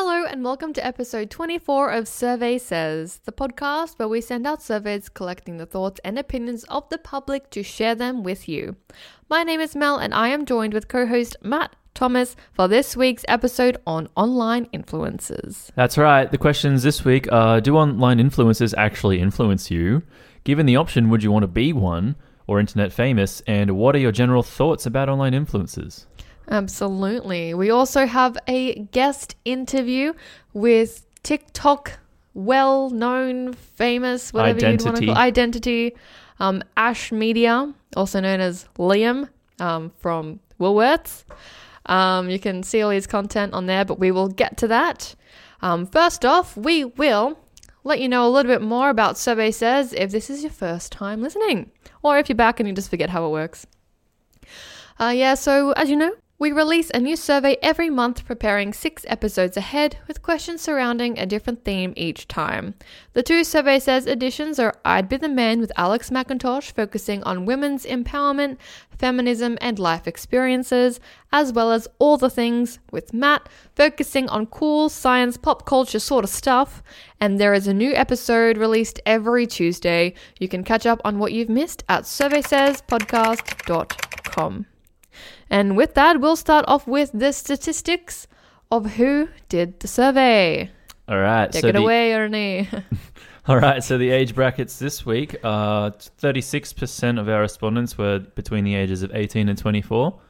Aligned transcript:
Hello, 0.00 0.24
and 0.24 0.44
welcome 0.44 0.72
to 0.74 0.86
episode 0.86 1.28
24 1.28 1.90
of 1.90 2.06
Survey 2.06 2.56
Says, 2.56 3.20
the 3.24 3.32
podcast 3.32 3.98
where 3.98 4.06
we 4.06 4.20
send 4.20 4.46
out 4.46 4.62
surveys 4.62 5.08
collecting 5.08 5.56
the 5.56 5.66
thoughts 5.66 6.00
and 6.04 6.16
opinions 6.16 6.62
of 6.68 6.88
the 6.88 6.98
public 6.98 7.50
to 7.50 7.64
share 7.64 7.96
them 7.96 8.22
with 8.22 8.48
you. 8.48 8.76
My 9.28 9.42
name 9.42 9.58
is 9.58 9.74
Mel, 9.74 9.98
and 9.98 10.14
I 10.14 10.28
am 10.28 10.46
joined 10.46 10.72
with 10.72 10.86
co 10.86 11.04
host 11.04 11.36
Matt 11.42 11.74
Thomas 11.94 12.36
for 12.52 12.68
this 12.68 12.96
week's 12.96 13.24
episode 13.26 13.76
on 13.88 14.08
online 14.14 14.66
influencers. 14.66 15.72
That's 15.74 15.98
right. 15.98 16.30
The 16.30 16.38
questions 16.38 16.84
this 16.84 17.04
week 17.04 17.26
are 17.32 17.60
Do 17.60 17.76
online 17.76 18.20
influencers 18.20 18.74
actually 18.78 19.20
influence 19.20 19.68
you? 19.68 20.04
Given 20.44 20.66
the 20.66 20.76
option, 20.76 21.10
would 21.10 21.24
you 21.24 21.32
want 21.32 21.42
to 21.42 21.48
be 21.48 21.72
one 21.72 22.14
or 22.46 22.60
internet 22.60 22.92
famous? 22.92 23.42
And 23.48 23.72
what 23.72 23.96
are 23.96 23.98
your 23.98 24.12
general 24.12 24.44
thoughts 24.44 24.86
about 24.86 25.08
online 25.08 25.32
influencers? 25.32 26.06
Absolutely. 26.50 27.54
We 27.54 27.70
also 27.70 28.06
have 28.06 28.36
a 28.46 28.80
guest 28.86 29.36
interview 29.44 30.14
with 30.54 31.06
TikTok 31.22 31.98
well 32.34 32.90
known, 32.90 33.52
famous, 33.52 34.32
whatever 34.32 34.60
you'd 34.60 34.82
want 34.82 34.96
to 34.96 35.02
Identity. 35.02 35.06
call 35.06 35.16
identity, 35.16 35.96
um, 36.40 36.62
Ash 36.76 37.12
Media, 37.12 37.74
also 37.96 38.20
known 38.20 38.40
as 38.40 38.66
Liam 38.78 39.28
um, 39.58 39.92
from 39.98 40.40
Woolworths. 40.60 41.24
Um, 41.86 42.30
you 42.30 42.38
can 42.38 42.62
see 42.62 42.82
all 42.82 42.90
his 42.90 43.06
content 43.06 43.54
on 43.54 43.66
there, 43.66 43.84
but 43.84 43.98
we 43.98 44.10
will 44.10 44.28
get 44.28 44.56
to 44.58 44.68
that. 44.68 45.14
Um, 45.60 45.86
first 45.86 46.24
off, 46.24 46.56
we 46.56 46.84
will 46.84 47.38
let 47.84 48.00
you 48.00 48.08
know 48.08 48.26
a 48.26 48.30
little 48.30 48.50
bit 48.50 48.62
more 48.62 48.90
about 48.90 49.18
Survey 49.18 49.50
Says 49.50 49.92
if 49.92 50.10
this 50.10 50.30
is 50.30 50.42
your 50.42 50.52
first 50.52 50.92
time 50.92 51.20
listening, 51.20 51.70
or 52.02 52.18
if 52.18 52.28
you're 52.28 52.36
back 52.36 52.60
and 52.60 52.68
you 52.68 52.74
just 52.74 52.90
forget 52.90 53.10
how 53.10 53.26
it 53.26 53.30
works. 53.30 53.66
Uh, 55.00 55.12
yeah, 55.14 55.34
so 55.34 55.72
as 55.72 55.88
you 55.90 55.96
know, 55.96 56.14
we 56.40 56.52
release 56.52 56.88
a 56.90 57.00
new 57.00 57.16
survey 57.16 57.56
every 57.62 57.90
month, 57.90 58.24
preparing 58.24 58.72
six 58.72 59.04
episodes 59.08 59.56
ahead 59.56 59.98
with 60.06 60.22
questions 60.22 60.60
surrounding 60.60 61.18
a 61.18 61.26
different 61.26 61.64
theme 61.64 61.92
each 61.96 62.28
time. 62.28 62.74
The 63.14 63.24
two 63.24 63.42
Survey 63.42 63.80
Says 63.80 64.06
editions 64.06 64.60
are 64.60 64.76
I'd 64.84 65.08
Be 65.08 65.16
the 65.16 65.28
Man 65.28 65.58
with 65.58 65.72
Alex 65.76 66.10
McIntosh, 66.10 66.70
focusing 66.70 67.24
on 67.24 67.44
women's 67.44 67.84
empowerment, 67.84 68.58
feminism, 68.96 69.58
and 69.60 69.80
life 69.80 70.06
experiences, 70.06 71.00
as 71.32 71.52
well 71.52 71.72
as 71.72 71.88
All 71.98 72.16
the 72.16 72.30
Things 72.30 72.78
with 72.92 73.12
Matt, 73.12 73.48
focusing 73.74 74.28
on 74.28 74.46
cool 74.46 74.88
science, 74.88 75.36
pop 75.36 75.66
culture 75.66 75.98
sort 75.98 76.22
of 76.22 76.30
stuff. 76.30 76.84
And 77.20 77.40
there 77.40 77.52
is 77.52 77.66
a 77.66 77.74
new 77.74 77.92
episode 77.94 78.58
released 78.58 79.00
every 79.04 79.48
Tuesday. 79.48 80.14
You 80.38 80.48
can 80.48 80.62
catch 80.62 80.86
up 80.86 81.00
on 81.04 81.18
what 81.18 81.32
you've 81.32 81.48
missed 81.48 81.82
at 81.88 82.04
surveysayspodcast.com. 82.04 84.66
And 85.50 85.76
with 85.76 85.94
that, 85.94 86.20
we'll 86.20 86.36
start 86.36 86.64
off 86.68 86.86
with 86.86 87.10
the 87.12 87.32
statistics 87.32 88.26
of 88.70 88.92
who 88.92 89.28
did 89.48 89.80
the 89.80 89.88
survey. 89.88 90.70
All 91.08 91.18
right. 91.18 91.50
Take 91.50 91.62
so 91.62 91.68
it 91.68 91.72
the, 91.72 91.80
away, 91.80 92.14
Ernie. 92.14 92.68
All 93.46 93.56
right. 93.56 93.82
So 93.82 93.96
the 93.96 94.10
age 94.10 94.34
brackets 94.34 94.78
this 94.78 95.06
week 95.06 95.36
are 95.42 95.90
36% 95.90 97.18
of 97.18 97.28
our 97.28 97.40
respondents 97.40 97.96
were 97.96 98.18
between 98.18 98.64
the 98.64 98.74
ages 98.74 99.02
of 99.02 99.14
18 99.14 99.48
and 99.48 99.56
24. 99.56 100.20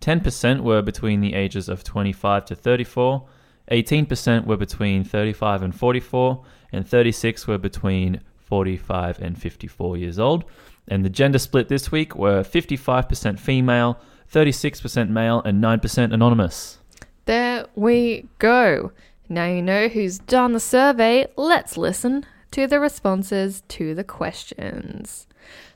10% 0.00 0.60
were 0.60 0.82
between 0.82 1.20
the 1.20 1.34
ages 1.34 1.68
of 1.68 1.82
25 1.82 2.44
to 2.46 2.54
34. 2.54 3.26
18% 3.70 4.46
were 4.46 4.56
between 4.56 5.02
35 5.02 5.62
and 5.62 5.74
44. 5.74 6.44
And 6.72 6.86
36 6.86 7.46
were 7.46 7.58
between 7.58 8.20
45 8.36 9.20
and 9.20 9.40
54 9.40 9.96
years 9.96 10.18
old. 10.18 10.44
And 10.88 11.04
the 11.04 11.10
gender 11.10 11.38
split 11.38 11.68
this 11.68 11.92
week 11.92 12.16
were 12.16 12.42
55% 12.42 13.38
female, 13.38 13.98
36% 14.32 15.08
male, 15.08 15.42
and 15.44 15.62
9% 15.62 16.12
anonymous. 16.12 16.78
there 17.24 17.66
we 17.74 18.26
go. 18.38 18.92
Now 19.28 19.46
you 19.46 19.60
know 19.60 19.88
who's 19.88 20.18
done 20.18 20.52
the 20.52 20.60
survey. 20.60 21.26
Let's 21.36 21.76
listen 21.76 22.24
to 22.52 22.66
the 22.66 22.80
responses 22.80 23.62
to 23.68 23.94
the 23.94 24.04
questions. 24.04 25.26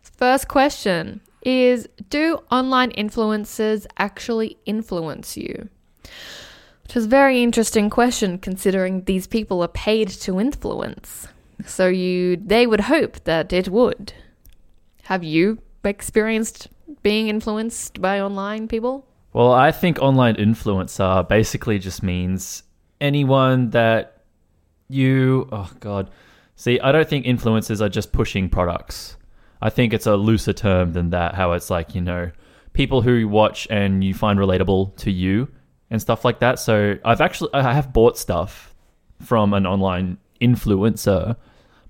First 0.01 0.49
question 0.49 1.21
is 1.43 1.89
Do 2.09 2.39
online 2.51 2.93
influencers 2.93 3.87
actually 3.99 4.57
influence 4.65 5.37
you? 5.37 5.69
Which 6.85 6.97
is 6.97 7.05
a 7.05 7.09
very 7.09 7.43
interesting 7.43 7.91
question 7.91 8.39
considering 8.39 9.05
these 9.05 9.27
people 9.27 9.63
are 9.63 9.69
paid 9.69 10.09
to 10.09 10.41
influence. 10.41 11.29
So 11.67 11.89
you 11.89 12.37
they 12.37 12.67
would 12.67 12.83
hope 12.83 13.25
that 13.25 13.53
it 13.53 13.69
would. 13.69 14.15
Have 15.05 15.23
you 15.23 15.59
experienced 15.85 16.69
being 17.03 17.29
influenced 17.29 18.01
by 18.01 18.21
online 18.21 18.69
people? 18.69 19.07
Well, 19.33 19.53
I 19.53 19.73
think 19.73 19.99
online 20.01 20.37
influencer 20.37 21.27
basically 21.29 21.79
just 21.79 22.03
means 22.03 22.63
anyone 23.01 23.71
that 23.71 24.23
you. 24.89 25.49
Oh, 25.51 25.71
God. 25.81 26.11
See, 26.57 26.79
I 26.81 26.93
don't 26.93 27.09
think 27.09 27.25
influencers 27.25 27.81
are 27.81 27.89
just 27.89 28.13
pushing 28.13 28.49
products. 28.49 29.17
I 29.61 29.71
think 29.71 29.93
it's 29.93 30.07
a 30.07 30.17
looser 30.17 30.53
term 30.53 30.93
than 30.93 31.11
that, 31.11 31.35
how 31.35 31.53
it's 31.53 31.71
like, 31.71 31.95
you 31.95 32.01
know, 32.01 32.31
people 32.73 33.01
who 33.03 33.13
you 33.13 33.29
watch 33.29 33.67
and 33.71 34.03
you 34.03 34.13
find 34.13 34.39
relatable 34.39 34.97
to 34.97 35.11
you 35.11 35.49
and 35.91 36.01
stuff 36.01 36.25
like 36.25 36.41
that. 36.41 36.59
So 36.59 36.99
I've 37.05 37.21
actually, 37.21 37.51
I 37.55 37.73
have 37.73 37.93
bought 37.93 38.19
stuff 38.19 38.75
from 39.21 39.55
an 39.55 39.67
online 39.67 40.19
influencer, 40.41 41.37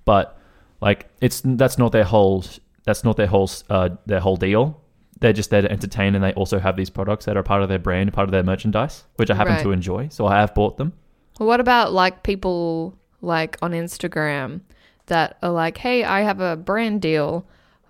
but 0.05 0.39
like 0.81 1.09
it's 1.21 1.41
that's 1.43 1.77
not 1.77 1.91
their 1.91 2.03
whole 2.03 2.45
that's 2.83 3.03
not 3.03 3.17
their 3.17 3.27
whole 3.27 3.49
uh, 3.69 3.89
their 4.05 4.19
whole 4.19 4.37
deal. 4.37 4.81
They're 5.23 5.31
just 5.31 5.51
there 5.51 5.61
to 5.61 5.71
entertain, 5.71 6.15
and 6.15 6.21
they 6.23 6.33
also 6.33 6.59
have 6.59 6.75
these 6.75 6.89
products 6.89 7.23
that 7.27 7.37
are 7.37 7.43
part 7.43 7.63
of 7.63 7.69
their 7.69 7.79
brand, 7.79 8.11
part 8.11 8.27
of 8.27 8.33
their 8.33 8.43
merchandise, 8.43 9.05
which 9.15 9.31
I 9.31 9.35
happen 9.35 9.53
Right. 9.53 9.63
to 9.63 9.71
enjoy. 9.71 10.09
So 10.09 10.27
I 10.27 10.35
have 10.41 10.53
bought 10.53 10.75
them. 10.75 10.91
Well, 11.39 11.47
what 11.47 11.61
about 11.61 11.93
like 11.93 12.23
people 12.23 12.97
like 13.21 13.57
on 13.61 13.71
Instagram 13.71 14.59
that 15.05 15.37
are 15.41 15.49
like, 15.51 15.77
"Hey, 15.77 16.03
I 16.03 16.23
have 16.23 16.41
a 16.41 16.57
brand 16.57 17.01
deal. 17.01 17.45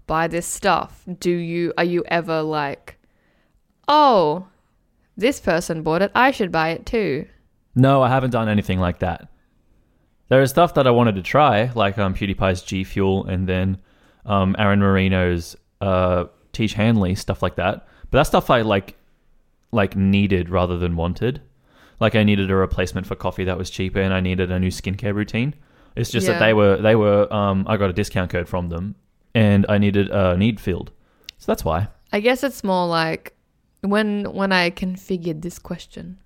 Buy 0.05 0.27
this 0.27 0.45
stuff." 0.45 1.03
Do 1.19 1.31
you 1.31 1.73
are 1.75 1.83
you 1.83 2.03
ever 2.07 2.43
like, 2.43 2.99
"Oh, 3.87 4.45
this 5.17 5.39
person 5.39 5.81
bought 5.81 6.03
it. 6.03 6.11
I 6.13 6.29
should 6.29 6.51
buy 6.51 6.69
it 6.69 6.85
too." 6.85 7.25
No, 7.73 8.03
I 8.03 8.09
haven't 8.09 8.29
done 8.29 8.47
anything 8.47 8.79
like 8.79 8.99
that. 8.99 9.27
There 10.29 10.43
is 10.43 10.51
stuff 10.51 10.75
that 10.75 10.85
I 10.85 10.91
wanted 10.91 11.15
to 11.15 11.23
try, 11.23 11.71
like 11.73 11.97
um, 11.97 12.13
PewDiePie's 12.13 12.61
G 12.61 12.83
Fuel, 12.83 13.25
and 13.25 13.49
then 13.49 13.79
um, 14.23 14.55
Aaron 14.59 14.79
Marino's 14.81 15.55
uh, 15.81 16.25
Tiege 16.53 16.73
Hanley 16.73 17.15
stuff 17.15 17.41
like 17.41 17.55
that. 17.55 17.87
But 18.11 18.19
that 18.19 18.23
stuff 18.27 18.49
I 18.49 18.61
like, 18.61 18.95
like 19.71 19.95
needed 19.95 20.49
rather 20.49 20.77
than 20.77 20.95
wanted. 20.95 21.41
Like 21.99 22.15
I 22.15 22.23
needed 22.23 22.51
a 22.51 22.55
replacement 22.55 23.07
for 23.07 23.15
coffee 23.15 23.43
that 23.45 23.57
was 23.57 23.69
cheaper, 23.69 23.99
and 23.99 24.13
I 24.13 24.19
needed 24.19 24.51
a 24.51 24.59
new 24.59 24.69
skincare 24.69 25.13
routine. 25.15 25.53
It's 25.95 26.09
just 26.11 26.27
Yeah. 26.27 26.33
that 26.33 26.39
they 26.45 26.53
were 26.53 26.77
they 26.77 26.95
were 26.95 27.31
um, 27.33 27.65
I 27.67 27.77
got 27.77 27.89
a 27.89 27.93
discount 27.93 28.31
code 28.31 28.47
from 28.47 28.69
them, 28.69 28.95
and 29.35 29.65
I 29.69 29.77
needed 29.77 30.09
a 30.09 30.35
need 30.37 30.59
field, 30.59 30.91
so 31.37 31.51
that's 31.51 31.63
why. 31.65 31.87
I 32.11 32.19
guess 32.19 32.43
it's 32.43 32.63
more 32.63 32.87
like 32.87 33.33
when 33.81 34.25
when 34.33 34.51
I 34.51 34.69
configured 34.71 35.41
this 35.43 35.59
question, 35.59 36.17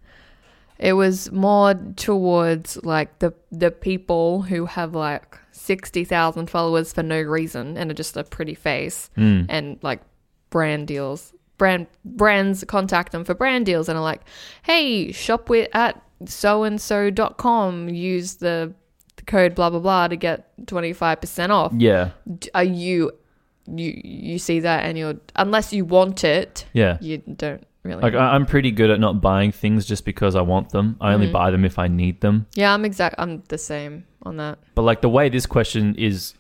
it 0.80 0.94
was 0.94 1.32
more 1.32 1.74
towards 1.96 2.78
like 2.84 3.20
the 3.20 3.34
the 3.52 3.72
people 3.72 4.42
who 4.44 4.66
have 4.66 4.96
like 4.96 5.38
sixty 5.52 6.04
thousand 6.06 6.50
followers 6.50 6.94
for 6.94 7.04
no 7.04 7.22
reason 7.22 7.78
and 7.78 7.92
are 7.92 7.94
just 7.96 8.16
a 8.18 8.24
pretty 8.24 8.56
face 8.56 9.10
Mm. 9.18 9.46
and 9.50 9.78
like 9.82 10.02
brand 10.50 10.88
deals. 10.88 11.34
Brand 11.58 11.88
brands 12.06 12.64
contact 12.66 13.12
them 13.12 13.24
for 13.26 13.34
brand 13.34 13.66
deals 13.66 13.90
and 13.90 13.98
are 13.98 14.04
like, 14.04 14.22
hey, 14.64 15.12
shop 15.12 15.50
with 15.50 15.70
at 15.76 16.02
so 16.26 16.64
and 16.64 16.80
so 16.80 17.10
dot 17.10 17.38
com. 17.38 17.90
Use 17.90 18.36
the, 18.36 18.74
code 19.26 19.56
blah 19.56 19.70
blah 19.70 19.80
blah 19.80 20.08
to 20.08 20.16
get 20.16 20.48
twenty 20.68 20.94
five 20.94 21.20
percent 21.20 21.52
off 21.52 21.74
Yeah, 21.76 22.12
are 22.54 22.64
you 22.64 23.12
you 23.66 24.00
you 24.06 24.40
see 24.40 24.62
that 24.62 24.86
and 24.86 24.98
you're 24.98 25.16
unless 25.36 25.74
you 25.74 25.84
want 25.84 26.24
it 26.24 26.66
yeah. 26.72 26.98
you 27.02 27.18
don't 27.18 27.62
really 27.84 28.02
Like 28.02 28.14
I- 28.14 28.36
I'm 28.36 28.46
pretty 28.46 28.72
good 28.72 28.90
at 28.90 29.02
not 29.02 29.20
buying 29.20 29.52
things 29.52 29.86
just 29.86 30.06
because 30.06 30.34
I 30.36 30.42
want 30.42 30.70
them. 30.70 30.96
I 31.02 31.12
only 31.14 31.28
Mhm. 31.28 31.34
buy 31.34 31.52
them 31.52 31.66
if 31.66 31.78
I 31.78 31.90
need 31.90 32.22
them. 32.22 32.46
yeah 32.56 32.74
i'm 32.74 32.86
exact 32.86 33.16
i'm 33.18 33.44
the 33.50 33.58
same 33.58 34.06
on 34.24 34.38
that 34.38 34.60
But 34.76 34.84
like 34.84 35.02
the 35.02 35.10
way 35.10 35.28
this 35.28 35.46
question 35.46 35.94
is 35.96 36.34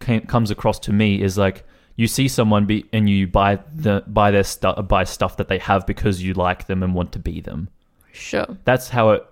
ca- 0.00 0.20
comes 0.26 0.50
across 0.50 0.80
to 0.80 0.92
me 0.92 1.22
is 1.22 1.38
like 1.38 1.64
you 1.96 2.06
see 2.06 2.28
someone 2.28 2.66
be 2.66 2.84
and 2.92 3.08
you 3.08 3.26
buy 3.26 3.58
the 3.74 4.02
buy 4.06 4.30
their 4.30 4.44
stuff 4.44 4.86
buy 4.88 5.04
stuff 5.04 5.36
that 5.38 5.48
they 5.48 5.58
have 5.58 5.86
because 5.86 6.22
you 6.22 6.34
like 6.34 6.66
them 6.66 6.82
and 6.82 6.94
want 6.94 7.12
to 7.12 7.18
be 7.18 7.40
them. 7.40 7.68
sure 8.12 8.56
That's 8.64 8.88
how 8.90 9.10
it 9.10 9.26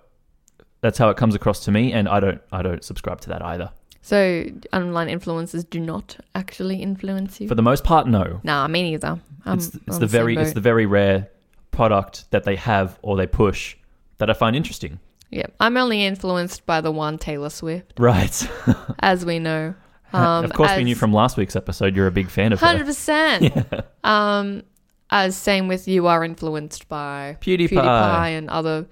that's 0.81 0.97
how 0.97 1.09
it 1.09 1.17
comes 1.17 1.35
across 1.35 1.63
to 1.65 1.71
me 1.71 1.93
and 1.93 2.07
I 2.07 2.19
don't 2.19 2.41
I 2.51 2.61
don't 2.61 2.83
subscribe 2.83 3.21
to 3.21 3.29
that 3.29 3.41
either. 3.43 3.69
so 4.01 4.45
online 4.73 5.07
influencers 5.07 5.67
do 5.69 5.79
not 5.79 6.17
actually 6.35 6.81
influence 6.81 7.39
you 7.41 7.47
For 7.47 7.55
the 7.55 7.61
most 7.63 7.83
part 7.83 8.07
no. 8.07 8.39
nah 8.43 8.67
me 8.67 8.83
neither 8.83 9.19
I'm 9.45 9.57
it's 9.57 9.75
it's 9.87 9.97
the 9.99 10.07
very 10.07 10.35
it's 10.37 10.53
the 10.53 10.61
very 10.61 10.85
rare 10.85 11.29
product 11.71 12.29
that 12.31 12.43
they 12.45 12.55
have 12.55 12.97
or 13.01 13.15
they 13.17 13.27
push 13.27 13.75
that 14.17 14.29
I 14.29 14.33
find 14.33 14.55
interesting. 14.55 14.99
yeah 15.29 15.47
i'm 15.59 15.75
only 15.77 16.03
influenced 16.05 16.65
by 16.65 16.79
the 16.81 16.91
one 16.91 17.17
taylor 17.17 17.49
swift 17.49 17.93
Right. 17.99 18.37
as 18.99 19.25
we 19.25 19.39
know 19.39 19.73
um 20.13 20.45
of 20.45 20.53
course 20.53 20.75
we 20.77 20.83
knew 20.83 20.95
from 20.95 21.11
last 21.13 21.35
week's 21.37 21.55
episode 21.55 21.95
you're 21.95 22.07
a 22.07 22.11
big 22.11 22.29
fan 22.29 22.53
of 22.53 22.59
her. 22.61 22.67
100% 22.67 23.83
um 24.03 24.63
as 25.09 25.35
same 25.35 25.67
with 25.67 25.87
you 25.87 26.07
are 26.07 26.23
influenced 26.23 26.87
by 26.89 27.37
PewDiePie. 27.41 27.69
PewDiePie 27.69 28.37
and 28.37 28.49
other 28.49 28.85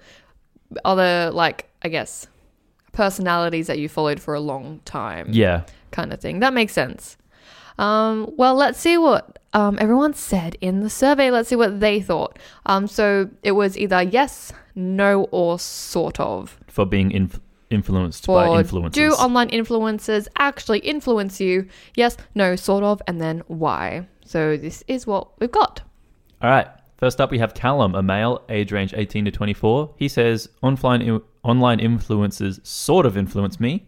other 0.84 1.30
like 1.32 1.68
I 1.82 1.88
guess, 1.88 2.26
personalities 2.92 3.66
that 3.66 3.78
you 3.78 3.88
followed 3.88 4.20
for 4.20 4.34
a 4.34 4.40
long 4.40 4.80
time 4.84 5.26
Yeah. 5.30 5.62
kind 5.90 6.12
of 6.12 6.20
thing. 6.20 6.40
That 6.40 6.54
makes 6.54 6.72
sense. 6.72 7.16
Um, 7.78 8.32
well, 8.38 8.54
let's 8.54 8.78
see 8.78 8.96
what 8.96 9.38
um, 9.52 9.76
everyone 9.80 10.14
said 10.14 10.56
in 10.60 10.80
the 10.80 10.88
survey. 10.88 11.30
Let's 11.30 11.48
see 11.48 11.56
what 11.56 11.80
they 11.80 12.00
thought. 12.00 12.38
Um, 12.66 12.86
so 12.86 13.28
it 13.42 13.52
was 13.52 13.76
either 13.76 14.00
yes, 14.02 14.52
no, 14.74 15.24
or 15.32 15.58
sort 15.58 16.18
of. 16.20 16.58
For 16.68 16.86
being 16.86 17.10
inf- 17.10 17.40
influenced 17.70 18.26
by 18.26 18.46
For 18.46 18.62
influencers. 18.62 18.92
do 18.92 19.10
online 19.12 19.48
influencers 19.50 20.28
actually 20.38 20.80
influence 20.80 21.40
you? 21.40 21.68
Yes, 21.94 22.16
no, 22.34 22.56
sort 22.56 22.84
of, 22.84 23.00
and 23.06 23.20
then 23.20 23.42
why? 23.46 24.06
So 24.24 24.56
this 24.56 24.82
is 24.88 25.06
what 25.06 25.38
we've 25.40 25.52
got. 25.52 25.82
All 26.42 26.50
right. 26.50 26.68
First 26.96 27.20
up, 27.20 27.30
we 27.30 27.38
have 27.38 27.54
Callum, 27.54 27.94
a 27.94 28.02
male, 28.02 28.42
age 28.48 28.72
range 28.72 28.94
18 28.96 29.24
to 29.26 29.30
24. 29.30 29.94
He 29.96 30.08
says, 30.08 30.48
online, 30.62 31.20
online 31.42 31.78
influencers 31.78 32.64
sort 32.64 33.04
of 33.04 33.16
influence 33.16 33.58
me, 33.58 33.86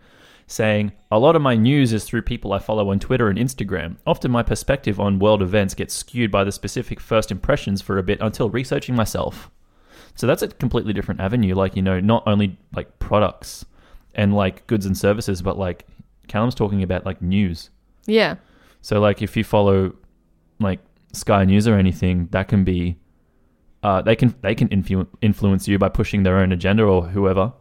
saying, 0.49 0.93
A 1.11 1.19
lot 1.19 1.37
of 1.37 1.41
my 1.43 1.55
news 1.55 1.93
is 1.93 2.05
through 2.05 2.23
people 2.23 2.53
I 2.53 2.59
follow 2.59 2.91
on 2.91 2.99
Twitter 2.99 3.29
and 3.29 3.39
Instagram. 3.39 3.97
Often 4.07 4.33
my 4.33 4.43
perspective 4.43 4.99
on 5.01 5.19
world 5.19 5.41
events 5.41 5.75
gets 5.75 5.95
skewed 5.95 6.31
by 6.31 6.45
the 6.45 6.53
specific 6.53 7.01
first 7.01 7.31
impressions 7.31 7.81
for 7.81 7.97
a 7.97 8.03
bit 8.03 8.19
until 8.21 8.51
researching 8.51 8.95
myself. 8.97 9.51
So 10.17 10.27
that's 10.27 10.43
a 10.43 10.49
completely 10.49 10.93
different 10.93 11.21
avenue. 11.21 11.55
Like, 11.55 11.77
you 11.77 11.83
know, 11.83 12.01
not 12.01 12.23
only 12.27 12.59
like 12.75 12.99
products 12.99 13.65
and 14.15 14.35
like 14.35 14.67
goods 14.67 14.87
and 14.87 14.97
services, 14.97 15.43
but 15.43 15.59
like 15.59 15.87
Callum's 16.29 16.55
talking 16.55 16.83
about 16.83 17.05
like 17.07 17.21
news. 17.23 17.71
Yeah, 18.07 18.37
So 18.81 19.01
like 19.01 19.21
if 19.23 19.37
you 19.37 19.45
follow 19.45 19.93
like 20.59 20.81
Sky 21.13 21.45
News 21.45 21.67
or 21.69 21.75
anything, 21.77 22.29
that 22.31 22.49
can 22.49 22.65
be 22.65 22.97
uh, 23.83 24.01
they 24.03 24.17
can 24.17 24.35
they 24.43 24.55
can 24.55 24.69
influ- 24.69 25.07
influence 25.23 25.69
you 25.69 25.79
by 25.79 25.89
pushing 25.89 26.23
their 26.23 26.39
own 26.39 26.51
agenda 26.53 26.83
or 26.85 27.07
whoever. 27.09 27.53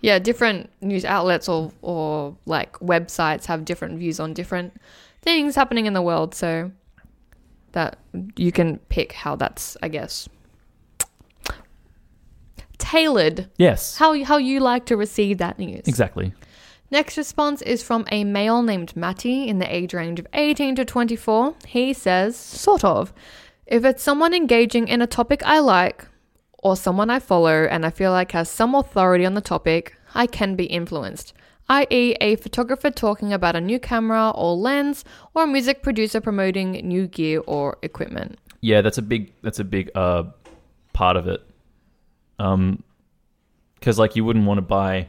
yeah. 0.00 0.18
Different 0.18 0.70
news 0.80 1.04
outlets 1.04 1.48
or 1.48 1.70
or 1.82 2.36
like 2.46 2.72
websites 2.80 3.46
have 3.46 3.64
different 3.64 3.98
views 3.98 4.18
on 4.20 4.32
different 4.32 4.72
things 5.22 5.54
happening 5.54 5.86
in 5.86 5.92
the 5.92 6.02
world. 6.02 6.34
So 6.34 6.70
that 7.72 7.98
you 8.36 8.50
can 8.52 8.78
pick 8.88 9.12
how 9.12 9.36
that's, 9.36 9.76
I 9.82 9.88
guess, 9.88 10.28
tailored 12.80 13.48
Yes. 13.58 13.98
how 13.98 14.10
how 14.24 14.38
you 14.38 14.58
like 14.58 14.84
to 14.86 14.96
receive 14.96 15.38
that 15.38 15.58
news. 15.58 15.86
Exactly. 15.86 16.32
Next 16.90 17.16
response 17.16 17.62
is 17.62 17.84
from 17.84 18.04
a 18.10 18.24
male 18.24 18.62
named 18.62 18.96
Matty 18.96 19.46
in 19.46 19.58
the 19.60 19.72
age 19.72 19.94
range 19.94 20.18
of 20.18 20.26
18 20.34 20.74
to 20.74 20.84
24. 20.84 21.54
He 21.66 21.92
says, 21.92 22.34
sort 22.36 22.82
of. 22.82 23.12
If 23.66 23.84
it's 23.84 24.02
someone 24.02 24.34
engaging 24.34 24.88
in 24.88 25.00
a 25.00 25.06
topic 25.06 25.40
I 25.44 25.60
like, 25.60 26.08
or 26.62 26.74
someone 26.76 27.08
I 27.08 27.20
follow 27.20 27.64
and 27.70 27.86
I 27.86 27.90
feel 27.90 28.10
like 28.10 28.32
has 28.32 28.50
some 28.50 28.74
authority 28.74 29.24
on 29.24 29.34
the 29.34 29.40
topic, 29.40 29.94
I 30.14 30.26
can 30.26 30.56
be 30.56 30.64
influenced. 30.64 31.32
I.e., 31.68 32.16
a 32.20 32.34
photographer 32.34 32.90
talking 32.90 33.32
about 33.32 33.54
a 33.54 33.60
new 33.60 33.78
camera 33.78 34.30
or 34.34 34.56
lens, 34.56 35.04
or 35.34 35.44
a 35.44 35.46
music 35.46 35.84
producer 35.84 36.20
promoting 36.20 36.72
new 36.72 37.06
gear 37.06 37.40
or 37.46 37.78
equipment. 37.82 38.36
Yeah, 38.60 38.80
that's 38.82 38.98
a 38.98 39.02
big 39.02 39.32
that's 39.42 39.60
a 39.60 39.64
big 39.64 39.90
uh 39.94 40.24
part 40.92 41.16
of 41.16 41.28
it. 41.28 41.40
Um, 42.40 42.82
because 43.74 43.98
like 43.98 44.14
you 44.14 44.24
wouldn't 44.24 44.46
want 44.46 44.58
to 44.58 44.62
buy 44.62 45.08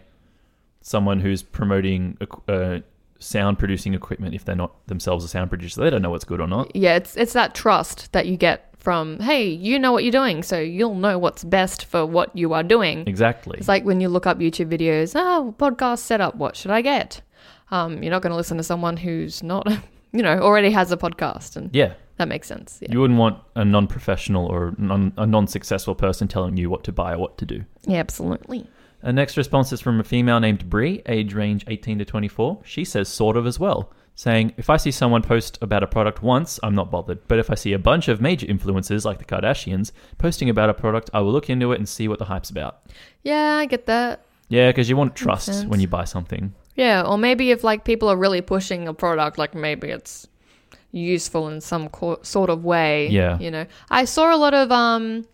someone 0.81 1.19
who's 1.19 1.43
promoting 1.43 2.17
uh, 2.47 2.79
sound 3.19 3.59
producing 3.59 3.93
equipment 3.93 4.33
if 4.33 4.45
they're 4.45 4.55
not 4.55 4.85
themselves 4.87 5.23
a 5.23 5.27
sound 5.27 5.49
producer. 5.49 5.81
They 5.81 5.89
don't 5.89 6.01
know 6.01 6.09
what's 6.09 6.23
good 6.23 6.41
or 6.41 6.47
not. 6.47 6.75
Yeah, 6.75 6.95
it's 6.95 7.15
it's 7.17 7.33
that 7.33 7.53
trust 7.53 8.11
that 8.13 8.27
you 8.27 8.37
get 8.37 8.73
from, 8.79 9.19
hey, 9.19 9.47
you 9.47 9.77
know 9.77 9.91
what 9.91 10.03
you're 10.03 10.11
doing, 10.11 10.41
so 10.41 10.59
you'll 10.59 10.95
know 10.95 11.19
what's 11.19 11.43
best 11.43 11.85
for 11.85 12.05
what 12.05 12.35
you 12.35 12.53
are 12.53 12.63
doing. 12.63 13.07
Exactly. 13.07 13.59
It's 13.59 13.67
like 13.67 13.85
when 13.85 14.01
you 14.01 14.09
look 14.09 14.25
up 14.25 14.39
YouTube 14.39 14.75
videos, 14.75 15.13
oh, 15.15 15.53
podcast 15.59 15.99
setup, 15.99 16.35
what 16.35 16.55
should 16.55 16.71
I 16.71 16.81
get? 16.81 17.21
Um, 17.69 18.01
you're 18.01 18.11
not 18.11 18.23
going 18.23 18.31
to 18.31 18.37
listen 18.37 18.57
to 18.57 18.63
someone 18.63 18.97
who's 18.97 19.43
not, 19.43 19.67
you 20.11 20.23
know, 20.23 20.39
already 20.39 20.71
has 20.71 20.91
a 20.91 20.97
podcast, 20.97 21.55
and 21.55 21.69
yeah. 21.73 21.93
That 22.21 22.27
makes 22.27 22.47
sense. 22.47 22.77
Yeah, 22.81 22.89
You 22.91 23.01
wouldn't 23.01 23.19
want 23.19 23.39
a 23.55 23.65
non-professional 23.65 24.45
or 24.45 24.75
non, 24.77 25.11
a 25.17 25.25
non-successful 25.25 25.95
person 25.95 26.27
telling 26.27 26.55
you 26.55 26.69
what 26.69 26.83
to 26.85 26.91
buy 26.91 27.13
or 27.13 27.17
what 27.17 27.37
to 27.39 27.45
do. 27.45 27.65
yeah 27.87 27.99
absolutely. 27.99 28.67
A 29.01 29.11
next 29.11 29.35
response 29.35 29.73
is 29.73 29.81
from 29.81 29.99
a 29.99 30.03
female 30.03 30.39
named 30.39 30.69
Brie, 30.69 31.01
age 31.07 31.33
range 31.33 31.63
18 31.67 31.97
to 31.97 32.05
24. 32.05 32.59
She 32.63 32.85
says 32.85 33.09
sort 33.09 33.35
of 33.35 33.47
as 33.47 33.59
well, 33.59 33.91
saying, 34.13 34.53
If 34.57 34.69
I 34.69 34.77
see 34.77 34.91
someone 34.91 35.23
post 35.23 35.57
about 35.63 35.81
a 35.81 35.87
product 35.87 36.21
once, 36.21 36.59
I'm 36.61 36.75
not 36.75 36.91
bothered. 36.91 37.27
But 37.27 37.39
if 37.39 37.49
I 37.49 37.55
see 37.55 37.73
a 37.73 37.79
bunch 37.79 38.07
of 38.07 38.21
major 38.21 38.45
influencers 38.45 39.03
like 39.03 39.17
the 39.17 39.25
Kardashians 39.25 39.91
posting 40.19 40.51
about 40.51 40.69
a 40.69 40.75
product, 40.75 41.09
I 41.15 41.21
will 41.21 41.31
look 41.31 41.49
into 41.49 41.71
it 41.71 41.79
and 41.79 41.89
see 41.89 42.07
what 42.07 42.19
the 42.19 42.25
hype's 42.25 42.51
about. 42.51 42.81
Yeah, 43.23 43.55
I 43.55 43.65
get 43.65 43.87
that. 43.87 44.23
Yeah, 44.49 44.69
because 44.69 44.87
you 44.87 44.95
want 44.97 45.15
trust 45.15 45.65
when 45.65 45.79
you 45.79 45.87
buy 45.87 46.03
something. 46.03 46.53
Yeah, 46.75 47.01
or 47.01 47.17
maybe 47.17 47.49
if 47.49 47.63
like 47.63 47.83
people 47.83 48.07
are 48.07 48.15
really 48.17 48.41
pushing 48.41 48.87
a 48.87 48.93
product, 48.93 49.39
like 49.39 49.55
maybe 49.55 49.89
it's 49.89 50.27
useful 50.91 51.47
in 51.47 51.61
some 51.61 51.89
co- 51.89 52.19
sort 52.21 52.49
of 52.49 52.63
way. 52.63 53.07
Yeah. 53.09 53.39
you 53.39 53.51
know, 53.51 53.65
I 53.89 54.05
saw 54.05 54.33
a 54.33 54.37
lot 54.37 54.53
of 54.53 54.71
um, 54.71 55.25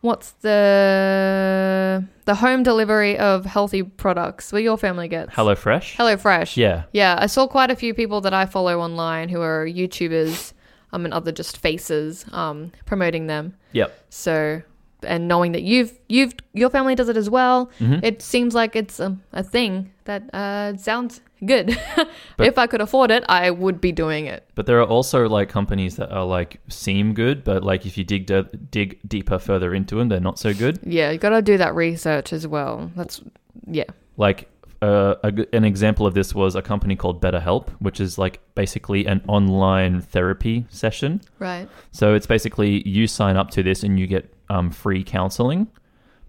what's 0.00 0.32
the 0.42 2.04
the 2.26 2.34
home 2.34 2.62
delivery 2.62 3.18
of 3.18 3.44
healthy 3.44 3.82
products 3.82 4.52
where 4.52 4.62
your 4.62 4.76
family 4.76 5.08
gets 5.08 5.32
HelloFresh? 5.32 5.94
HelloFresh. 5.96 6.56
Yeah. 6.56 6.84
Yeah, 6.92 7.16
I 7.18 7.26
saw 7.26 7.46
quite 7.46 7.70
a 7.70 7.76
few 7.76 7.94
people 7.94 8.20
that 8.22 8.34
I 8.34 8.46
follow 8.46 8.80
online 8.80 9.28
who 9.28 9.40
are 9.40 9.66
YouTubers 9.66 10.52
um, 10.92 11.04
and 11.04 11.12
other 11.12 11.32
just 11.32 11.56
faces 11.56 12.24
um, 12.32 12.72
promoting 12.86 13.26
them. 13.26 13.56
Yep. 13.72 14.06
So, 14.10 14.62
and 15.04 15.28
knowing 15.28 15.52
that 15.52 15.62
you've 15.62 15.92
you've 16.08 16.32
your 16.52 16.70
family 16.70 16.94
does 16.94 17.08
it 17.08 17.16
as 17.16 17.28
well, 17.30 17.70
Mhm. 17.80 18.00
it 18.02 18.22
seems 18.22 18.54
like 18.54 18.74
it's 18.76 18.98
a, 19.00 19.16
a 19.32 19.42
thing 19.42 19.90
that 20.04 20.22
uh, 20.34 20.76
sounds 20.76 21.20
good. 21.44 21.78
But- 22.36 22.46
if 22.46 22.58
I 22.58 22.66
could 22.66 22.80
afford 22.80 23.10
it, 23.10 23.24
I 23.28 23.50
would 23.50 23.80
be 23.80 23.92
doing 23.92 24.26
it. 24.26 24.44
But 24.54 24.66
there 24.66 24.80
are 24.80 24.86
also 24.88 25.28
like 25.28 25.48
companies 25.48 25.96
that 25.96 26.10
are 26.10 26.24
like 26.24 26.60
seem 26.68 27.14
good, 27.14 27.44
but 27.44 27.62
like 27.62 27.86
if 27.86 27.96
you 27.98 28.04
dig 28.04 28.26
de- 28.26 28.48
dig 28.70 28.98
deeper 29.06 29.38
further 29.38 29.74
into 29.74 29.96
them, 29.96 30.08
they're 30.08 30.20
not 30.20 30.38
so 30.38 30.52
good. 30.54 30.78
Yeah, 30.84 31.10
you 31.10 31.18
got 31.18 31.30
to 31.30 31.42
do 31.42 31.56
that 31.58 31.74
research 31.74 32.32
as 32.32 32.46
well. 32.46 32.90
That's 32.96 33.20
yeah. 33.66 33.84
Like 34.16 34.48
uh, 34.82 35.14
a 35.24 35.32
an 35.56 35.64
example 35.64 36.06
of 36.06 36.12
this 36.14 36.34
was 36.34 36.54
a 36.56 36.60
company 36.62 36.96
called 36.96 37.20
BetterHelp, 37.22 37.68
which 37.78 38.00
is 38.00 38.18
like 38.18 38.40
basically 38.54 39.06
an 39.06 39.22
online 39.28 40.00
therapy 40.02 40.66
session. 40.68 41.20
Right. 41.38 41.68
So 41.92 42.14
it's 42.14 42.26
basically 42.26 42.86
you 42.86 43.06
sign 43.06 43.36
up 43.36 43.50
to 43.50 43.62
this 43.62 43.82
and 43.84 43.98
you 43.98 44.06
get 44.06 44.33
um, 44.48 44.70
free 44.70 45.04
counseling. 45.04 45.68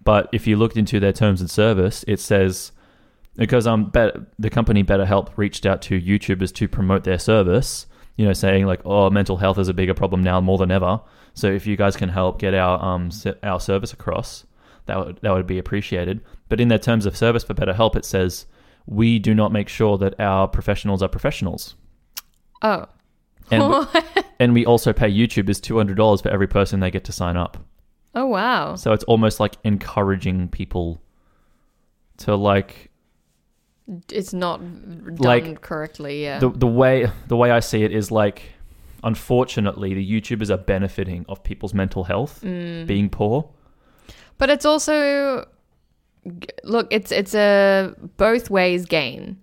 But 0.03 0.29
if 0.31 0.45
you 0.47 0.55
looked 0.55 0.77
into 0.77 0.99
their 0.99 1.13
terms 1.13 1.41
and 1.41 1.49
service, 1.49 2.05
it 2.07 2.19
says 2.19 2.71
because 3.35 3.67
um 3.67 3.89
bet- 3.89 4.15
the 4.39 4.49
company 4.49 4.83
BetterHelp 4.83 5.29
reached 5.35 5.65
out 5.65 5.81
to 5.83 5.99
YouTubers 5.99 6.53
to 6.55 6.67
promote 6.67 7.03
their 7.03 7.19
service, 7.19 7.87
you 8.15 8.25
know, 8.25 8.33
saying 8.33 8.65
like, 8.65 8.81
oh, 8.85 9.09
mental 9.09 9.37
health 9.37 9.57
is 9.57 9.67
a 9.67 9.73
bigger 9.73 9.93
problem 9.93 10.23
now 10.23 10.39
more 10.39 10.57
than 10.57 10.71
ever. 10.71 11.01
So 11.33 11.47
if 11.47 11.67
you 11.67 11.75
guys 11.75 11.97
can 11.97 12.09
help 12.09 12.39
get 12.39 12.53
our 12.53 12.81
um 12.83 13.09
our 13.43 13.59
service 13.59 13.93
across, 13.93 14.45
that 14.85 14.97
would 14.97 15.19
that 15.21 15.31
would 15.31 15.47
be 15.47 15.57
appreciated. 15.57 16.21
But 16.49 16.61
in 16.61 16.67
their 16.67 16.79
terms 16.79 17.05
of 17.05 17.17
service 17.17 17.43
for 17.43 17.53
BetterHelp, 17.53 17.95
it 17.95 18.05
says 18.05 18.45
we 18.85 19.19
do 19.19 19.33
not 19.33 19.51
make 19.51 19.67
sure 19.67 19.97
that 19.97 20.19
our 20.19 20.47
professionals 20.47 21.01
are 21.01 21.09
professionals. 21.09 21.75
Oh. 22.61 22.85
And, 23.51 23.87
and 24.39 24.53
we 24.53 24.65
also 24.65 24.93
pay 24.93 25.11
YouTubers 25.11 25.59
$200 25.59 26.21
for 26.21 26.29
every 26.29 26.47
person 26.47 26.79
they 26.79 26.91
get 26.91 27.03
to 27.05 27.11
sign 27.11 27.35
up. 27.35 27.57
Oh 28.15 28.25
wow. 28.25 28.75
So 28.75 28.93
it's 28.93 29.03
almost 29.05 29.39
like 29.39 29.55
encouraging 29.63 30.47
people 30.49 31.01
to 32.17 32.35
like 32.35 32.89
It's 34.11 34.33
not 34.33 34.59
done 34.61 35.15
Like, 35.17 35.61
correctly. 35.61 36.23
Yeah. 36.23 36.39
the 36.39 36.49
the 36.49 36.67
way 36.67 37.07
the 37.27 37.35
way 37.35 37.51
I 37.51 37.59
see 37.59 37.83
it 37.83 37.91
is 37.91 38.11
like 38.11 38.41
unfortunately 39.03 39.93
the 39.93 40.11
YouTubers 40.11 40.49
are 40.49 40.57
benefiting 40.57 41.25
of 41.29 41.43
people's 41.43 41.73
mental 41.73 42.03
health 42.05 42.41
Mm. 42.43 42.87
being 42.87 43.09
poor. 43.09 43.49
But 44.37 44.49
it's 44.49 44.65
also 44.65 45.45
look, 46.63 46.87
it's 46.91 47.11
it's 47.11 47.35
a 47.35 47.93
both 48.17 48.49
ways 48.49 48.85
gain. 48.85 49.37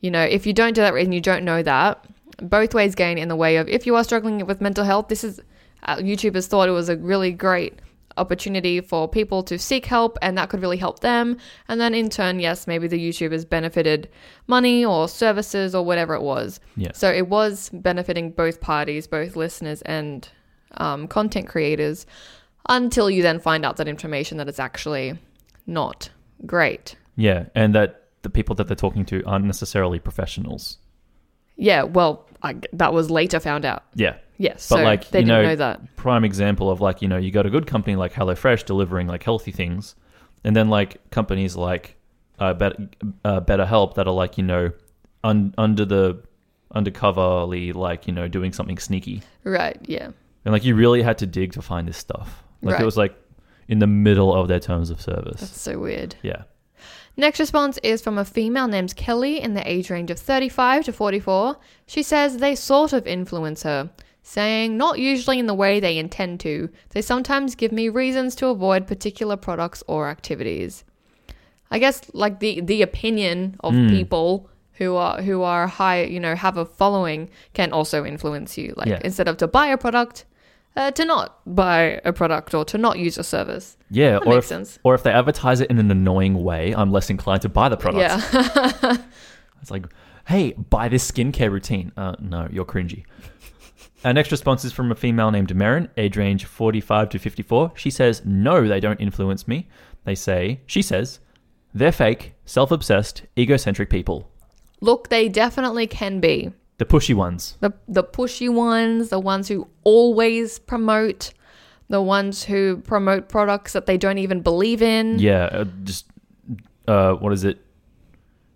You 0.00 0.10
know, 0.10 0.22
if 0.22 0.46
you 0.46 0.52
don't 0.52 0.74
do 0.74 0.80
that 0.82 0.94
and 0.94 1.14
you 1.14 1.20
don't 1.20 1.44
know 1.44 1.62
that, 1.62 2.04
both 2.42 2.74
ways 2.74 2.94
gain 2.94 3.16
in 3.16 3.28
the 3.28 3.36
way 3.36 3.56
of 3.56 3.68
if 3.68 3.86
you 3.86 3.94
are 3.96 4.04
struggling 4.04 4.44
with 4.44 4.60
mental 4.60 4.84
health, 4.84 5.08
this 5.08 5.24
is 5.24 5.40
uh, 5.84 5.96
YouTubers 5.96 6.46
thought 6.48 6.68
it 6.68 6.72
was 6.72 6.88
a 6.88 6.96
really 6.96 7.30
great 7.32 7.74
opportunity 8.16 8.80
for 8.80 9.08
people 9.08 9.42
to 9.44 9.58
seek 9.58 9.86
help 9.86 10.18
and 10.22 10.36
that 10.38 10.48
could 10.48 10.60
really 10.60 10.76
help 10.76 11.00
them. 11.00 11.36
And 11.68 11.80
then 11.80 11.94
in 11.94 12.10
turn, 12.10 12.40
yes, 12.40 12.66
maybe 12.66 12.86
the 12.86 12.98
YouTubers 12.98 13.48
benefited 13.48 14.08
money 14.46 14.84
or 14.84 15.08
services 15.08 15.74
or 15.74 15.84
whatever 15.84 16.14
it 16.14 16.22
was. 16.22 16.60
Yeah. 16.76 16.92
So 16.92 17.10
it 17.10 17.28
was 17.28 17.70
benefiting 17.72 18.30
both 18.30 18.60
parties, 18.60 19.06
both 19.06 19.36
listeners 19.36 19.82
and 19.82 20.28
um, 20.76 21.08
content 21.08 21.48
creators, 21.48 22.06
until 22.68 23.10
you 23.10 23.22
then 23.22 23.38
find 23.38 23.64
out 23.64 23.76
that 23.76 23.88
information 23.88 24.38
that 24.38 24.48
it's 24.48 24.60
actually 24.60 25.18
not 25.66 26.10
great. 26.46 26.96
Yeah, 27.16 27.46
and 27.54 27.74
that 27.74 28.08
the 28.22 28.30
people 28.30 28.54
that 28.56 28.66
they're 28.66 28.76
talking 28.76 29.04
to 29.06 29.22
aren't 29.24 29.44
necessarily 29.44 29.98
professionals. 29.98 30.78
Yeah, 31.56 31.84
well, 31.84 32.26
I, 32.42 32.56
that 32.72 32.92
was 32.92 33.10
later 33.10 33.38
found 33.38 33.64
out. 33.64 33.84
Yeah. 33.94 34.16
Yes, 34.36 34.68
But, 34.68 34.76
so 34.78 34.82
like, 34.82 35.08
they 35.10 35.20
you 35.20 35.26
know- 35.26 35.42
know 35.42 35.56
that. 35.56 35.96
Prime 35.96 36.24
example 36.24 36.70
of 36.70 36.80
like, 36.80 37.00
you 37.02 37.08
know, 37.08 37.16
you 37.16 37.30
got 37.30 37.46
a 37.46 37.50
good 37.50 37.66
company 37.66 37.94
like 37.96 38.12
HelloFresh 38.12 38.64
delivering 38.66 39.06
like 39.06 39.22
healthy 39.22 39.52
things, 39.52 39.94
and 40.42 40.54
then 40.56 40.68
like 40.68 40.98
companies 41.10 41.54
like 41.56 41.96
uh, 42.40 42.52
better 42.54 42.88
uh, 43.24 43.40
better 43.40 43.64
help 43.64 43.94
that 43.94 44.08
are 44.08 44.14
like 44.14 44.36
you 44.36 44.42
know 44.44 44.72
un- 45.22 45.54
under 45.56 45.84
the 45.84 46.20
undercoverly 46.74 47.74
like 47.74 48.06
you 48.06 48.12
know 48.12 48.28
doing 48.28 48.52
something 48.52 48.78
sneaky 48.78 49.22
Right. 49.44 49.78
Yeah. 49.82 50.10
and 50.44 50.52
like 50.52 50.64
you 50.64 50.74
really 50.74 51.02
had 51.02 51.18
to 51.18 51.26
dig 51.26 51.52
to 51.52 51.62
find 51.62 51.86
this 51.88 51.96
stuff 51.96 52.42
like 52.62 52.74
Right. 52.74 52.82
it 52.82 52.84
was 52.84 52.96
like 52.96 53.14
in 53.68 53.78
the 53.78 53.86
middle 53.86 54.34
of 54.34 54.48
their 54.48 54.60
terms 54.60 54.90
of 54.90 55.00
service 55.00 55.40
That's 55.40 55.60
so 55.60 55.78
weird. 55.78 56.16
yeah 56.22 56.42
Next 57.16 57.38
response 57.38 57.78
is 57.84 58.02
from 58.02 58.18
a 58.18 58.24
female 58.24 58.66
named 58.66 58.96
Kelly 58.96 59.40
in 59.40 59.54
the 59.54 59.62
age 59.70 59.88
range 59.88 60.10
of 60.10 60.18
35 60.18 60.86
to 60.86 60.92
44. 60.92 61.56
She 61.86 62.02
says 62.02 62.38
they 62.38 62.56
sort 62.56 62.92
of 62.92 63.06
influence 63.06 63.62
her, 63.62 63.88
saying, 64.26 64.76
not 64.76 64.98
usually 64.98 65.38
in 65.38 65.46
the 65.46 65.54
way 65.54 65.78
they 65.78 65.96
intend 65.98 66.40
to. 66.40 66.68
They 66.90 67.02
sometimes 67.02 67.54
give 67.54 67.70
me 67.72 67.88
reasons 67.90 68.34
to 68.36 68.46
avoid 68.48 68.86
particular 68.88 69.36
products 69.36 69.84
or 69.86 70.08
activities. 70.08 70.82
I 71.70 71.78
guess 71.78 72.00
like 72.14 72.40
the 72.40 72.60
the 72.60 72.82
opinion 72.82 73.56
of 73.60 73.72
Mm. 73.74 73.90
people 73.90 74.48
who 74.78 74.96
are 74.96 75.20
who 75.22 75.42
are 75.42 75.66
high, 75.66 76.02
you 76.04 76.18
know, 76.18 76.34
have 76.34 76.56
a 76.56 76.64
following 76.64 77.28
can 77.52 77.70
also 77.72 78.04
influence 78.04 78.56
you. 78.58 78.72
Like 78.76 78.88
Yeah. 78.88 79.00
instead 79.04 79.28
of 79.28 79.36
to 79.36 79.46
buy 79.46 79.66
a 79.68 79.76
product, 79.76 80.24
uh, 80.76 80.90
to 80.92 81.04
not 81.04 81.38
buy 81.46 82.00
a 82.04 82.12
product 82.12 82.54
or 82.54 82.64
to 82.64 82.78
not 82.78 82.98
use 82.98 83.18
a 83.18 83.22
service. 83.24 83.76
yeah 83.90 84.12
That 84.12 84.22
or 84.26 84.34
makes 84.34 84.46
if, 84.46 84.48
sense. 84.48 84.78
or 84.84 84.94
if 84.94 85.02
they 85.04 85.12
advertise 85.12 85.60
it 85.60 85.70
in 85.70 85.78
an 85.78 85.90
annoying 85.90 86.42
way 86.42 86.74
i'm 86.74 86.90
less 86.90 87.10
inclined 87.10 87.42
to 87.42 87.48
buy 87.48 87.68
the 87.68 87.76
product 87.76 88.02
Yeah. 88.04 88.96
It's 89.62 89.70
like, 89.70 89.86
hey, 90.28 90.52
buy 90.70 90.88
this 90.88 91.10
skincare 91.10 91.50
routine. 91.50 91.90
Uh, 91.96 92.14
no, 92.20 92.48
you're 92.52 92.66
cringy. 92.66 93.04
Our 94.04 94.12
next 94.12 94.30
response 94.30 94.64
is 94.66 94.72
from 94.72 94.92
a 94.92 94.94
female 94.94 95.30
named 95.30 95.54
Marin, 95.56 95.88
age 95.96 96.16
range 96.18 96.44
45 96.44 97.08
to 97.08 97.18
54. 97.18 97.72
She 97.74 97.90
says, 97.90 98.22
no, 98.24 98.68
they 98.68 98.78
don't 98.78 99.00
influence 99.00 99.48
me. 99.48 99.66
They 100.04 100.14
say, 100.14 100.60
she 100.66 100.82
says, 100.82 101.20
they're 101.72 101.90
fake, 101.90 102.34
self 102.44 102.70
obsessed, 102.70 103.22
egocentric 103.38 103.88
people. 103.88 104.30
Look, 104.80 105.08
they 105.08 105.28
definitely 105.30 105.86
can 105.86 106.20
be. 106.20 106.52
The 106.76 106.84
pushy 106.84 107.14
ones. 107.14 107.56
the 107.60 107.72
the 107.88 108.02
pushy 108.02 108.52
ones, 108.52 109.08
the 109.08 109.20
ones 109.20 109.48
who 109.48 109.68
always 109.84 110.58
promote, 110.58 111.32
the 111.88 112.02
ones 112.02 112.44
who 112.44 112.78
promote 112.78 113.28
products 113.28 113.72
that 113.72 113.86
they 113.86 113.96
don't 113.96 114.18
even 114.18 114.40
believe 114.40 114.82
in. 114.82 115.18
Yeah, 115.18 115.44
uh, 115.44 115.64
just, 115.84 116.06
uh, 116.88 117.14
what 117.14 117.32
is 117.32 117.44
it? 117.44 117.58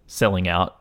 Selling 0.09 0.49
out. 0.49 0.78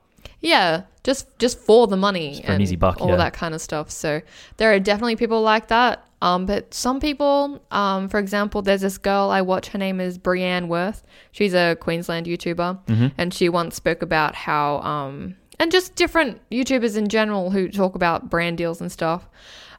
Yeah, 0.47 0.83
just 1.03 1.27
just 1.39 1.59
for 1.59 1.87
the 1.87 1.97
money 1.97 2.41
for 2.41 2.47
an 2.47 2.53
and 2.53 2.61
easy 2.63 2.75
buck, 2.75 3.01
all 3.01 3.09
yeah. 3.09 3.15
that 3.17 3.33
kind 3.33 3.53
of 3.53 3.61
stuff. 3.61 3.89
So 3.91 4.21
there 4.57 4.73
are 4.73 4.79
definitely 4.79 5.15
people 5.15 5.41
like 5.41 5.67
that. 5.67 6.03
Um, 6.21 6.45
but 6.47 6.73
some 6.73 6.99
people, 6.99 7.61
um, 7.69 8.09
for 8.09 8.17
example, 8.19 8.63
there's 8.63 8.81
this 8.81 8.97
girl 8.97 9.29
I 9.29 9.41
watch. 9.41 9.67
Her 9.67 9.77
name 9.77 9.99
is 10.01 10.17
Brienne 10.17 10.67
Worth. 10.67 11.03
She's 11.31 11.53
a 11.53 11.75
Queensland 11.79 12.25
YouTuber, 12.25 12.79
Mm-hmm. 12.87 13.07
and 13.19 13.31
she 13.33 13.49
once 13.49 13.75
spoke 13.75 14.01
about 14.01 14.33
how, 14.33 14.79
um, 14.79 15.35
and 15.59 15.71
just 15.71 15.93
different 15.95 16.41
YouTubers 16.49 16.97
in 16.97 17.07
general 17.07 17.51
who 17.51 17.69
talk 17.69 17.93
about 17.95 18.29
brand 18.31 18.57
deals 18.57 18.81
and 18.81 18.91
stuff. 18.91 19.27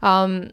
Um, 0.02 0.50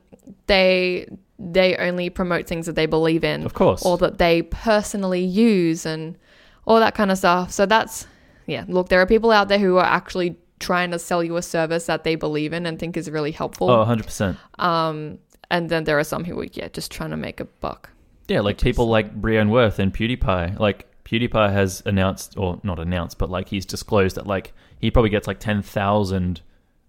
they 0.48 1.08
they 1.38 1.76
only 1.76 2.10
promote 2.10 2.48
things 2.48 2.66
that 2.66 2.76
they 2.76 2.86
believe 2.88 3.24
in, 3.24 3.44
Of 3.46 3.54
course. 3.54 3.86
or 3.86 3.98
that 3.98 4.18
they 4.18 4.42
personally 4.42 5.24
use, 5.24 5.86
and 5.86 6.18
all 6.66 6.80
that 6.80 6.96
kind 6.96 7.12
of 7.12 7.18
stuff. 7.20 7.52
So 7.52 7.66
that's 7.68 8.08
yeah. 8.48 8.66
Look, 8.68 8.90
there 8.90 9.02
are 9.02 9.06
people 9.06 9.32
out 9.32 9.48
there 9.48 9.60
who 9.60 9.78
are 9.78 9.86
actually 9.86 10.38
trying 10.60 10.92
to 10.92 11.00
sell 11.00 11.24
you 11.24 11.36
a 11.38 11.42
service 11.42 11.86
that 11.88 12.04
they 12.04 12.16
believe 12.16 12.54
in 12.54 12.66
and 12.66 12.80
think 12.80 12.96
is 12.98 13.10
really 13.10 13.32
helpful. 13.32 13.70
Oh, 13.70 13.86
100%. 13.86 14.38
Um, 14.60 15.20
and 15.52 15.70
then 15.70 15.84
there 15.84 16.00
are 16.00 16.04
some 16.04 16.24
who 16.26 16.40
are 16.40 16.48
yeah 16.54 16.68
just 16.70 16.92
trying 16.92 17.12
to 17.12 17.18
make 17.18 17.40
a 17.40 17.46
buck. 17.46 17.90
Yeah, 18.28 18.40
like 18.40 18.56
Which 18.56 18.62
is- 18.62 18.64
people 18.64 18.88
like 18.88 19.14
Brienne 19.16 19.50
Worth 19.50 19.80
and 19.80 19.94
PewDiePie. 19.94 20.60
Like 20.60 20.88
PewDiePie 21.06 21.52
has 21.52 21.84
announced, 21.86 22.36
or 22.38 22.60
not 22.64 22.80
announced, 22.80 23.18
but 23.20 23.30
like 23.30 23.50
he's 23.50 23.66
disclosed 23.66 24.16
that 24.16 24.26
like 24.26 24.54
he 24.80 24.90
probably 24.90 25.12
gets 25.12 25.28
like 25.28 25.40
ten 25.40 25.62
thousand 25.62 26.42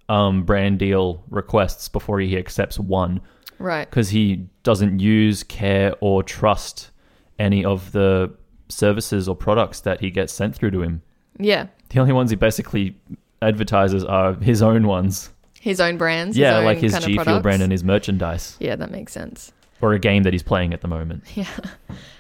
um, 0.09 0.45
brand 0.45 0.79
deal 0.79 1.25
requests 1.29 1.89
before 1.89 2.21
he 2.21 2.37
accepts 2.39 2.79
one 2.79 3.21
Right. 3.59 3.91
because 3.91 4.11
he 4.11 4.47
doesn't 4.63 5.01
use, 5.01 5.43
care, 5.43 5.95
or 6.01 6.23
trust 6.23 6.91
any 7.39 7.65
of 7.65 7.91
the 7.93 8.33
services 8.69 9.29
or 9.29 9.35
products 9.37 9.81
that 9.81 10.01
he 10.01 10.11
gets 10.11 10.33
sent 10.33 10.55
through 10.55 10.71
to 10.71 10.83
him. 10.83 11.03
Yeah. 11.39 11.67
The 11.91 12.01
only 12.01 12.13
ones 12.13 12.31
he 12.31 12.37
basically 12.37 12.95
advertises 13.43 14.05
are 14.05 14.35
his 14.35 14.63
own 14.63 14.87
ones. 14.87 15.31
His 15.61 15.81
own 15.81 15.97
brands. 15.99 16.37
yeah, 16.37 16.59
like 16.59 16.79
his 16.79 16.97
G 17.05 17.19
Fuel 17.19 17.41
brand 17.41 17.61
and 17.63 17.73
his 17.73 17.83
merchandise, 17.83 18.57
Yeah, 18.61 18.77
that 18.77 18.91
makes 18.91 19.13
sense. 19.13 19.53
or 19.81 19.93
a 19.95 19.99
game 19.99 20.23
that 20.23 20.33
he's 20.33 20.43
playing 20.43 20.73
at 20.73 20.81
the 20.81 20.89
moment. 20.89 21.25
Yeah. 21.35 21.49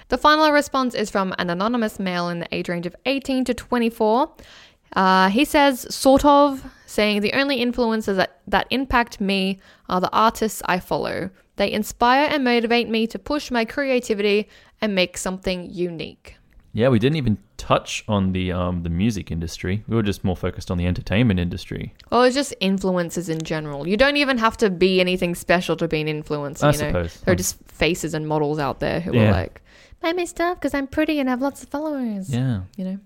The 0.08 0.18
final 0.18 0.50
response 0.52 0.94
is 0.94 1.10
from 1.10 1.34
an 1.38 1.50
anonymous 1.50 1.98
male 1.98 2.28
in 2.28 2.38
the 2.38 2.46
age 2.52 2.68
range 2.68 2.86
of 2.86 2.94
18 3.06 3.44
to 3.46 3.54
24. 3.54 4.30
Uh, 4.94 5.28
he 5.30 5.44
says, 5.44 5.92
sort 5.94 6.24
of, 6.24 6.64
saying 6.86 7.22
the 7.22 7.32
only 7.32 7.56
influences 7.56 8.16
that, 8.16 8.40
that 8.46 8.66
impact 8.70 9.20
me 9.20 9.58
are 9.88 10.00
the 10.00 10.10
artists 10.12 10.62
I 10.66 10.78
follow. 10.78 11.30
They 11.56 11.72
inspire 11.72 12.28
and 12.30 12.44
motivate 12.44 12.88
me 12.88 13.06
to 13.08 13.18
push 13.18 13.50
my 13.50 13.64
creativity 13.64 14.48
and 14.80 14.94
make 14.94 15.16
something 15.18 15.68
unique. 15.70 16.36
Yeah, 16.76 16.90
we 16.90 16.98
didn't 16.98 17.16
even 17.16 17.38
touch 17.56 18.04
on 18.06 18.32
the 18.32 18.52
um 18.52 18.82
the 18.82 18.90
music 18.90 19.30
industry. 19.30 19.82
We 19.88 19.96
were 19.96 20.02
just 20.02 20.22
more 20.24 20.36
focused 20.36 20.70
on 20.70 20.76
the 20.76 20.86
entertainment 20.86 21.40
industry. 21.40 21.94
Or 22.12 22.26
it's 22.26 22.34
just 22.36 22.52
influences 22.60 23.30
in 23.30 23.40
general. 23.40 23.88
You 23.88 23.96
don't 23.96 24.18
even 24.18 24.36
have 24.36 24.58
to 24.58 24.68
be 24.68 25.00
anything 25.00 25.34
special 25.34 25.74
to 25.78 25.88
be 25.88 26.02
an 26.02 26.06
influencer. 26.06 26.64
I 26.64 26.72
you 26.72 26.78
know? 26.78 26.88
suppose. 26.88 27.20
There 27.20 27.32
are 27.32 27.36
just 27.36 27.56
faces 27.64 28.12
and 28.12 28.28
models 28.28 28.58
out 28.58 28.80
there 28.80 29.00
who 29.00 29.14
Yeah. 29.14 29.28
are 29.28 29.32
like, 29.32 29.62
buy 30.02 30.12
my 30.12 30.26
stuff 30.26 30.58
because 30.58 30.74
I'm 30.74 30.86
pretty 30.86 31.18
and 31.18 31.30
have 31.30 31.40
lots 31.40 31.62
of 31.62 31.70
followers. 31.70 32.28
Yeah. 32.28 32.60
you 32.76 32.84
know. 32.84 32.98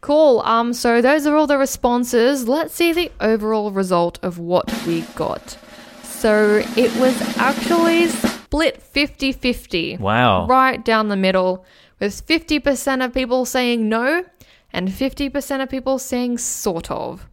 Cool. 0.00 0.40
Um, 0.40 0.72
so 0.72 1.00
those 1.00 1.26
are 1.28 1.36
all 1.36 1.46
the 1.46 1.58
responses. 1.58 2.48
Let's 2.48 2.74
see 2.74 2.92
the 2.92 3.12
overall 3.20 3.70
result 3.70 4.18
of 4.20 4.38
what 4.38 4.66
we 4.84 5.02
got. 5.14 5.56
So 6.02 6.62
it 6.76 6.92
was 6.96 7.16
actually 7.38 8.08
split 8.08 8.82
50 8.82 9.30
50. 9.32 9.98
Wow. 9.98 10.46
Right 10.48 10.84
down 10.84 11.08
the 11.08 11.16
middle, 11.16 11.64
with 12.00 12.26
50% 12.26 13.04
of 13.04 13.14
people 13.14 13.44
saying 13.44 13.88
no 13.88 14.24
and 14.72 14.88
50% 14.88 15.62
of 15.62 15.68
people 15.68 15.98
saying 15.98 16.38
sort 16.38 16.90
of. 16.90 17.28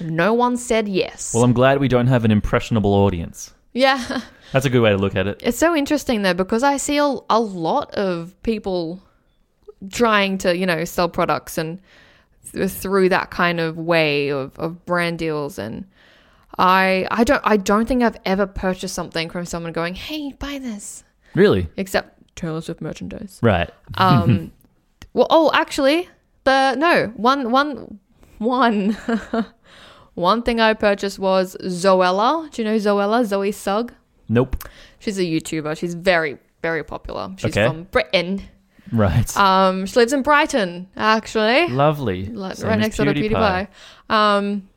No 0.00 0.34
one 0.34 0.56
said 0.56 0.88
yes. 0.88 1.32
Well, 1.32 1.44
I'm 1.44 1.52
glad 1.52 1.78
we 1.80 1.88
don't 1.88 2.06
have 2.06 2.24
an 2.24 2.30
impressionable 2.30 2.92
audience. 2.92 3.52
yeah. 3.72 4.20
That's 4.52 4.64
a 4.64 4.70
good 4.70 4.80
way 4.80 4.90
to 4.90 4.96
look 4.96 5.16
at 5.16 5.26
it. 5.26 5.40
It's 5.42 5.58
so 5.58 5.74
interesting 5.74 6.22
though 6.22 6.32
because 6.32 6.62
I 6.62 6.76
see 6.76 6.98
a, 6.98 7.16
a 7.28 7.40
lot 7.40 7.90
of 7.94 8.40
people 8.44 9.02
trying 9.90 10.38
to, 10.38 10.56
you 10.56 10.66
know, 10.66 10.84
sell 10.84 11.08
products 11.08 11.58
and 11.58 11.80
th- 12.52 12.70
through 12.70 13.08
that 13.08 13.30
kind 13.30 13.58
of 13.58 13.76
way 13.76 14.28
of, 14.30 14.56
of 14.58 14.86
brand 14.86 15.18
deals 15.18 15.58
and 15.58 15.84
I 16.58 17.06
I 17.10 17.24
don't 17.24 17.42
I 17.44 17.56
don't 17.56 17.86
think 17.86 18.02
I've 18.02 18.16
ever 18.24 18.46
purchased 18.46 18.94
something 18.94 19.28
from 19.28 19.44
someone 19.44 19.72
going, 19.72 19.94
"Hey, 19.94 20.32
buy 20.38 20.58
this." 20.58 21.04
Really? 21.34 21.68
Except 21.76 22.15
Taylor 22.36 22.60
Swift 22.60 22.80
merchandise. 22.80 23.40
Right. 23.42 23.70
Um 23.94 24.52
well 25.12 25.26
oh, 25.30 25.50
actually, 25.54 26.08
the 26.44 26.74
no, 26.76 27.12
one 27.16 27.50
one 27.50 27.98
one 28.38 28.96
one 30.14 30.42
thing 30.42 30.60
I 30.60 30.74
purchased 30.74 31.18
was 31.18 31.56
Zoella. 31.64 32.50
Do 32.50 32.62
you 32.62 32.68
know 32.68 32.76
Zoella? 32.76 33.24
Zoe 33.24 33.50
Sugg? 33.52 33.92
Nope. 34.28 34.56
She's 34.98 35.18
a 35.18 35.22
YouTuber. 35.22 35.76
She's 35.78 35.94
very, 35.94 36.38
very 36.62 36.82
popular. 36.82 37.32
She's 37.36 37.56
Okay. 37.56 37.66
from 37.68 37.84
Britain. 37.84 38.42
Right. 38.92 39.36
Um, 39.36 39.86
she 39.86 39.98
lives 39.98 40.12
in 40.12 40.22
Brighton, 40.22 40.88
actually, 40.96 41.66
Lovely. 41.68 42.26
like, 42.26 42.58
right 42.62 42.78
next 42.78 42.96
door 42.96 43.06
to 43.06 43.14
PewDiePie. 43.14 43.68
Um, 44.08 44.68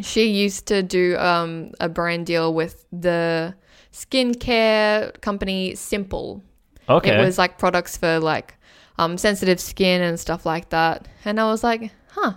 she 0.00 0.26
used 0.26 0.66
to 0.66 0.82
do 0.82 1.16
um, 1.18 1.72
a 1.80 1.88
brand 1.88 2.26
deal 2.26 2.54
with 2.54 2.84
the 2.92 3.54
skincare 3.92 5.20
company 5.20 5.74
Simple. 5.74 6.42
Okay. 6.88 7.16
It 7.16 7.24
was 7.24 7.38
like 7.38 7.58
products 7.58 7.96
for 7.96 8.18
like 8.18 8.54
um, 8.98 9.16
sensitive 9.18 9.60
skin 9.60 10.02
and 10.02 10.18
stuff 10.18 10.44
like 10.44 10.70
that. 10.70 11.08
And 11.24 11.40
I 11.40 11.44
was 11.44 11.62
like, 11.64 11.92
huh, 12.08 12.34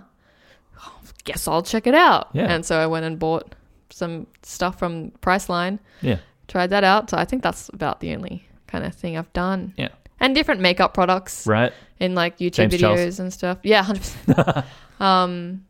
guess 1.26 1.46
I'll 1.46 1.62
check 1.62 1.86
it 1.86 1.94
out. 1.94 2.30
Yeah. 2.32 2.46
And 2.50 2.64
so 2.64 2.78
I 2.78 2.86
went 2.86 3.04
and 3.04 3.18
bought 3.18 3.54
some 3.90 4.26
stuff 4.42 4.78
from 4.78 5.10
Priceline 5.22 5.78
yeah. 6.00 6.18
tried 6.48 6.70
that 6.70 6.84
out. 6.84 7.10
So 7.10 7.18
I 7.18 7.24
think 7.26 7.42
that's 7.42 7.68
about 7.70 8.00
the 8.00 8.14
only 8.14 8.48
kind 8.66 8.84
of 8.86 8.94
thing 8.94 9.18
I've 9.18 9.32
done. 9.34 9.74
Yeah. 9.76 9.88
And 10.18 10.34
different 10.34 10.62
makeup 10.62 10.94
products 10.94 11.46
Right. 11.46 11.72
in 12.00 12.14
like 12.14 12.38
YouTube 12.38 12.52
James 12.70 12.74
videos 12.74 12.80
Charles. 12.80 13.20
and 13.20 13.32
stuff. 13.32 13.58
Yeah, 13.62 13.84
100%. 13.84 14.64
um, 15.00 15.64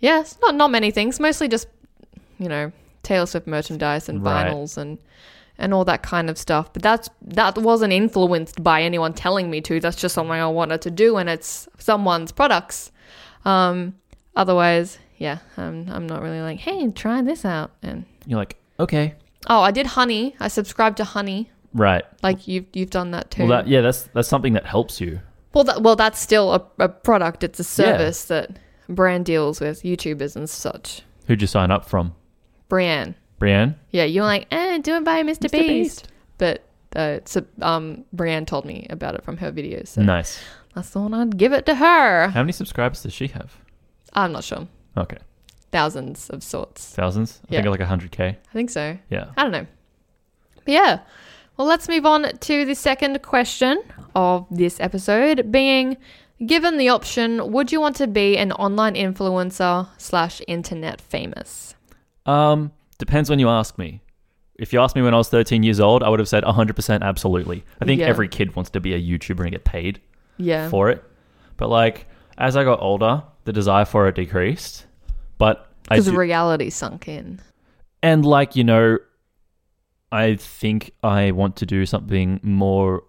yeah, 0.00 0.20
it's 0.20 0.40
not, 0.40 0.56
not 0.56 0.70
many 0.70 0.90
things. 0.90 1.20
Mostly 1.20 1.46
just, 1.48 1.68
you 2.38 2.48
know, 2.48 2.72
Taylor 3.04 3.26
Swift 3.26 3.46
merchandise 3.46 4.08
and 4.08 4.24
Right. 4.24 4.46
vinyls 4.50 4.76
and, 4.76 4.98
and 5.58 5.74
all 5.74 5.84
that 5.84 6.02
kind 6.02 6.30
of 6.30 6.38
stuff. 6.38 6.72
But 6.72 6.82
that's, 6.82 7.08
that 7.22 7.58
wasn't 7.58 7.92
influenced 7.92 8.62
by 8.62 8.82
anyone 8.82 9.12
telling 9.12 9.50
me 9.50 9.60
to. 9.62 9.80
That's 9.80 9.96
just 9.96 10.14
something 10.14 10.32
I 10.32 10.46
wanted 10.48 10.82
to 10.82 10.90
do 10.90 11.16
and 11.16 11.28
it's 11.28 11.68
someone's 11.78 12.32
products. 12.32 12.92
Um, 13.44 13.94
otherwise, 14.36 14.98
yeah, 15.16 15.38
I'm, 15.56 15.88
I'm 15.90 16.06
not 16.06 16.22
really 16.22 16.40
like, 16.40 16.60
hey, 16.60 16.88
try 16.90 17.22
this 17.22 17.44
out. 17.44 17.72
And, 17.82 18.04
You're 18.26 18.38
like, 18.38 18.56
okay. 18.78 19.14
Oh, 19.48 19.60
I 19.60 19.70
did 19.70 19.86
Honey. 19.86 20.36
I 20.40 20.48
subscribed 20.48 20.98
to 20.98 21.04
Honey. 21.04 21.50
Right. 21.74 22.04
Like 22.22 22.48
you've 22.48 22.66
you've 22.72 22.90
done 22.90 23.10
that 23.12 23.30
too. 23.30 23.42
Well, 23.42 23.50
that 23.50 23.68
yeah, 23.68 23.82
that's 23.82 24.04
that's 24.14 24.28
something 24.28 24.54
that 24.54 24.66
helps 24.66 25.00
you. 25.00 25.20
Well, 25.54 25.64
that, 25.64 25.82
well, 25.82 25.96
that's 25.96 26.18
still 26.18 26.54
a, 26.54 26.66
a 26.78 26.88
product. 26.88 27.44
It's 27.44 27.60
a 27.60 27.64
service 27.64 28.24
that 28.24 28.58
brand 28.88 29.26
deals 29.26 29.60
with 29.60 29.82
YouTubers 29.82 30.34
and 30.36 30.48
such. 30.48 31.02
Who'd 31.26 31.40
you 31.40 31.46
sign 31.46 31.70
up 31.70 31.84
from? 31.84 32.14
Brienne. 32.68 33.14
Brienne? 33.38 33.76
Yeah, 33.90 34.04
you're 34.04 34.24
like, 34.24 34.46
eh, 34.50 34.78
do 34.78 34.94
it 34.96 35.04
by 35.04 35.22
Mr. 35.22 35.48
Mr. 35.48 35.52
Beast. 35.52 35.58
Beast. 35.68 36.08
But 36.38 36.64
uh, 36.96 37.20
so, 37.24 37.44
um, 37.60 38.04
Brienne 38.12 38.46
told 38.46 38.64
me 38.64 38.86
about 38.90 39.14
it 39.14 39.24
from 39.24 39.36
her 39.38 39.52
videos. 39.52 39.88
So 39.88 40.02
Nice. 40.02 40.40
I 40.76 40.82
thought 40.82 41.12
I'd 41.12 41.36
give 41.36 41.52
it 41.52 41.66
to 41.66 41.74
her. 41.74 42.28
How 42.28 42.42
many 42.42 42.52
subscribers 42.52 43.02
does 43.02 43.12
she 43.12 43.28
have? 43.28 43.56
I'm 44.12 44.32
not 44.32 44.44
sure. 44.44 44.66
Okay. 44.96 45.18
Thousands 45.72 46.30
of 46.30 46.42
sorts. 46.42 46.94
Thousands? 46.94 47.40
I 47.50 47.54
Yeah. 47.54 47.62
think 47.62 47.78
like 47.78 47.88
100k. 47.88 48.20
I 48.36 48.52
think 48.52 48.70
so. 48.70 48.96
Yeah. 49.10 49.26
I 49.36 49.42
don't 49.42 49.52
know. 49.52 49.66
But 50.64 50.74
yeah. 50.74 51.00
Well, 51.56 51.66
let's 51.66 51.88
move 51.88 52.06
on 52.06 52.22
to 52.38 52.64
the 52.64 52.74
second 52.74 53.20
question 53.22 53.82
of 54.14 54.46
this 54.50 54.78
episode 54.80 55.50
being 55.50 55.96
given 56.46 56.78
the 56.78 56.88
option, 56.88 57.50
would 57.52 57.72
you 57.72 57.80
want 57.80 57.96
to 57.96 58.06
be 58.06 58.36
an 58.38 58.52
online 58.52 58.94
influencer 58.94 59.88
slash 59.98 60.40
internet 60.46 61.00
famous? 61.00 61.74
Um, 62.26 62.70
depends 62.98 63.30
when 63.30 63.38
you 63.38 63.48
ask 63.48 63.78
me. 63.78 64.02
If 64.58 64.72
you 64.72 64.80
asked 64.80 64.96
me 64.96 65.02
when 65.02 65.14
I 65.14 65.18
was 65.18 65.28
13 65.28 65.62
years 65.62 65.78
old, 65.78 66.02
I 66.02 66.08
would 66.08 66.18
have 66.18 66.28
said 66.28 66.42
100% 66.44 67.02
absolutely. 67.02 67.64
I 67.80 67.84
think 67.84 68.00
Yeah. 68.00 68.06
every 68.08 68.26
kid 68.28 68.56
wants 68.56 68.70
to 68.72 68.80
be 68.80 68.92
a 68.94 69.00
YouTuber 69.00 69.40
and 69.42 69.52
get 69.52 69.64
paid 69.64 70.00
Yeah. 70.36 70.68
for 70.68 70.90
it. 70.90 71.04
But 71.56 71.68
like 71.70 72.06
as 72.38 72.56
I 72.56 72.64
got 72.64 72.80
older, 72.82 73.22
the 73.44 73.52
desire 73.52 73.84
for 73.84 74.08
it 74.08 74.14
decreased. 74.16 74.86
But 75.38 75.68
I 75.88 75.94
Because 75.96 76.06
do, 76.06 76.16
reality 76.18 76.70
sunk 76.70 77.06
in. 77.08 77.40
and 78.02 78.24
like 78.26 78.56
you 78.56 78.64
know, 78.64 78.98
I 80.10 80.36
think 80.36 80.92
I 81.02 81.30
want 81.32 81.56
to 81.56 81.66
do 81.66 81.84
something 81.86 82.40
more. 82.42 83.02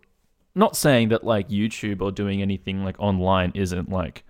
Not 0.55 0.75
saying 0.75 1.09
that 1.09 1.23
like 1.23 1.49
YouTube 1.49 2.01
or 2.01 2.11
doing 2.11 2.41
anything 2.41 2.83
like 2.83 2.95
online 2.99 3.51
isn't 3.55 3.89
like 3.89 4.23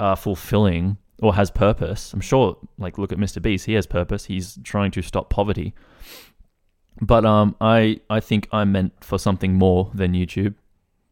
uh, 0.00 0.16
fulfilling 0.16 0.96
or 1.22 1.34
has 1.36 1.50
purpose. 1.50 2.12
I'm 2.12 2.20
sure. 2.20 2.58
Like 2.76 2.98
look 2.98 3.12
at 3.12 3.18
Mr. 3.18 3.40
Beast, 3.40 3.64
he 3.64 3.74
has 3.74 3.86
purpose. 3.86 4.26
He's 4.26 4.58
trying 4.64 4.90
to 4.90 5.02
stop 5.02 5.30
poverty. 5.30 5.72
But 7.00 7.24
um, 7.24 7.56
I 7.60 8.00
I 8.10 8.20
think 8.20 8.48
I'm 8.52 8.72
meant 8.72 8.92
for 9.02 9.18
something 9.18 9.54
more 9.54 9.90
than 9.94 10.12
YouTube 10.12 10.54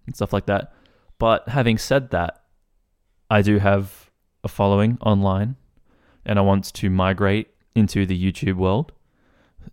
and 0.07 0.14
stuff 0.14 0.33
like 0.33 0.47
that. 0.47 0.75
But 1.19 1.49
having 1.49 1.79
said 1.79 2.11
that, 2.11 2.43
I 3.31 3.40
do 3.40 3.59
have 3.59 4.11
a 4.43 4.49
following 4.49 4.99
online, 5.00 5.57
and 6.26 6.38
I 6.38 6.43
want 6.43 6.75
to 6.75 6.90
migrate 6.90 7.49
into 7.75 8.05
the 8.05 8.21
YouTube 8.21 8.57
world 8.57 8.93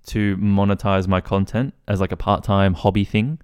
to 0.07 0.37
monetize 0.37 1.07
my 1.07 1.19
content 1.21 1.73
as 1.87 1.99
like 1.99 2.11
a 2.11 2.17
part-time 2.17 2.73
hobby 2.75 3.05
thing. 3.05 3.39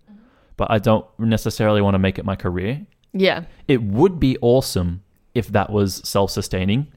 But 0.57 0.69
I 0.69 0.77
don't 0.77 1.05
necessarily 1.17 1.81
want 1.81 1.95
to 1.95 1.99
make 1.99 2.19
it 2.19 2.25
my 2.25 2.35
career. 2.35 2.85
Yeah. 3.13 3.45
It 3.67 3.81
would 3.81 4.19
be 4.19 4.37
awesome 4.41 5.03
if 5.33 5.47
that 5.47 5.69
was 5.71 6.01
self-sustaining. 6.07 6.91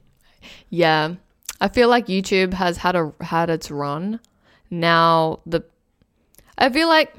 Yeah. 0.70 1.14
I 1.60 1.68
feel 1.68 1.88
like 1.88 2.06
YouTube 2.06 2.52
has 2.54 2.76
had 2.78 2.96
a 2.96 3.12
had 3.20 3.50
its 3.50 3.70
run. 3.70 4.20
Now 4.70 5.40
the 5.46 5.64
I 6.58 6.68
feel 6.70 6.88
like 6.88 7.14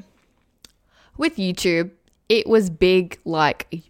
with 1.18 1.38
YouTube, 1.38 1.92
it 2.30 2.48
was 2.48 2.70
big 2.70 3.20
like 3.26 3.84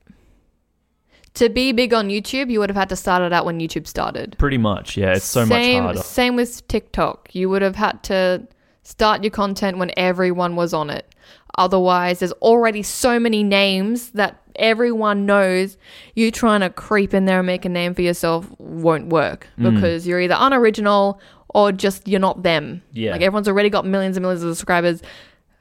to 1.33 1.49
be 1.49 1.71
big 1.71 1.93
on 1.93 2.09
YouTube, 2.09 2.49
you 2.49 2.59
would 2.59 2.69
have 2.69 2.77
had 2.77 2.89
to 2.89 2.95
start 2.95 3.21
it 3.21 3.31
out 3.31 3.45
when 3.45 3.59
YouTube 3.59 3.85
started. 3.87 4.35
Pretty 4.39 4.57
much, 4.57 4.97
yeah. 4.97 5.13
It's 5.13 5.25
so 5.25 5.45
same, 5.45 5.83
much 5.83 5.95
harder. 5.95 6.01
Same 6.01 6.35
with 6.35 6.67
TikTok. 6.67 7.35
You 7.35 7.49
would 7.49 7.61
have 7.61 7.75
had 7.75 8.01
to 8.03 8.47
start 8.83 9.23
your 9.23 9.31
content 9.31 9.77
when 9.77 9.91
everyone 9.97 10.55
was 10.55 10.73
on 10.73 10.89
it. 10.89 11.13
Otherwise, 11.57 12.19
there's 12.19 12.31
already 12.33 12.81
so 12.81 13.19
many 13.19 13.43
names 13.43 14.11
that 14.11 14.41
everyone 14.57 15.25
knows. 15.25 15.77
You 16.15 16.31
trying 16.31 16.61
to 16.61 16.69
creep 16.69 17.13
in 17.13 17.25
there 17.25 17.39
and 17.39 17.47
make 17.47 17.65
a 17.65 17.69
name 17.69 17.93
for 17.93 18.01
yourself 18.01 18.47
won't 18.59 19.07
work 19.07 19.47
Mm. 19.59 19.75
because 19.75 20.07
you're 20.07 20.19
either 20.21 20.35
unoriginal 20.37 21.19
or 21.49 21.71
just 21.71 22.07
you're 22.07 22.19
not 22.19 22.43
them. 22.43 22.81
Yeah. 22.91 23.11
Like 23.11 23.21
everyone's 23.21 23.47
already 23.47 23.69
got 23.69 23.85
millions 23.85 24.17
and 24.17 24.23
millions 24.23 24.43
of 24.43 24.49
subscribers. 24.55 25.01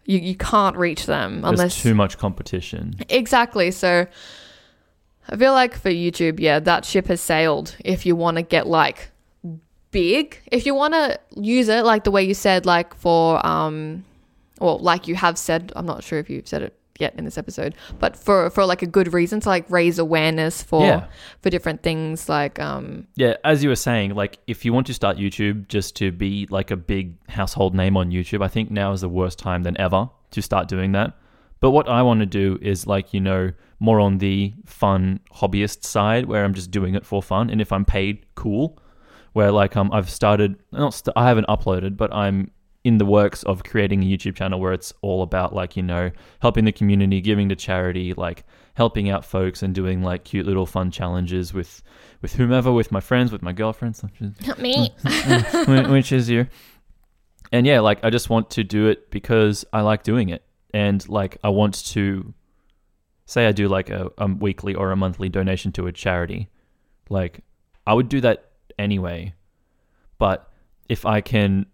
You, 0.05 0.18
you 0.18 0.37
can't 0.37 0.77
reach 0.77 1.07
them 1.07 1.42
There's 1.42 1.53
unless 1.53 1.83
too 1.83 1.94
much 1.94 2.16
competition. 2.18 2.94
Exactly. 3.09 3.71
So 3.71 4.07
I 5.29 5.37
feel 5.37 5.53
like 5.53 5.77
for 5.77 5.90
YouTube, 5.90 6.38
yeah, 6.40 6.61
that 6.61 6.85
ship 6.85 7.07
has 7.09 7.21
sailed. 7.21 7.75
If 7.85 8.07
you 8.07 8.14
want 8.14 8.37
to 8.37 8.42
get 8.42 8.66
like 8.66 9.11
big, 9.90 10.38
if 10.53 10.66
you 10.66 10.75
want 10.75 10.94
to 10.94 11.18
use 11.35 11.68
it 11.68 11.85
like 11.85 12.05
the 12.05 12.11
way 12.11 12.23
you 12.23 12.35
said, 12.35 12.66
like 12.66 12.94
for, 12.94 13.44
um, 13.44 14.05
well, 14.61 14.79
like 14.79 15.09
you 15.09 15.14
have 15.16 15.37
said, 15.38 15.73
I'm 15.75 15.87
not 15.87 16.05
sure 16.05 16.18
if 16.18 16.31
you've 16.31 16.47
said 16.49 16.62
it 16.62 16.79
yet 17.01 17.15
in 17.17 17.25
this 17.25 17.39
episode, 17.39 17.75
but 17.99 18.17
for, 18.17 18.51
for 18.51 18.65
like 18.67 18.83
a 18.83 18.87
good 18.87 19.13
reason 19.13 19.41
to 19.41 19.49
like 19.49 19.69
raise 19.71 19.99
awareness 19.99 20.63
for, 20.63 20.83
Yeah. 20.85 21.07
for 21.43 21.51
different 21.51 21.83
things 21.83 22.29
like, 22.29 22.59
um, 22.59 23.07
Yeah, 23.17 23.35
as 23.45 23.63
you 23.63 23.69
were 23.69 23.77
saying, 23.77 24.15
like 24.15 24.39
if 24.47 24.65
you 24.65 24.73
want 24.73 24.87
to 24.89 24.95
start 24.95 25.17
YouTube 25.17 25.69
just 25.69 25.97
to 25.97 26.13
be 26.13 26.47
like 26.51 26.71
a 26.71 26.77
big 26.77 27.15
household 27.29 27.75
name 27.75 27.97
on 27.97 28.11
YouTube, 28.11 28.43
I 28.45 28.49
think 28.49 28.71
now 28.71 28.93
is 28.93 29.01
the 29.01 29.09
worst 29.09 29.39
time 29.39 29.63
than 29.63 29.79
ever 29.81 30.09
to 30.33 30.43
start 30.43 30.69
doing 30.69 30.93
that. 30.93 31.13
But 31.61 31.71
what 31.71 31.89
I 31.89 32.03
want 32.03 32.21
to 32.21 32.27
do 32.27 32.59
is 32.61 32.87
like, 32.87 33.15
you 33.15 33.21
know, 33.21 33.53
more 33.81 33.99
on 34.01 34.19
the 34.19 34.53
fun 34.67 35.21
hobbyist 35.35 35.85
side 35.85 36.27
where 36.27 36.45
I'm 36.45 36.55
just 36.55 36.71
doing 36.71 36.95
it 36.95 37.05
for 37.07 37.23
fun 37.23 37.51
and 37.51 37.61
if 37.61 37.73
I'm 37.73 37.85
paid, 37.85 38.27
cool. 38.35 38.79
Where 39.33 39.53
like 39.53 39.77
um 39.77 39.91
I've 39.93 40.09
started 40.09 40.57
not 40.73 40.95
st- 40.95 41.13
I 41.17 41.29
haven't 41.29 41.47
uploaded, 41.47 41.97
but 41.99 42.11
I'm 42.13 42.51
in 42.87 42.99
the 42.99 43.05
works 43.05 43.42
of 43.42 43.64
creating 43.64 44.01
a 44.01 44.07
YouTube 44.07 44.37
channel 44.37 44.61
where 44.61 44.72
it's 44.72 44.94
all 45.03 45.22
about 45.22 45.53
like, 45.53 45.77
you 45.77 45.83
know, 45.83 46.09
helping 46.38 46.64
the 46.64 46.70
community, 46.70 47.20
giving 47.20 47.49
to 47.49 47.57
charity, 47.57 48.14
like 48.14 48.44
helping 48.75 49.11
out 49.11 49.25
folks 49.25 49.61
and 49.61 49.75
doing 49.75 50.05
like 50.05 50.22
cute 50.22 50.46
little 50.46 50.66
fun 50.66 50.92
challenges 50.92 51.53
with 51.53 51.83
with 52.22 52.35
whomever, 52.35 52.70
with 52.70 52.92
my 52.92 53.01
friends, 53.01 53.33
with 53.33 53.42
my 53.42 53.53
girlfriends, 53.53 54.05
which 54.05 54.20
is, 54.20 54.59
me. 54.59 54.94
which 55.90 56.12
is 56.12 56.31
you. 56.31 56.46
And 57.51 57.66
yeah, 57.66 57.81
like 57.81 58.05
I 58.05 58.11
just 58.11 58.31
want 58.31 58.51
to 58.51 58.62
do 58.62 58.87
it 58.87 59.11
because 59.11 59.64
I 59.72 59.81
like 59.81 60.05
doing 60.05 60.29
it. 60.29 60.44
And 60.72 61.07
like 61.09 61.38
I 61.42 61.49
want 61.49 61.85
to 61.87 62.35
say 63.25 63.49
I 63.49 63.53
do 63.53 63.66
like 63.66 63.90
a, 63.90 64.12
a 64.16 64.29
weekly 64.29 64.77
or 64.77 64.92
a 64.92 64.96
monthly 64.96 65.29
donation 65.29 65.72
to 65.72 65.88
a 65.88 65.92
charity. 65.92 66.51
Like 67.11 67.40
I 67.85 67.94
would 67.94 68.09
do 68.09 68.20
that 68.20 68.53
anyway. 68.79 69.35
But 70.18 70.49
if 70.88 71.05
I 71.05 71.20
can 71.20 71.66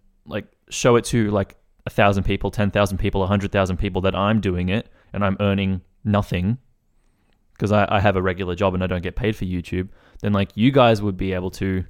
show 0.73 0.97
it 0.97 1.05
to 1.07 1.31
like 1.31 1.57
a 1.87 1.91
thousand 1.91 2.25
people, 2.25 2.51
ten 2.51 2.71
thousand 2.71 2.99
people, 2.99 3.23
a 3.23 3.27
hundred 3.27 3.53
thousand 3.53 3.77
people 3.79 4.01
that 4.03 4.15
I'm 4.15 4.41
doing 4.41 4.69
it 4.69 4.89
and 5.13 5.25
I'm 5.25 5.37
earning 5.41 5.83
nothing 6.05 6.59
because 7.55 7.71
I, 7.73 7.87
I 7.89 8.01
have 8.01 8.17
a 8.17 8.23
regular 8.23 8.55
job 8.55 8.75
and 8.75 8.83
I 8.83 8.87
don't 8.87 9.03
get 9.03 9.15
paid 9.17 9.37
for 9.37 9.45
YouTube, 9.45 9.89
then 10.21 10.33
like 10.33 10.51
you 10.55 10.71
guys 10.73 11.01
would 11.03 11.17
be 11.17 11.33
able 11.33 11.51
to 11.53 11.85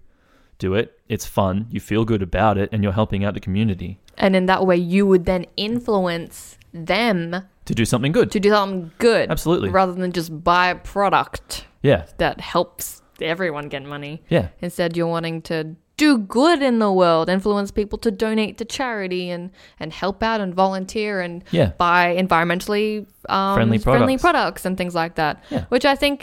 do 0.58 0.74
it. 0.74 0.98
It's 1.08 1.24
fun. 1.26 1.66
You 1.70 1.80
feel 1.80 2.04
good 2.04 2.22
about 2.22 2.58
it 2.58 2.68
and 2.72 2.82
you're 2.82 2.92
helping 2.92 3.24
out 3.24 3.34
the 3.34 3.40
community 3.40 3.98
And 4.18 4.36
in 4.36 4.46
that 4.46 4.66
way, 4.66 4.76
you 4.76 5.06
would 5.06 5.24
then 5.24 5.46
influence 5.56 6.58
them 6.74 7.44
to 7.64 7.74
do 7.74 7.84
something 7.84 8.12
good. 8.12 8.30
to 8.32 8.40
do 8.40 8.50
something 8.50 8.90
good. 8.98 9.30
Absolutely. 9.30 9.70
Rather 9.70 9.92
than 9.92 10.12
just 10.12 10.42
buy 10.44 10.68
a 10.68 10.74
product. 10.74 11.66
Yeah. 11.82 12.06
that 12.18 12.40
helps 12.40 13.02
everyone 13.20 13.68
get 13.68 13.82
money. 13.84 14.22
Yeah. 14.28 14.48
Instead, 14.60 14.96
you're 14.96 15.06
wanting 15.08 15.42
to 15.42 15.74
do 16.06 16.10
good 16.40 16.60
in 16.70 16.78
the 16.84 16.92
world, 17.02 17.28
influence 17.28 17.70
people 17.80 17.98
to 18.06 18.10
donate 18.10 18.54
to 18.60 18.64
charity 18.78 19.24
and, 19.34 19.50
and 19.80 19.88
help 20.02 20.18
out 20.30 20.40
and 20.44 20.50
volunteer 20.64 21.20
and 21.26 21.34
Yeah. 21.58 21.68
buy 21.86 22.02
environmentally 22.24 23.06
um, 23.28 23.54
Friendly 23.56 23.78
products. 23.78 23.98
friendly, 23.98 24.18
products 24.18 24.62
and 24.66 24.76
things 24.80 24.94
like 24.94 25.14
that. 25.16 25.34
Yeah. 25.50 25.64
Which 25.74 25.84
I 25.84 25.96
think 26.02 26.16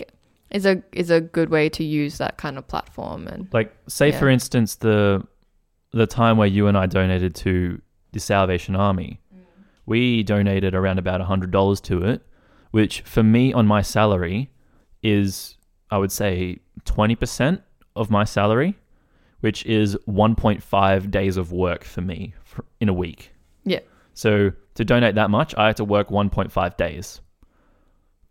is 0.58 0.66
a 0.66 0.76
is 1.04 1.10
a 1.12 1.22
good 1.38 1.50
way 1.50 1.66
to 1.78 1.84
use 1.84 2.18
that 2.24 2.36
kind 2.44 2.58
of 2.58 2.64
platform. 2.74 3.28
And 3.28 3.48
Like 3.54 3.70
say 3.88 4.08
Yeah. 4.10 4.20
for 4.20 4.28
instance 4.38 4.76
the 4.88 5.24
the 6.02 6.08
time 6.08 6.36
where 6.40 6.48
you 6.58 6.68
and 6.70 6.78
I 6.84 6.86
donated 7.00 7.34
to 7.46 7.54
the 8.14 8.20
Salvation 8.20 8.76
Army. 8.76 9.12
We 9.86 10.22
donated 10.24 10.74
around 10.76 11.00
about 11.00 11.20
$100 11.22 11.82
to 11.90 11.96
it, 12.12 12.22
which 12.78 13.02
for 13.14 13.24
me 13.24 13.54
on 13.60 13.66
my 13.76 13.82
salary 13.82 14.50
is 15.02 15.58
I 15.90 15.98
would 15.98 16.12
say 16.12 16.60
20% 16.86 17.62
of 17.96 18.10
my 18.12 18.24
salary, 18.24 18.72
which 19.42 19.66
is 19.66 19.96
1.5 20.08 21.12
days 21.12 21.38
of 21.38 21.52
work 21.52 21.84
for 21.84 22.02
me 22.02 22.34
for, 22.44 22.66
in 22.80 22.90
a 22.90 22.94
week. 22.94 23.32
yeah, 23.64 23.80
So 24.14 24.52
to 24.76 24.86
donate 24.86 25.16
that 25.16 25.30
much, 25.30 25.56
I 25.58 25.68
had 25.68 25.78
to 25.78 25.86
work 25.86 26.10
1.5 26.10 26.78
days. 26.78 27.22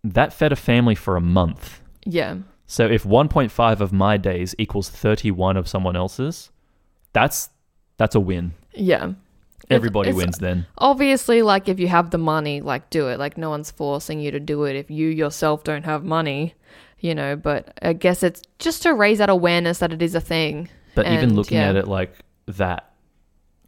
That 0.05 0.33
fed 0.33 0.53
a 0.53 0.57
family 0.57 0.95
for 0.95 1.17
a 1.17 1.21
month. 1.21 1.81
yeah, 2.05 2.37
So 2.67 2.87
if 2.87 3.05
1.5 3.05 3.81
of 3.81 3.93
my 3.93 4.17
days 4.17 4.55
equals 4.59 4.89
31 4.91 5.57
of 5.57 5.67
someone 5.69 5.97
else's, 5.97 6.51
that's 7.13 7.51
that's 7.97 8.15
a 8.15 8.21
win. 8.21 8.53
yeah. 8.75 9.13
Everybody 9.71 10.11
it's- 10.11 10.17
wins 10.25 10.39
then. 10.39 10.67
Obviously, 10.79 11.43
like 11.43 11.69
if 11.69 11.79
you 11.81 11.89
have 11.89 12.11
the 12.11 12.17
money, 12.19 12.61
like 12.63 12.89
do 12.91 13.09
it. 13.09 13.19
Like 13.19 13.37
no 13.37 13.51
one's 13.51 13.71
forcing 13.71 14.19
you 14.21 14.31
to 14.31 14.41
do 14.41 14.65
it 14.65 14.77
if 14.77 14.91
you 14.91 15.09
yourself 15.09 15.63
don't 15.65 15.85
have 15.85 16.05
money, 16.05 16.55
you 17.01 17.15
know. 17.15 17.37
But 17.37 17.77
I 17.83 17.93
guess 17.93 18.23
it's 18.23 18.41
just 18.59 18.83
to 18.85 18.95
raise 18.95 19.19
that 19.19 19.29
awareness 19.29 19.81
that 19.81 19.93
it 19.93 20.01
is 20.01 20.15
a 20.15 20.21
thing. 20.23 20.71
But 21.03 21.13
even 21.13 21.35
looking 21.35 21.59
yeah. 21.59 21.71
at 21.71 21.77
it 21.77 21.89
like 21.89 22.13
that, 22.47 22.93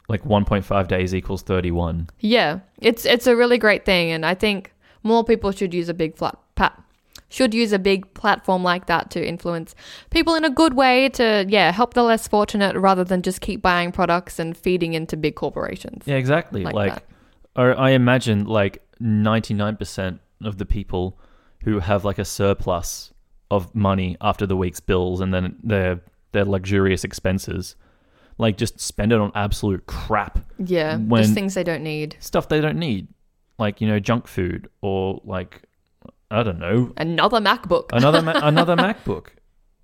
like 0.09 0.23
1.5 0.23 0.87
days 0.87 1.15
equals 1.15 1.41
31. 1.41 2.09
Yeah, 2.19 2.59
it's 2.79 3.05
it's 3.05 3.27
a 3.27 3.35
really 3.35 3.57
great 3.57 3.85
thing, 3.85 4.11
and 4.11 4.25
I 4.25 4.35
think 4.35 4.73
more 5.03 5.23
people 5.23 5.51
should 5.51 5.73
use 5.73 5.89
a 5.89 5.93
big 5.93 6.15
flat 6.15 6.37
pat, 6.55 6.81
should 7.29 7.53
use 7.53 7.71
a 7.71 7.79
big 7.79 8.13
platform 8.13 8.63
like 8.63 8.87
that 8.87 9.09
to 9.11 9.25
influence 9.25 9.73
people 10.09 10.35
in 10.35 10.43
a 10.43 10.49
good 10.49 10.73
way 10.73 11.09
to, 11.09 11.45
yeah, 11.47 11.71
help 11.71 11.93
the 11.93 12.03
less 12.03 12.27
fortunate 12.27 12.75
rather 12.75 13.03
than 13.03 13.21
just 13.21 13.41
keep 13.41 13.61
buying 13.61 13.91
products 13.91 14.37
and 14.37 14.57
feeding 14.57 14.93
into 14.93 15.15
big 15.15 15.35
corporations. 15.35 16.03
Yeah, 16.05 16.17
exactly. 16.17 16.63
Like 16.63 16.75
Like, 16.75 17.03
or 17.55 17.79
I 17.79 17.91
imagine 17.91 18.45
like 18.45 18.83
99% 19.01 20.19
of 20.43 20.57
the 20.57 20.65
people 20.65 21.17
who 21.63 21.79
have 21.79 22.03
like 22.03 22.19
a 22.19 22.25
surplus 22.25 23.13
of 23.49 23.73
money 23.75 24.17
after 24.21 24.45
the 24.45 24.55
week's 24.55 24.79
bills 24.79 25.21
and 25.21 25.33
then 25.33 25.55
their 25.63 26.01
their 26.31 26.45
luxurious 26.45 27.03
expenses, 27.03 27.75
like 28.37 28.57
just 28.57 28.79
spend 28.79 29.11
it 29.11 29.19
on 29.19 29.31
absolute 29.35 29.85
crap 29.85 30.39
Yeah, 30.57 30.97
just 31.15 31.33
things 31.33 31.53
they 31.53 31.63
don't 31.63 31.83
need. 31.83 32.15
stuff 32.19 32.47
they 32.49 32.61
don't 32.61 32.77
need, 32.79 33.07
like 33.59 33.81
you 33.81 33.87
know 33.87 33.99
junk 33.99 34.27
food 34.27 34.69
or 34.81 35.21
like 35.25 35.63
I 36.29 36.43
don't 36.43 36.59
know 36.59 36.93
Another 36.97 37.39
MacBook. 37.39 37.89
another 37.93 38.21
ma- 38.27 38.39
another 38.41 38.75
MacBook. 38.75 39.27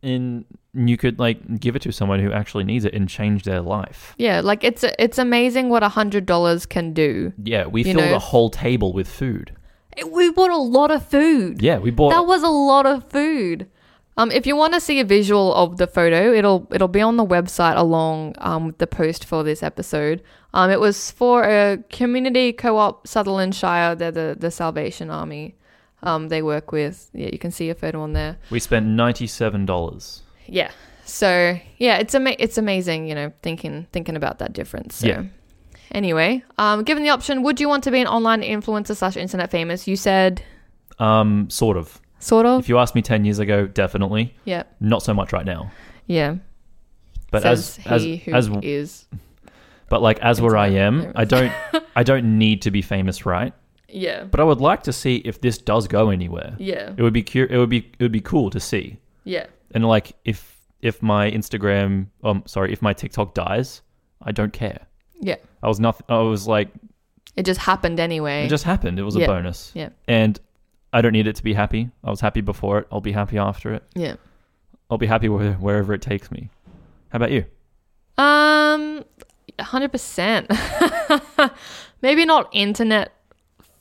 In 0.04 0.46
you 0.74 0.96
could 0.96 1.18
like 1.20 1.60
give 1.60 1.76
it 1.76 1.82
to 1.82 1.92
someone 1.92 2.20
who 2.20 2.32
actually 2.32 2.64
needs 2.64 2.86
it 2.86 2.94
and 2.94 3.10
change 3.10 3.44
their 3.44 3.62
life. 3.62 4.14
yeah, 4.18 4.42
like 4.42 4.64
it's 4.64 4.84
it's 5.00 5.18
amazing 5.18 5.70
what 5.70 5.82
a 5.84 5.90
hundred 5.90 6.26
dollars 6.26 6.66
can 6.68 6.94
do. 6.94 7.34
Yeah, 7.44 7.66
we 7.66 7.84
filled 7.84 7.98
know- 7.98 8.16
a 8.16 8.20
whole 8.20 8.50
table 8.50 8.94
with 8.94 9.08
food. 9.10 9.54
We 10.12 10.30
bought 10.32 10.52
a 10.52 10.58
lot 10.58 10.92
of 10.92 11.04
food. 11.04 11.60
Yeah, 11.64 11.80
we 11.80 11.90
bought 11.90 12.12
That 12.12 12.28
was 12.28 12.44
a 12.44 12.48
lot 12.50 12.86
of 12.86 13.10
food. 13.10 13.68
Um, 14.18 14.32
if 14.32 14.48
you 14.48 14.56
want 14.56 14.74
to 14.74 14.80
see 14.82 15.00
a 15.00 15.06
visual 15.06 15.54
of 15.54 15.78
the 15.78 15.86
photo, 15.88 16.34
it'll 16.34 16.68
it'll 16.72 16.88
be 16.88 17.02
on 17.02 17.18
the 17.18 17.26
website 17.26 17.78
along 17.78 18.34
um, 18.40 18.66
with 18.68 18.80
the 18.80 18.88
post 18.88 19.26
for 19.26 19.44
this 19.44 19.62
episode. 19.62 20.24
Um, 20.54 20.72
it 20.72 20.80
was 20.80 21.12
for 21.12 21.44
a 21.44 21.78
community 21.92 22.52
co-op 22.52 23.08
Sutherland 23.08 23.54
Shire. 23.54 23.96
They're 23.96 24.12
the 24.12 24.36
the 24.38 24.50
Salvation 24.50 25.10
Army. 25.12 25.56
Um, 26.04 26.30
they 26.30 26.42
work 26.42 26.72
with. 26.72 27.10
Yeah, 27.14 27.30
you 27.32 27.38
can 27.38 27.52
see 27.52 27.70
a 27.70 27.76
photo 27.76 28.02
on 28.02 28.14
there. 28.14 28.38
We 28.50 28.60
spent 28.60 28.88
ninety-seven 28.88 29.66
dollars. 29.66 30.24
Yeah. 30.48 30.72
So 31.06 31.60
yeah, 31.78 31.98
it's 31.98 32.16
ama- 32.16 32.36
it's 32.40 32.58
amazing. 32.58 33.08
You 33.08 33.16
know, 33.16 33.32
thinking 33.44 33.88
thinking 33.92 34.16
about 34.16 34.40
that 34.40 34.54
difference. 34.54 34.96
So. 34.96 35.08
Yeah. 35.08 35.24
Anyway, 35.92 36.44
um, 36.58 36.84
given 36.84 37.04
the 37.04 37.10
option, 37.10 37.44
would 37.44 37.62
you 37.62 37.70
want 37.70 37.84
to 37.86 37.92
be 37.92 38.02
an 38.02 38.08
online 38.08 38.42
influencer 38.42 38.96
slash 38.96 39.16
internet 39.16 39.52
famous? 39.52 39.88
You 39.88 39.96
said 39.96 40.42
Um, 41.00 41.50
sort 41.50 41.78
of. 41.78 42.02
Sort 42.20 42.46
of. 42.46 42.60
If 42.60 42.70
you 42.70 42.78
asked 42.78 42.96
me 42.96 43.02
ten 43.02 43.26
years 43.26 43.40
ago, 43.40 43.68
definitely. 43.68 44.34
Yeah. 44.46 44.64
Not 44.80 45.04
so 45.04 45.14
much 45.14 45.34
right 45.34 45.46
now. 45.46 45.72
Yeah. 46.06 46.38
But 47.32 47.42
Says 47.44 47.80
as 47.80 47.88
as 47.88 48.04
he 48.04 48.18
who 48.18 48.34
as 48.34 48.50
is 48.62 49.06
but 49.90 50.02
like 50.02 50.20
as 50.20 50.42
where 50.42 50.58
I 50.58 50.68
am, 50.68 51.12
I 51.16 51.26
don't 51.26 51.52
I 51.96 52.04
don't 52.04 52.38
need 52.40 52.62
to 52.64 52.72
be 52.72 52.82
famous, 52.82 53.26
right? 53.26 53.54
Yeah. 53.90 54.24
But 54.26 54.40
I 54.40 54.44
would 54.44 54.60
like 54.62 54.84
to 54.84 54.94
see 54.94 55.18
if 55.18 55.40
this 55.42 55.58
does 55.58 55.88
go 55.88 56.10
anywhere. 56.10 56.56
Yeah. 56.60 56.94
It 56.98 57.02
would 57.02 57.14
be 57.14 57.24
cu- 57.24 57.48
it 57.50 57.58
would 57.58 57.70
be 57.70 57.80
it 58.00 58.02
would 58.02 58.12
be 58.12 58.22
cool 58.22 58.50
to 58.50 58.60
see. 58.60 58.98
Yeah. 59.24 59.46
And 59.72 59.86
like 59.86 60.14
if 60.26 60.58
if 60.82 61.02
my 61.02 61.30
Instagram 61.32 62.08
um 62.24 62.44
sorry, 62.46 62.72
if 62.74 62.82
my 62.82 62.94
TikTok 62.94 63.34
dies, 63.34 63.82
I 64.22 64.32
don't 64.32 64.54
care. 64.54 64.80
Yeah. 65.20 65.36
I 65.64 65.68
was 65.68 65.80
nothing 65.80 66.06
I 66.10 66.20
was 66.20 66.48
like 66.48 66.70
It 67.36 67.46
just 67.46 67.60
happened 67.62 68.00
anyway. 68.00 68.46
it 68.46 68.50
just 68.50 68.64
happened. 68.66 69.00
It 69.00 69.04
was 69.04 69.16
Yeah. 69.16 69.26
a 69.26 69.28
bonus. 69.28 69.72
Yeah. 69.74 69.90
And 70.08 70.40
I 70.98 71.02
don't 71.02 71.12
need 71.14 71.28
it 71.28 71.36
to 71.36 71.44
be 71.44 71.54
happy. 71.54 71.90
I 72.04 72.10
was 72.10 72.22
happy 72.22 72.42
before 72.42 72.80
it. 72.80 72.88
I'll 72.92 73.02
be 73.02 73.12
happy 73.12 73.38
after 73.38 73.74
it. 73.74 73.84
yeah. 73.94 74.16
I'll 74.90 74.98
be 74.98 75.06
happy 75.08 75.28
where, 75.30 75.54
wherever 75.54 75.94
it 75.94 76.02
takes 76.02 76.32
me. 76.32 76.50
How 77.10 77.18
about 77.18 77.32
you? 77.32 77.44
Um, 78.18 79.04
hundred 79.60 79.92
percent. 79.92 80.50
Maybe 82.02 82.26
not 82.26 82.50
internet 82.52 83.12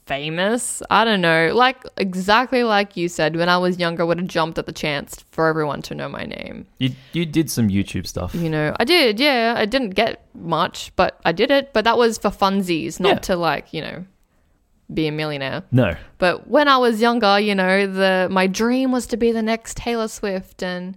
famous. 0.07 0.83
I 0.91 1.05
don't 1.05 1.21
know. 1.21 1.53
Like 1.55 1.83
exactly 1.97 2.65
like 2.65 2.97
you 2.97 3.09
said, 3.09 3.37
when 3.37 3.49
I 3.49 3.57
was 3.59 3.79
younger, 3.79 4.03
I 4.03 4.07
would 4.07 4.19
have 4.19 4.29
jumped 4.29 4.59
at 4.59 4.67
the 4.67 4.73
chance 4.73 5.25
for 5.31 5.47
everyone 5.47 5.81
to 5.83 5.95
know 5.95 6.09
my 6.09 6.25
name. 6.25 6.67
You 6.79 6.91
you 7.13 7.25
did 7.25 7.51
some 7.51 7.69
YouTube 7.69 8.07
stuff. 8.07 8.35
You 8.35 8.51
know, 8.51 8.75
I 8.81 8.85
did. 8.85 9.19
Yeah, 9.21 9.55
I 9.57 9.65
didn't 9.65 9.91
get 9.91 10.27
much, 10.35 10.93
but 10.97 11.21
I 11.25 11.33
did 11.33 11.51
it. 11.51 11.73
But 11.73 11.85
that 11.85 11.97
was 11.99 12.19
for 12.19 12.31
funsies, 12.31 12.99
not 13.01 13.09
Yeah. 13.09 13.19
to 13.29 13.37
like 13.37 13.73
you 13.73 13.81
know 13.83 14.05
be 14.93 15.07
a 15.09 15.13
millionaire. 15.13 15.63
No. 15.73 15.97
But 16.19 16.49
when 16.49 16.69
I 16.69 16.77
was 16.79 17.01
younger, 17.01 17.39
you 17.41 17.55
know, 17.55 17.87
the 17.87 18.29
my 18.31 18.47
dream 18.47 18.93
was 18.93 19.07
to 19.09 19.17
be 19.17 19.33
the 19.33 19.43
next 19.43 19.77
Taylor 19.77 20.09
Swift 20.09 20.63
and 20.63 20.97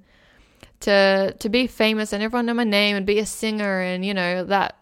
to 0.82 1.36
to 1.40 1.50
be 1.50 1.68
famous 1.68 2.14
and 2.14 2.24
everyone 2.24 2.46
know 2.46 2.54
my 2.54 2.64
name 2.64 2.96
and 2.96 3.06
be 3.06 3.20
a 3.20 3.26
singer 3.26 3.82
and 3.82 4.06
you 4.06 4.14
know 4.14 4.44
that 4.46 4.76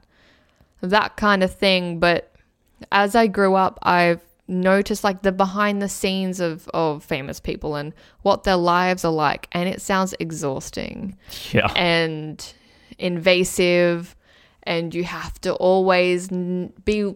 that 0.82 1.16
kind 1.18 1.42
of 1.44 1.54
thing. 1.54 2.00
But 2.00 2.32
as 2.92 3.16
I 3.16 3.28
grew 3.28 3.56
up, 3.56 3.80
I've 3.82 4.22
noticed 4.50 5.04
like 5.04 5.24
the 5.24 5.32
behind 5.32 5.82
the 5.82 5.90
scenes 5.90 6.40
of 6.40 6.68
of 6.74 7.04
famous 7.04 7.40
people 7.40 7.76
and 7.76 7.94
what 8.22 8.44
their 8.44 8.56
lives 8.58 9.04
are 9.06 9.12
like, 9.12 9.48
and 9.54 9.68
it 9.68 9.82
sounds 9.82 10.14
exhausting 10.20 11.18
Yeah. 11.52 11.72
and 11.76 12.46
invasive 13.00 14.16
and 14.64 14.94
you 14.94 15.04
have 15.06 15.40
to 15.42 15.54
always 15.54 16.32
n- 16.32 16.74
be 16.84 17.14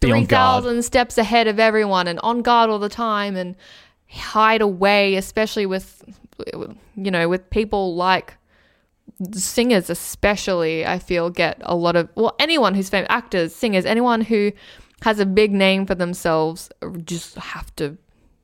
Be 0.00 0.10
3000 0.10 0.82
steps 0.82 1.18
ahead 1.18 1.46
of 1.48 1.58
everyone 1.58 2.06
and 2.08 2.18
on 2.20 2.42
guard 2.42 2.70
all 2.70 2.78
the 2.78 2.88
time 2.88 3.34
and 3.36 3.56
hide 4.10 4.60
away 4.60 5.16
especially 5.16 5.66
with 5.66 6.04
you 6.96 7.10
know 7.10 7.28
with 7.28 7.50
people 7.50 7.94
like 7.96 8.36
singers 9.34 9.90
especially 9.90 10.86
i 10.86 10.98
feel 10.98 11.28
get 11.30 11.60
a 11.62 11.74
lot 11.74 11.96
of 11.96 12.08
well 12.14 12.34
anyone 12.38 12.74
who's 12.74 12.88
famous 12.88 13.08
actors 13.10 13.54
singers 13.54 13.84
anyone 13.84 14.20
who 14.20 14.52
has 15.02 15.18
a 15.18 15.26
big 15.26 15.52
name 15.52 15.84
for 15.84 15.94
themselves 15.96 16.70
just 17.04 17.34
have 17.36 17.74
to 17.76 17.96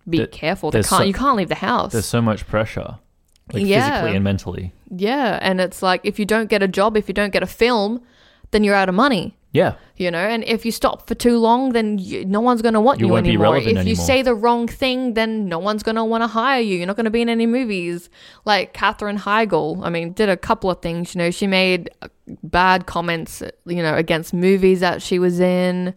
be 0.09 0.19
There- 0.19 0.27
careful 0.27 0.71
they 0.71 0.79
can't 0.83 0.87
so- 0.87 1.03
you 1.03 1.15
can't 1.15 1.37
leave 1.37 1.49
the 1.49 1.55
house 1.55 1.93
There's 1.93 2.05
so 2.07 2.21
much 2.21 2.47
pressure. 2.47 2.99
Like 3.53 3.65
Yeah. 3.67 3.91
physically 4.01 4.17
and 4.17 4.25
mentally. 4.25 4.73
yeah, 4.91 5.39
and 5.43 5.61
it's 5.61 5.83
like 5.83 6.01
if 6.05 6.19
you 6.19 6.25
don't 6.25 6.49
get 6.49 6.63
a 6.63 6.69
job, 6.69 6.97
if 6.97 7.09
you 7.09 7.15
don't 7.15 7.31
get 7.33 7.43
a 7.43 7.47
film, 7.47 8.01
then 8.53 8.65
you're 8.65 8.75
out 8.75 8.89
of 8.89 8.95
money. 8.95 9.37
Yeah. 9.55 9.77
You 9.97 10.11
know, 10.11 10.19
and 10.19 10.43
if 10.45 10.67
you 10.67 10.73
stop 10.73 11.07
for 11.07 11.15
too 11.15 11.39
long, 11.39 11.73
then 11.73 11.99
you, 11.99 12.25
no 12.25 12.41
one's 12.41 12.61
going 12.61 12.75
to 12.75 12.81
want 12.81 12.99
You 12.99 13.07
you, 13.07 13.17
anymore. 13.17 13.57
If 13.57 13.65
relevant 13.67 13.87
you 13.87 13.95
say 13.95 14.21
the 14.21 14.35
wrong 14.35 14.67
thing, 14.67 15.15
then 15.15 15.49
no 15.49 15.61
one's 15.61 15.85
going 15.85 15.95
to 15.95 16.05
want 16.05 16.25
to 16.25 16.27
hire 16.27 16.61
you. 16.61 16.77
You're 16.77 16.89
not 16.89 16.97
going 16.97 17.05
to 17.05 17.11
be 17.11 17.23
in 17.23 17.29
any 17.29 17.47
movies. 17.47 18.11
Like 18.45 18.75
Katherine 18.75 19.17
Heigl, 19.17 19.81
I 19.85 19.91
mean, 19.91 20.13
did 20.13 20.29
a 20.29 20.37
couple 20.37 20.73
of 20.73 20.83
things. 20.83 21.15
You 21.15 21.21
know, 21.21 21.31
she 21.31 21.47
made 21.47 21.89
uh, 22.03 22.09
bad 22.43 22.87
comments, 22.87 23.45
you 23.65 23.81
know, 23.81 23.95
against 23.95 24.35
movies 24.35 24.81
that 24.81 25.01
she 25.01 25.19
was 25.21 25.39
in. 25.39 25.95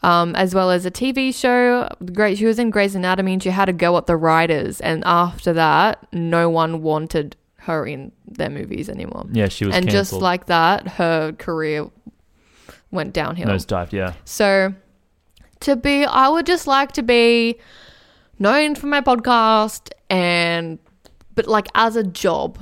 Um, 0.00 0.36
as 0.36 0.54
well 0.54 0.70
as 0.70 0.86
a 0.86 0.92
TV 0.92 1.34
show. 1.34 1.88
Great, 2.12 2.38
she 2.38 2.44
was 2.44 2.60
in 2.60 2.70
Grey's 2.70 2.94
Anatomy, 2.94 3.32
and 3.32 3.42
she 3.42 3.50
had 3.50 3.68
a 3.68 3.72
go 3.72 3.96
at 3.96 4.06
the 4.06 4.16
writers. 4.16 4.80
And 4.80 5.02
after 5.04 5.52
that, 5.54 6.06
no 6.12 6.48
one 6.48 6.82
wanted 6.82 7.34
her 7.56 7.84
in 7.84 8.12
their 8.24 8.48
movies 8.48 8.88
anymore. 8.88 9.26
Yeah, 9.32 9.48
she 9.48 9.66
was 9.66 9.74
and 9.74 9.90
just 9.90 10.12
like 10.12 10.46
that, 10.46 10.86
her 10.86 11.32
career 11.32 11.90
went 12.90 13.12
downhill. 13.12 13.48
nosedived, 13.48 13.92
yeah. 13.92 14.14
So 14.24 14.74
to 15.60 15.76
be, 15.76 16.04
I 16.04 16.28
would 16.28 16.46
just 16.46 16.66
like 16.66 16.92
to 16.92 17.02
be 17.02 17.58
known 18.38 18.74
for 18.74 18.86
my 18.86 19.00
podcast 19.00 19.90
and, 20.08 20.78
but 21.34 21.46
like 21.46 21.68
as 21.74 21.96
a 21.96 22.02
job, 22.04 22.58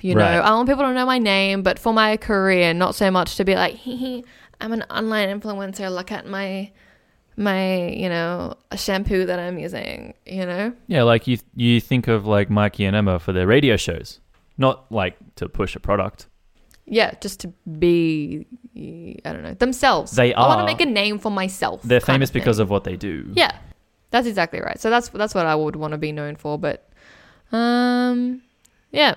you 0.00 0.14
know, 0.14 0.20
Right. 0.20 0.38
I 0.38 0.50
want 0.52 0.68
people 0.68 0.84
to 0.84 0.92
know 0.92 1.06
my 1.06 1.18
name, 1.18 1.62
but 1.62 1.78
for 1.78 1.92
my 1.92 2.16
career, 2.16 2.72
not 2.74 2.94
so 2.94 3.10
much 3.10 3.36
to 3.36 3.44
be 3.44 3.54
like, 3.54 3.74
hee, 3.76 4.24
I'm 4.60 4.72
an 4.72 4.82
online 4.90 5.28
influencer. 5.40 5.90
Look 5.92 6.12
at 6.12 6.26
my, 6.26 6.70
my, 7.36 7.88
you 7.88 8.08
know, 8.08 8.54
shampoo 8.76 9.26
that 9.26 9.38
I'm 9.38 9.58
using, 9.58 10.14
you 10.24 10.46
know? 10.46 10.72
Yeah, 10.86 11.02
like 11.02 11.26
you 11.26 11.38
you 11.54 11.80
think 11.80 12.08
of 12.08 12.26
like 12.26 12.48
Mikey 12.50 12.84
and 12.84 12.94
Emma 12.96 13.18
for 13.18 13.32
their 13.32 13.46
radio 13.46 13.76
shows. 13.76 14.20
Not 14.58 14.90
like 14.90 15.16
to 15.36 15.48
push 15.48 15.76
a 15.76 15.80
product. 15.80 16.28
Yeah, 16.88 17.14
just 17.20 17.40
to 17.40 17.48
be, 17.78 18.46
I 19.24 19.32
don't 19.32 19.42
know, 19.42 19.54
themselves. 19.54 20.12
They 20.12 20.32
I 20.32 20.40
want 20.46 20.58
to 20.58 20.62
are. 20.62 20.66
make 20.66 20.80
a 20.80 20.86
name 20.86 21.18
for 21.18 21.30
myself. 21.30 21.82
They're 21.82 22.00
kind 22.00 22.16
famous 22.16 22.30
thing. 22.30 22.40
because 22.42 22.58
of 22.60 22.70
what 22.70 22.84
they 22.84 22.96
do. 22.96 23.28
Yeah, 23.34 23.52
that's 24.12 24.26
exactly 24.26 24.60
right. 24.60 24.80
So 24.80 24.88
that's 24.88 25.08
that's 25.08 25.34
what 25.34 25.46
I 25.46 25.54
would 25.54 25.74
want 25.76 25.92
to 25.92 25.98
be 25.98 26.12
known 26.12 26.36
for. 26.36 26.58
But, 26.58 26.88
um, 27.50 28.42
yeah, 28.92 29.16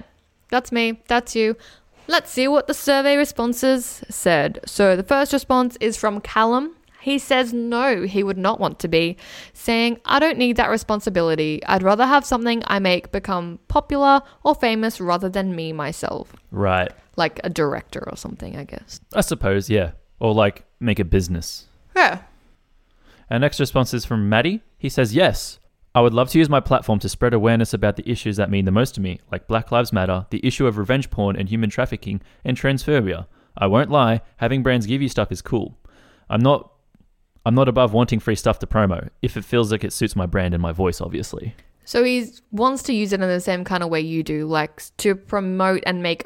that's 0.50 0.72
me. 0.72 1.02
That's 1.08 1.36
you. 1.36 1.56
Let's 2.08 2.32
see 2.32 2.48
what 2.48 2.66
the 2.66 2.74
survey 2.74 3.18
responses 3.18 4.04
said. 4.10 4.62
So 4.66 4.96
the 4.96 5.04
first 5.04 5.32
response 5.32 5.78
is 5.80 5.96
from 5.96 6.22
Callum. 6.22 6.76
He 7.02 7.18
says 7.18 7.54
no, 7.54 8.04
he 8.04 8.24
would 8.24 8.38
not 8.38 8.60
want 8.60 8.80
to 8.80 8.88
be, 8.90 9.16
saying, 9.54 10.00
I 10.04 10.20
don't 10.20 10.38
need 10.38 10.58
that 10.58 10.70
responsibility. 10.70 11.64
I'd 11.66 11.82
rather 11.82 12.06
have 12.06 12.26
something 12.26 12.62
I 12.68 12.80
make 12.80 13.12
become 13.14 13.60
popular 13.70 14.22
or 14.44 14.54
famous 14.54 15.00
rather 15.00 15.30
than 15.30 15.56
me 15.56 15.72
myself. 15.72 16.36
Right. 16.52 16.92
Like 17.20 17.40
a 17.44 17.50
director 17.50 18.04
or 18.10 18.16
something, 18.16 18.56
I 18.56 18.64
guess. 18.64 19.00
I 19.14 19.22
suppose, 19.22 19.70
yeah. 19.70 19.92
Or 20.20 20.34
like 20.34 20.66
make 20.80 21.00
a 21.00 21.04
business. 21.06 21.68
Yeah. 21.96 22.22
Our 23.30 23.40
next 23.40 23.60
response 23.60 23.94
is 23.94 24.06
from 24.06 24.30
Maddie. 24.30 24.62
He 24.78 24.90
says, 24.90 25.14
Yes, 25.14 25.60
I 25.94 26.02
would 26.02 26.14
love 26.14 26.30
to 26.30 26.38
use 26.38 26.50
my 26.50 26.60
platform 26.60 27.00
to 27.00 27.10
spread 27.10 27.34
awareness 27.34 27.74
about 27.74 27.96
the 27.96 28.10
issues 28.10 28.38
that 28.38 28.50
mean 28.50 28.66
the 28.66 28.72
most 28.72 28.96
to 28.96 29.02
me, 29.02 29.20
like 29.32 29.48
Black 29.48 29.72
Lives 29.72 29.92
Matter, 29.92 30.26
the 30.30 30.46
issue 30.46 30.66
of 30.66 30.78
revenge 30.78 31.10
porn 31.10 31.36
and 31.36 31.50
human 31.50 31.70
trafficking, 31.70 32.22
and 32.46 32.56
transphobia. 32.56 33.28
I 33.58 33.68
won't 33.68 33.92
lie, 33.92 34.22
having 34.38 34.64
brands 34.64 34.86
give 34.86 35.02
you 35.02 35.10
stuff 35.10 35.32
is 35.32 35.42
cool. 35.42 35.78
I'm 36.30 36.42
not 36.42 36.72
I'm 37.46 37.56
not 37.56 37.68
above 37.68 37.94
wanting 37.94 38.20
free 38.20 38.36
stuff 38.36 38.60
to 38.60 38.68
promo, 38.68 39.10
if 39.22 39.36
it 39.36 39.46
feels 39.46 39.72
like 39.72 39.84
it 39.84 39.94
suits 39.94 40.16
my 40.16 40.26
brand 40.26 40.54
and 40.54 40.62
my 40.62 40.72
voice, 40.72 41.02
obviously. 41.02 41.56
So 41.86 42.04
he 42.04 42.32
wants 42.52 42.84
to 42.84 42.94
use 42.94 43.14
it 43.14 43.22
in 43.22 43.28
the 43.28 43.40
same 43.40 43.64
kind 43.64 43.82
of 43.82 43.90
way 43.90 44.02
you 44.02 44.22
do, 44.22 44.46
like 44.46 44.84
to 44.98 45.16
promote 45.16 45.82
and 45.86 46.04
make 46.04 46.24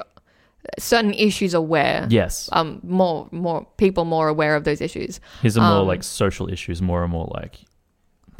certain 0.78 1.14
issues 1.14 1.54
aware. 1.54 2.06
Yes. 2.10 2.48
Um, 2.52 2.80
more 2.82 3.28
more 3.30 3.66
people 3.76 4.04
more 4.04 4.28
aware 4.28 4.56
of 4.56 4.64
those 4.64 4.80
issues, 4.80 5.20
His 5.42 5.56
are 5.58 5.68
more 5.68 5.80
um, 5.82 5.86
like 5.86 6.02
social 6.02 6.48
issues, 6.50 6.80
more 6.82 7.02
and 7.02 7.12
more 7.12 7.30
like 7.34 7.60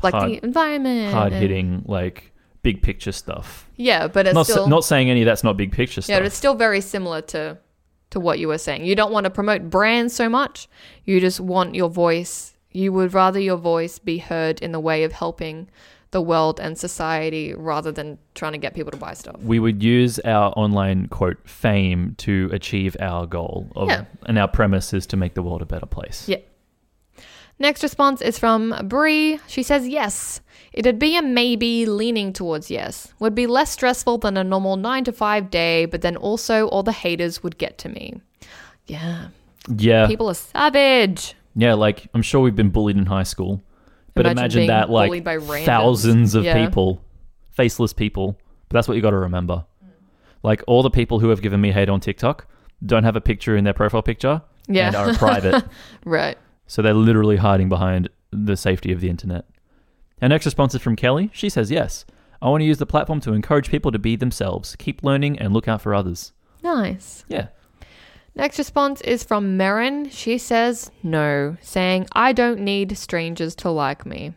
like 0.03 0.15
Hard- 0.15 0.31
the 0.31 0.45
environment, 0.45 1.13
hard 1.15 1.33
hitting, 1.33 1.83
like 1.87 2.33
big 2.63 2.83
picture 2.83 3.13
stuff. 3.13 3.69
Yeah, 3.77 4.09
but 4.09 4.27
it's 4.27 4.35
Not 4.35 4.47
still 4.47 4.69
not 4.69 4.85
saying 4.85 5.11
any 5.11 5.23
of 5.23 5.27
that's 5.27 5.45
not 5.45 5.57
big 5.57 5.73
picture 5.73 6.01
yeah, 6.01 6.05
stuff. 6.05 6.19
but 6.21 6.27
it's 6.27 6.37
still 6.37 6.55
very 6.55 6.81
similar 6.81 7.21
to 7.23 7.59
to 8.11 8.21
what 8.21 8.39
you 8.39 8.49
were 8.49 8.59
saying. 8.59 8.85
You 8.85 8.95
don't 8.95 9.13
want 9.13 9.25
to 9.25 9.31
promote 9.31 9.71
brands 9.71 10.15
so 10.15 10.29
much. 10.29 10.69
You 11.05 11.21
just 11.21 11.41
want 11.41 11.75
your 11.75 11.89
voice. 11.89 12.53
You 12.71 12.93
would 12.93 13.15
rather 13.15 13.39
your 13.41 13.57
voice 13.57 13.99
be 13.99 14.19
heard 14.19 14.61
in 14.61 14.73
the 14.73 14.81
way 14.81 15.05
of 15.05 15.13
helping 15.13 15.69
the 16.15 16.23
world 16.23 16.59
and 16.61 16.79
society 16.79 17.53
rather 17.55 17.93
than 17.93 18.17
trying 18.35 18.53
to 18.53 18.59
get 18.59 18.73
people 18.73 18.91
to 18.93 18.97
buy 18.97 19.13
stuff. 19.15 19.37
we 19.43 19.59
would 19.59 19.83
use 19.83 20.19
our 20.21 20.53
online 20.57 21.09
quote 21.09 21.37
fame 21.47 22.15
to 22.19 22.49
achieve 22.53 22.97
our 23.01 23.27
goal 23.27 23.67
of, 23.77 23.89
Yeah. 23.89 24.05
and 24.27 24.39
our 24.39 24.49
premise 24.49 24.95
is 24.95 25.07
to 25.09 25.17
make 25.17 25.35
the 25.35 25.43
world 25.43 25.61
a 25.61 25.67
better 25.67 25.87
place. 25.87 26.29
Yeah. 26.29 26.39
Next 27.59 27.83
response 27.83 28.21
is 28.23 28.39
from 28.39 28.75
Brie. 28.89 29.39
She 29.47 29.63
says 29.63 29.87
yes. 29.87 30.41
It'd 30.73 30.99
be 30.99 31.17
a 31.17 31.23
maybe 31.23 31.87
leaning 31.87 32.33
towards 32.33 32.71
yes. 32.71 33.13
Would 33.21 33.35
be 33.35 33.47
less 33.47 33.71
stressful 33.71 34.19
than 34.19 34.37
a 34.37 34.43
normal 34.43 34.77
9 34.77 35.05
to 35.05 35.13
5 35.13 35.51
day, 35.51 35.87
but 35.87 36.01
then 36.03 36.17
also 36.17 36.67
all 36.69 36.83
the 36.83 36.93
haters 36.93 37.43
would 37.45 37.57
get 37.59 37.79
to 37.79 37.89
me. 37.89 38.21
Yeah. 38.87 39.29
Yeah. 39.77 40.07
People 40.09 40.29
are 40.29 40.35
savage. 40.35 41.35
Yeah, 41.57 41.75
like 41.75 42.09
I'm 42.15 42.23
sure 42.23 42.41
we've 42.41 42.57
been 42.57 42.71
bullied 42.71 42.97
in 42.97 43.07
high 43.07 43.23
school. 43.23 43.63
But 44.15 44.27
Imagine 44.27 44.63
imagine, 44.63 44.67
that 44.69 44.91
like 44.91 45.25
thousands 45.65 46.35
of 46.35 46.45
Yeah. 46.45 46.65
people, 46.67 47.03
faceless 47.51 47.93
people. 47.93 48.39
But 48.69 48.75
that's 48.79 48.89
what 48.89 48.95
you 48.95 49.03
got 49.03 49.11
to 49.11 49.19
remember. 49.19 49.65
Like 50.43 50.63
all 50.67 50.83
the 50.83 50.91
people 50.91 51.21
who 51.21 51.29
have 51.31 51.43
given 51.43 51.61
me 51.61 51.73
hate 51.73 51.89
on 51.89 52.01
TikTok 52.01 52.47
don't 52.85 53.05
have 53.05 53.17
a 53.17 53.21
picture 53.21 53.57
in 53.57 53.65
their 53.65 53.73
profile 53.75 54.03
picture 54.03 54.43
Yeah. 54.69 54.89
and 54.89 54.97
are 54.97 55.15
private. 55.15 55.65
Right. 56.05 56.37
So 56.67 56.81
they're 56.83 56.95
literally 56.95 57.37
hiding 57.37 57.69
behind 57.69 58.09
the 58.31 58.57
safety 58.57 58.93
of 58.93 59.01
the 59.01 59.09
internet. 59.11 59.47
Our 60.23 60.29
next 60.29 60.45
response 60.47 60.75
is 60.75 60.81
from 60.83 60.97
Kelly. 60.97 61.31
She 61.33 61.49
says, 61.49 61.71
Yes, 61.71 62.05
I 62.41 62.49
want 62.49 62.61
to 62.61 62.67
use 62.67 62.79
the 62.79 62.87
platform 62.87 63.21
to 63.21 63.33
encourage 63.33 63.71
people 63.71 63.91
to 63.93 63.99
be 63.99 64.17
themselves, 64.17 64.77
keep 64.77 65.03
learning, 65.03 65.39
and 65.39 65.53
look 65.53 65.67
out 65.69 65.83
for 65.83 65.95
others. 65.95 66.33
Nice. 66.63 67.25
Yeah. 67.29 67.49
Next 68.37 68.59
response 68.59 69.01
is 69.03 69.23
from 69.23 69.57
Marin. 69.57 70.11
She 70.11 70.39
says 70.39 70.91
no, 71.03 71.57
saying, 71.61 72.09
I 72.13 72.33
don't 72.33 72.61
need 72.61 72.97
strangers 72.99 73.55
to 73.57 73.71
like 73.71 74.05
me. 74.05 74.35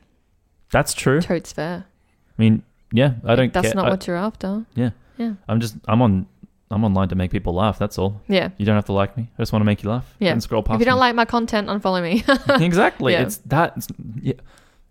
That's 0.72 0.94
true. 0.94 1.22
Totes 1.22 1.52
fair. 1.52 1.86
I 1.88 2.42
mean, 2.42 2.64
yeah, 2.92 3.14
I 3.26 3.36
don't 3.36 3.52
That's 3.52 3.68
care. 3.70 3.76
not 3.76 3.88
I, 3.88 3.90
what 3.90 4.06
you're 4.08 4.16
after. 4.16 4.66
yeah. 4.76 4.92
Yeah. 5.18 5.34
I'm 5.50 5.60
just, 5.60 5.76
I'm 5.88 6.04
on, 6.04 6.28
I'm 6.70 6.84
online 6.84 7.10
to 7.10 7.16
make 7.16 7.32
people 7.32 7.54
laugh. 7.56 7.80
That's 7.80 7.98
all. 7.98 8.22
Yeah. 8.28 8.50
You 8.58 8.68
don't 8.68 8.76
have 8.76 8.86
to 8.86 8.94
like 8.94 9.18
me. 9.18 9.30
I 9.36 9.42
just 9.42 9.52
want 9.52 9.62
to 9.62 9.66
make 9.66 9.82
you 9.82 9.90
laugh. 9.90 10.06
Yeah. 10.20 10.32
And 10.32 10.44
scroll 10.44 10.62
past 10.62 10.76
If 10.76 10.82
you 10.82 10.86
don't 10.86 10.98
me. 10.98 11.00
like 11.00 11.16
my 11.16 11.26
content, 11.26 11.68
unfollow 11.70 12.04
me. 12.04 12.24
exactly. 12.66 13.14
Yeah. 13.14 13.24
It's 13.24 13.38
that. 13.48 13.74
It's, 13.78 13.88
yeah. 14.22 14.34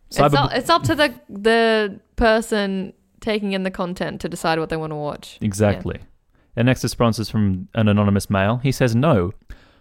it's, 0.08 0.18
Cyber- 0.18 0.34
up, 0.34 0.52
it's 0.52 0.68
up 0.68 0.82
to 0.84 0.96
the 0.96 1.14
the 1.28 2.00
person 2.16 2.92
taking 3.20 3.52
in 3.52 3.62
the 3.62 3.70
content 3.70 4.20
to 4.22 4.28
decide 4.28 4.58
what 4.58 4.68
they 4.68 4.76
want 4.76 4.90
to 4.90 4.96
watch. 4.96 5.38
Exactly. 5.40 6.00
Our 6.56 6.64
next 6.64 6.82
response 6.82 7.18
is 7.18 7.28
from 7.28 7.68
an 7.74 7.88
anonymous 7.88 8.30
male. 8.30 8.58
He 8.58 8.72
says, 8.72 8.94
No. 8.94 9.32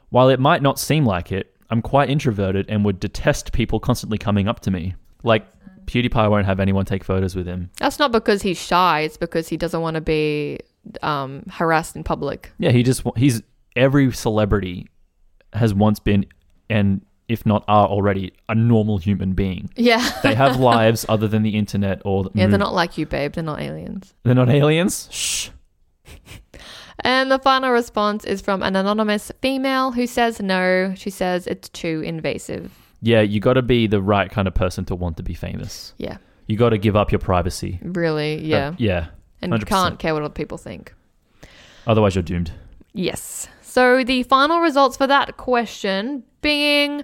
While 0.10 0.30
it 0.30 0.40
might 0.40 0.62
not 0.62 0.80
seem 0.80 1.06
like 1.06 1.32
it, 1.32 1.56
I'm 1.70 1.82
quite 1.82 2.10
introverted 2.10 2.68
and 2.70 2.86
would 2.86 3.00
detest 3.00 3.52
people 3.54 3.80
constantly 3.80 4.18
coming 4.18 4.48
up 4.48 4.60
to 4.62 4.72
me. 4.72 4.96
Like, 5.24 5.48
PewDiePie 5.86 6.30
won't 6.30 6.46
have 6.46 6.60
anyone 6.60 6.86
take 6.86 7.04
photos 7.04 7.36
with 7.36 7.48
him. 7.48 7.70
That's 7.80 8.00
not 8.00 8.12
because 8.12 8.42
he's 8.42 8.58
shy. 8.58 9.02
It's 9.02 9.18
because 9.18 9.48
he 9.48 9.58
doesn't 9.58 9.82
want 9.82 9.96
to 9.96 10.02
be 10.02 10.60
um, 11.02 11.44
harassed 11.50 11.96
in 11.96 12.04
public. 12.04 12.52
Yeah, 12.60 12.72
he 12.72 12.84
just, 12.84 13.04
he's, 13.18 13.42
every 13.76 14.12
celebrity 14.12 14.88
has 15.54 15.74
once 15.74 16.00
been, 16.00 16.26
and 16.70 17.02
if 17.28 17.46
not 17.46 17.64
are 17.68 17.88
already, 17.88 18.34
a 18.48 18.56
normal 18.56 18.98
human 18.98 19.34
being. 19.34 19.70
Yeah. 19.76 20.08
They 20.24 20.36
have 20.36 20.60
lives 20.60 21.06
other 21.10 21.28
than 21.28 21.44
the 21.44 21.56
internet 21.58 22.02
or. 22.06 22.30
yeah, 22.34 22.48
they're 22.48 22.60
not 22.60 22.74
like 22.74 22.98
you, 22.98 23.06
babe. 23.06 23.34
They're 23.34 23.44
not 23.44 23.62
aliens. 23.62 24.14
They're 24.24 24.36
not 24.36 24.50
aliens? 24.50 25.08
Shh. 25.12 25.50
And 27.02 27.30
the 27.32 27.40
final 27.40 27.72
response 27.72 28.24
is 28.26 28.42
from 28.42 28.64
an 28.64 28.76
anonymous 28.76 29.32
female 29.42 29.92
who 29.92 30.08
says 30.08 30.42
no. 30.42 30.94
She 30.96 31.10
says 31.10 31.46
it's 31.48 31.70
too 31.70 32.02
invasive. 32.06 32.72
Yeah, 33.02 33.22
you 33.22 33.40
got 33.40 33.54
to 33.54 33.62
be 33.62 33.86
the 33.88 34.02
right 34.02 34.32
kind 34.32 34.48
of 34.48 34.54
person 34.54 34.86
to 34.86 34.96
want 34.96 35.18
to 35.18 35.24
be 35.24 35.34
famous. 35.34 35.94
Yeah, 35.98 36.18
You 36.48 36.56
got 36.58 36.70
to 36.70 36.78
give 36.78 36.96
up 36.96 37.12
your 37.12 37.20
privacy. 37.20 37.80
really. 37.84 38.38
Uh, 38.38 38.48
Yeah. 38.48 38.74
yeah. 38.78 39.08
and 39.42 39.52
you 39.52 39.60
100%. 39.60 39.68
can't 39.68 40.00
care 40.00 40.14
what 40.14 40.24
other 40.24 40.34
people 40.34 40.58
think. 40.58 40.94
Otherwise, 41.86 42.16
you're 42.16 42.24
doomed. 42.24 42.52
Yes. 42.94 43.48
So 43.62 44.04
the 44.04 44.24
final 44.24 44.60
results 44.62 44.96
for 44.98 45.06
that 45.08 45.38
question 45.38 46.24
being 46.42 47.04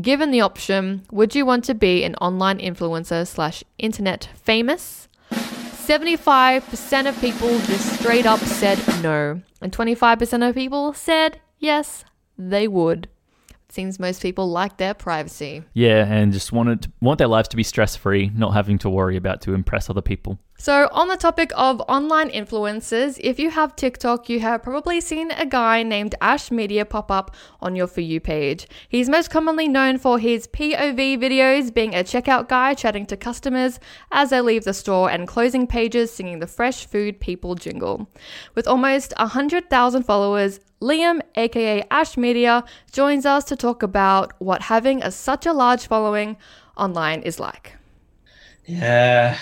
given 0.00 0.30
the 0.30 0.40
option, 0.40 1.02
would 1.10 1.34
you 1.34 1.44
want 1.44 1.64
to 1.64 1.74
be 1.74 2.04
an 2.04 2.14
online 2.16 2.58
influencer 2.58 3.26
slash 3.26 3.64
internet 3.78 4.28
famous? 4.42 5.05
75% 5.86 7.08
of 7.08 7.20
people 7.20 7.48
just 7.60 8.00
straight 8.00 8.26
up 8.26 8.40
said 8.40 8.76
no, 9.04 9.40
and 9.60 9.70
25% 9.70 10.48
of 10.48 10.54
people 10.54 10.92
said 10.92 11.40
yes, 11.60 12.04
they 12.36 12.66
would. 12.66 13.08
It 13.50 13.72
seems 13.72 14.00
most 14.00 14.20
people 14.20 14.50
like 14.50 14.78
their 14.78 14.94
privacy. 14.94 15.62
Yeah, 15.74 16.04
and 16.04 16.32
just 16.32 16.50
wanted 16.50 16.92
want 17.00 17.18
their 17.18 17.28
lives 17.28 17.46
to 17.50 17.56
be 17.56 17.62
stress 17.62 17.94
free, 17.94 18.32
not 18.34 18.52
having 18.52 18.78
to 18.78 18.90
worry 18.90 19.16
about 19.16 19.42
to 19.42 19.54
impress 19.54 19.88
other 19.88 20.02
people. 20.02 20.40
So, 20.58 20.88
on 20.90 21.08
the 21.08 21.16
topic 21.16 21.52
of 21.54 21.82
online 21.82 22.30
influencers, 22.30 23.20
if 23.20 23.38
you 23.38 23.50
have 23.50 23.76
TikTok, 23.76 24.30
you 24.30 24.40
have 24.40 24.62
probably 24.62 25.02
seen 25.02 25.30
a 25.32 25.44
guy 25.44 25.82
named 25.82 26.14
Ash 26.22 26.50
Media 26.50 26.86
pop 26.86 27.10
up 27.10 27.36
on 27.60 27.76
your 27.76 27.86
For 27.86 28.00
You 28.00 28.20
page. 28.20 28.66
He's 28.88 29.08
most 29.08 29.28
commonly 29.30 29.68
known 29.68 29.98
for 29.98 30.18
his 30.18 30.46
POV 30.46 31.18
videos, 31.18 31.72
being 31.72 31.94
a 31.94 31.98
checkout 31.98 32.48
guy 32.48 32.72
chatting 32.72 33.04
to 33.06 33.18
customers 33.18 33.78
as 34.10 34.30
they 34.30 34.40
leave 34.40 34.64
the 34.64 34.72
store 34.72 35.10
and 35.10 35.28
closing 35.28 35.66
pages 35.66 36.10
singing 36.10 36.38
the 36.38 36.46
Fresh 36.46 36.86
Food 36.86 37.20
People 37.20 37.54
jingle. 37.54 38.08
With 38.54 38.66
almost 38.66 39.12
100,000 39.18 40.02
followers, 40.04 40.60
Liam, 40.80 41.20
aka 41.34 41.84
Ash 41.90 42.16
Media, 42.16 42.64
joins 42.92 43.26
us 43.26 43.44
to 43.44 43.56
talk 43.56 43.82
about 43.82 44.32
what 44.38 44.62
having 44.62 45.02
a, 45.02 45.10
such 45.10 45.44
a 45.44 45.52
large 45.52 45.86
following 45.86 46.38
online 46.78 47.20
is 47.22 47.38
like. 47.38 47.74
Yeah. 48.64 49.36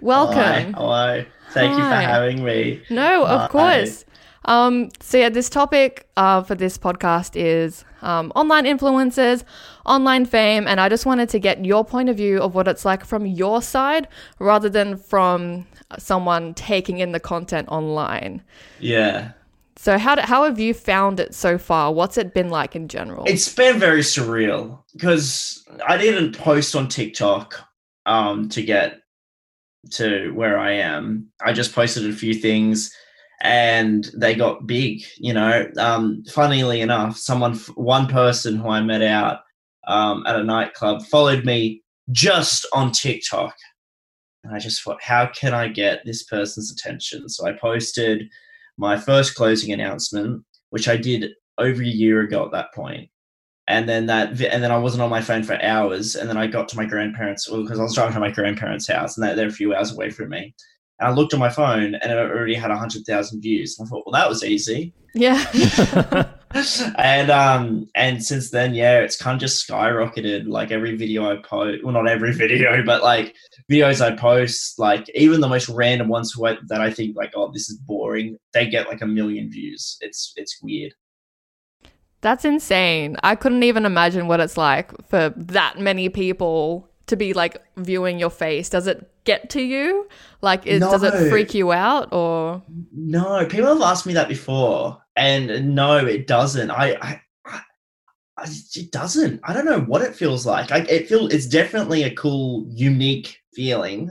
Welcome. 0.00 0.74
Hello. 0.74 1.14
Hello. 1.16 1.24
Thank 1.50 1.70
you 1.72 1.84
for 1.84 1.94
having 1.94 2.44
me. 2.44 2.82
No, 2.90 3.24
Hi. 3.24 3.44
of 3.44 3.50
course. 3.50 4.04
Um, 4.46 4.90
so 5.00 5.18
yeah, 5.18 5.28
this 5.30 5.48
topic 5.48 6.08
uh, 6.16 6.42
for 6.42 6.54
this 6.54 6.76
podcast 6.76 7.32
is 7.34 7.84
um, 8.02 8.30
online 8.34 8.64
influencers, 8.64 9.42
online 9.86 10.26
fame, 10.26 10.66
and 10.66 10.80
I 10.80 10.88
just 10.88 11.06
wanted 11.06 11.28
to 11.30 11.38
get 11.38 11.64
your 11.64 11.84
point 11.84 12.08
of 12.08 12.16
view 12.16 12.40
of 12.40 12.54
what 12.54 12.68
it's 12.68 12.84
like 12.84 13.04
from 13.04 13.24
your 13.24 13.62
side, 13.62 14.08
rather 14.38 14.68
than 14.68 14.96
from 14.96 15.66
someone 15.98 16.54
taking 16.54 16.98
in 16.98 17.12
the 17.12 17.20
content 17.20 17.68
online. 17.68 18.42
Yeah. 18.80 19.32
So 19.76 19.98
how 19.98 20.14
do, 20.14 20.22
how 20.22 20.44
have 20.44 20.58
you 20.58 20.74
found 20.74 21.20
it 21.20 21.34
so 21.34 21.58
far? 21.58 21.92
What's 21.92 22.18
it 22.18 22.34
been 22.34 22.48
like 22.48 22.76
in 22.76 22.88
general? 22.88 23.24
It's 23.26 23.52
been 23.52 23.78
very 23.78 24.00
surreal 24.00 24.80
because 24.92 25.64
I 25.86 25.96
didn't 25.96 26.36
post 26.36 26.76
on 26.76 26.88
TikTok 26.88 27.54
um, 28.06 28.48
to 28.50 28.62
get 28.62 29.00
to 29.92 30.30
where 30.32 30.58
I 30.58 30.72
am. 30.72 31.28
I 31.44 31.52
just 31.52 31.74
posted 31.74 32.08
a 32.08 32.12
few 32.12 32.34
things 32.34 32.92
and 33.42 34.10
they 34.16 34.34
got 34.34 34.66
big, 34.66 35.02
you 35.18 35.32
know. 35.32 35.70
Um, 35.78 36.24
funnily 36.30 36.80
enough, 36.80 37.16
someone, 37.16 37.54
one 37.74 38.06
person 38.06 38.56
who 38.56 38.68
I 38.68 38.80
met 38.80 39.02
out 39.02 39.40
um, 39.86 40.24
at 40.26 40.36
a 40.36 40.44
nightclub 40.44 41.02
followed 41.06 41.44
me 41.44 41.82
just 42.10 42.66
on 42.72 42.92
TikTok. 42.92 43.54
And 44.42 44.54
I 44.54 44.58
just 44.58 44.82
thought, 44.82 45.02
how 45.02 45.26
can 45.26 45.54
I 45.54 45.68
get 45.68 46.04
this 46.04 46.24
person's 46.24 46.72
attention? 46.72 47.28
So 47.28 47.46
I 47.46 47.52
posted 47.52 48.24
my 48.76 48.98
first 48.98 49.34
closing 49.34 49.72
announcement, 49.72 50.44
which 50.70 50.88
I 50.88 50.96
did 50.96 51.30
over 51.58 51.82
a 51.82 51.86
year 51.86 52.20
ago 52.20 52.44
at 52.44 52.52
that 52.52 52.74
point. 52.74 53.08
And 53.66 53.88
then 53.88 54.06
that, 54.06 54.40
and 54.42 54.62
then 54.62 54.70
I 54.70 54.78
wasn't 54.78 55.02
on 55.02 55.10
my 55.10 55.22
phone 55.22 55.42
for 55.42 55.60
hours. 55.62 56.16
And 56.16 56.28
then 56.28 56.36
I 56.36 56.46
got 56.46 56.68
to 56.68 56.76
my 56.76 56.84
grandparents 56.84 57.48
because 57.48 57.78
I 57.80 57.82
was 57.82 57.94
driving 57.94 58.14
to 58.14 58.20
my 58.20 58.30
grandparents' 58.30 58.88
house, 58.88 59.16
and 59.16 59.26
they- 59.26 59.34
they're 59.34 59.48
a 59.48 59.52
few 59.52 59.74
hours 59.74 59.92
away 59.92 60.10
from 60.10 60.28
me. 60.30 60.54
And 61.00 61.08
I 61.08 61.12
looked 61.12 61.32
at 61.34 61.40
my 61.40 61.48
phone, 61.50 61.94
and 61.94 62.12
it 62.12 62.16
already 62.18 62.54
had 62.54 62.70
hundred 62.70 63.04
thousand 63.06 63.40
views. 63.40 63.78
And 63.78 63.86
I 63.86 63.88
thought, 63.88 64.04
well, 64.06 64.12
that 64.20 64.28
was 64.28 64.44
easy. 64.44 64.92
yeah. 65.14 65.44
and 66.98 67.30
um, 67.30 67.88
and 67.94 68.22
since 68.22 68.50
then, 68.50 68.74
yeah, 68.74 68.98
it's 69.00 69.16
kind 69.16 69.34
of 69.34 69.40
just 69.40 69.66
skyrocketed. 69.68 70.46
Like 70.46 70.70
every 70.70 70.96
video 70.96 71.30
I 71.30 71.36
post, 71.42 71.82
well, 71.82 71.92
not 71.94 72.08
every 72.08 72.32
video, 72.44 72.82
but 72.84 73.02
like 73.02 73.34
videos 73.70 74.00
I 74.00 74.14
post, 74.14 74.78
like 74.78 75.08
even 75.14 75.40
the 75.40 75.48
most 75.48 75.68
random 75.68 76.08
ones 76.08 76.32
that 76.34 76.80
I 76.80 76.90
think 76.90 77.16
like, 77.16 77.32
oh, 77.34 77.50
this 77.52 77.68
is 77.70 77.78
boring, 77.78 78.36
they 78.52 78.68
get 78.68 78.88
like 78.88 79.02
a 79.02 79.06
million 79.06 79.50
views. 79.50 79.96
It's 80.00 80.32
it's 80.36 80.58
weird. 80.62 80.94
That's 82.24 82.46
insane. 82.46 83.18
I 83.22 83.34
couldn't 83.34 83.64
even 83.64 83.84
imagine 83.84 84.28
what 84.28 84.40
it's 84.40 84.56
like 84.56 84.90
for 85.08 85.28
that 85.36 85.78
many 85.78 86.08
people 86.08 86.88
to 87.08 87.16
be 87.16 87.34
like 87.34 87.62
viewing 87.76 88.18
your 88.18 88.30
face? 88.30 88.70
Does 88.70 88.86
it 88.86 89.10
get 89.24 89.50
to 89.50 89.60
you? 89.60 90.08
Like, 90.40 90.66
it, 90.66 90.78
does 90.78 91.02
it 91.02 91.28
freak 91.28 91.52
you 91.52 91.70
out 91.70 92.10
or? 92.14 92.62
No, 92.94 93.44
people 93.44 93.66
have 93.66 93.82
asked 93.82 94.06
me 94.06 94.14
that 94.14 94.28
before, 94.28 95.02
and 95.16 95.74
no, 95.74 95.98
it 95.98 96.26
doesn't. 96.26 96.70
I, 96.70 96.94
I, 96.94 97.20
I, 97.44 97.60
I 98.38 98.44
it 98.74 98.90
doesn't. 98.90 99.40
I 99.44 99.52
don't 99.52 99.66
know 99.66 99.80
what 99.80 100.00
it 100.00 100.16
feels 100.16 100.46
like. 100.46 100.72
I, 100.72 100.78
it 100.78 101.10
feel 101.10 101.28
it's 101.28 101.46
definitely 101.46 102.04
a 102.04 102.14
cool, 102.14 102.64
unique 102.70 103.38
feeling. 103.54 104.10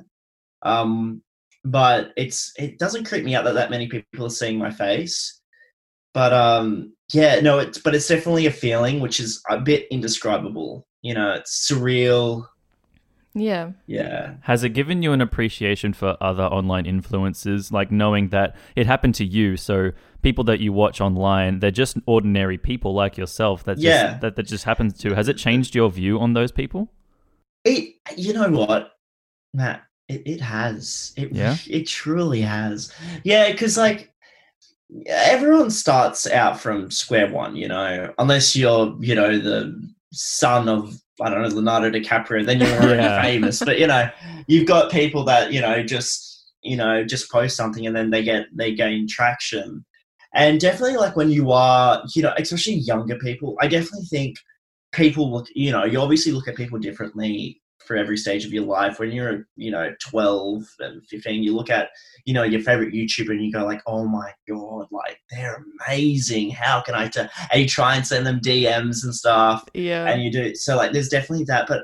Um, 0.61 1.23
but 1.65 2.11
it's 2.15 2.53
it 2.57 2.77
doesn't 2.77 3.05
creep 3.05 3.25
me 3.25 3.33
out 3.33 3.45
that 3.45 3.55
that 3.55 3.71
many 3.71 3.87
people 3.87 4.27
are 4.27 4.29
seeing 4.29 4.59
my 4.59 4.69
face. 4.69 5.39
But 6.13 6.31
um, 6.31 6.92
yeah, 7.11 7.39
no, 7.41 7.59
it's 7.59 7.77
but 7.77 7.95
it's 7.95 8.07
definitely 8.07 8.45
a 8.45 8.51
feeling 8.51 8.99
which 8.99 9.19
is 9.19 9.41
a 9.49 9.59
bit 9.59 9.87
indescribable. 9.91 10.85
You 11.01 11.13
know, 11.13 11.33
it's 11.33 11.69
surreal. 11.69 12.47
Yeah. 13.35 13.71
Yeah. 13.87 14.35
Has 14.41 14.63
it 14.63 14.69
given 14.69 15.01
you 15.01 15.11
an 15.11 15.19
appreciation 15.19 15.93
for 15.93 16.15
other 16.21 16.43
online 16.43 16.85
influences 16.85 17.71
like 17.71 17.91
knowing 17.91 18.29
that 18.29 18.55
it 18.75 18.85
happened 18.85 19.15
to 19.15 19.25
you? 19.25 19.57
So 19.57 19.91
people 20.21 20.43
that 20.45 20.59
you 20.59 20.71
watch 20.71 21.01
online, 21.01 21.59
they're 21.59 21.71
just 21.71 21.97
ordinary 22.05 22.59
people 22.59 22.93
like 22.93 23.17
yourself. 23.17 23.63
That 23.63 23.75
just, 23.77 23.85
Yeah. 23.85 24.17
that 24.19 24.35
that 24.35 24.43
just 24.43 24.65
happens 24.65 24.97
to. 24.99 25.15
Has 25.15 25.27
it 25.27 25.37
changed 25.37 25.73
your 25.73 25.89
view 25.89 26.19
on 26.19 26.33
those 26.33 26.51
people? 26.51 26.91
It, 27.65 27.95
you 28.15 28.33
know 28.33 28.49
what, 28.51 28.91
Matt? 29.53 29.83
It, 30.09 30.21
it 30.27 30.41
has. 30.41 31.13
It, 31.17 31.31
Yeah? 31.31 31.57
it 31.67 31.87
truly 31.87 32.41
has. 32.41 32.93
Yeah, 33.23 33.51
because 33.51 33.77
like 33.77 34.12
everyone 35.07 35.69
starts 35.71 36.27
out 36.27 36.59
from 36.59 36.91
square 36.91 37.29
one, 37.29 37.55
you 37.55 37.67
know, 37.67 38.13
unless 38.19 38.55
you're, 38.55 38.95
you 38.99 39.15
know, 39.15 39.37
the 39.37 39.73
son 40.11 40.69
of 40.69 40.95
I 41.21 41.29
don't 41.29 41.41
know 41.43 41.47
Leonardo 41.47 41.89
DiCaprio, 41.91 42.45
then 42.45 42.59
you're 42.59 42.69
already 42.81 42.97
Yeah. 43.03 43.21
famous. 43.21 43.59
But 43.59 43.79
you 43.79 43.87
know, 43.87 44.09
you've 44.47 44.67
got 44.67 44.91
people 44.91 45.23
that 45.25 45.53
you 45.53 45.61
know 45.61 45.83
just 45.83 46.51
you 46.63 46.75
know 46.75 47.03
just 47.03 47.31
post 47.31 47.55
something 47.55 47.85
and 47.85 47.95
then 47.95 48.09
they 48.09 48.23
get 48.23 48.47
they 48.53 48.73
gain 48.73 49.07
traction. 49.07 49.85
And 50.35 50.59
definitely, 50.59 50.97
like 50.97 51.15
when 51.15 51.29
you 51.29 51.51
are, 51.51 52.03
you 52.15 52.23
know, 52.23 52.33
especially 52.37 52.73
younger 52.73 53.17
people, 53.19 53.55
I 53.61 53.67
definitely 53.67 54.07
think 54.07 54.37
people 54.91 55.31
look, 55.31 55.47
you 55.53 55.71
know, 55.71 55.85
you 55.85 55.99
obviously 55.99 56.31
look 56.31 56.47
at 56.47 56.55
people 56.55 56.79
differently 56.79 57.61
for 57.85 57.95
every 57.95 58.17
stage 58.17 58.45
of 58.45 58.53
your 58.53 58.65
life. 58.65 58.99
When 58.99 59.11
you're, 59.11 59.47
you 59.55 59.71
know, 59.71 59.93
12 60.01 60.63
and 60.79 61.05
15, 61.07 61.43
you 61.43 61.55
look 61.55 61.69
at, 61.69 61.89
you 62.25 62.33
know, 62.33 62.43
your 62.43 62.61
favorite 62.61 62.93
YouTuber 62.93 63.29
and 63.31 63.43
you 63.43 63.51
go 63.51 63.65
like, 63.65 63.81
oh 63.87 64.05
my 64.05 64.31
God, 64.47 64.87
like 64.91 65.19
they're 65.31 65.63
amazing. 65.87 66.51
How 66.51 66.81
can 66.81 66.95
I, 66.95 67.07
t-? 67.07 67.21
and 67.51 67.61
you 67.61 67.67
try 67.67 67.95
and 67.95 68.05
send 68.05 68.25
them 68.25 68.39
DMs 68.39 69.03
and 69.03 69.13
stuff 69.13 69.63
Yeah. 69.73 70.07
and 70.07 70.23
you 70.23 70.31
do. 70.31 70.55
So 70.55 70.75
like, 70.77 70.91
there's 70.91 71.09
definitely 71.09 71.45
that. 71.45 71.67
But, 71.67 71.83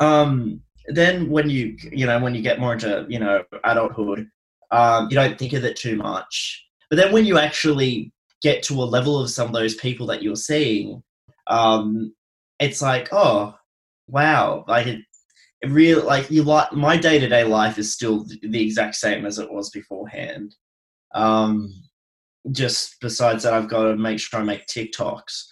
um, 0.00 0.60
then 0.88 1.28
when 1.28 1.50
you, 1.50 1.76
you 1.92 2.06
know, 2.06 2.18
when 2.18 2.34
you 2.34 2.42
get 2.42 2.60
more 2.60 2.72
into, 2.72 3.04
you 3.08 3.18
know, 3.18 3.44
adulthood, 3.64 4.28
um, 4.70 5.08
you 5.10 5.14
don't 5.14 5.38
think 5.38 5.52
of 5.52 5.64
it 5.64 5.76
too 5.76 5.96
much. 5.96 6.64
But 6.90 6.96
then 6.96 7.12
when 7.12 7.24
you 7.26 7.38
actually 7.38 8.12
get 8.42 8.62
to 8.64 8.74
a 8.74 8.84
level 8.84 9.18
of 9.20 9.30
some 9.30 9.46
of 9.46 9.52
those 9.52 9.74
people 9.74 10.06
that 10.06 10.22
you're 10.22 10.36
seeing, 10.36 11.02
um, 11.48 12.14
it's 12.60 12.80
like, 12.82 13.08
oh, 13.12 13.54
wow, 14.08 14.64
like 14.66 14.86
it, 14.86 15.00
it 15.62 15.70
really, 15.70 16.02
like 16.02 16.30
you 16.30 16.42
like 16.42 16.72
my 16.72 16.96
day 16.96 17.18
to 17.18 17.28
day 17.28 17.44
life 17.44 17.78
is 17.78 17.92
still 17.92 18.24
the 18.42 18.62
exact 18.62 18.96
same 18.96 19.24
as 19.26 19.38
it 19.38 19.52
was 19.52 19.70
beforehand. 19.70 20.54
Um, 21.14 21.72
just 22.52 22.96
besides 23.00 23.42
that, 23.42 23.54
I've 23.54 23.68
got 23.68 23.84
to 23.84 23.96
make 23.96 24.18
sure 24.20 24.40
I 24.40 24.42
make 24.44 24.66
TikToks, 24.66 25.44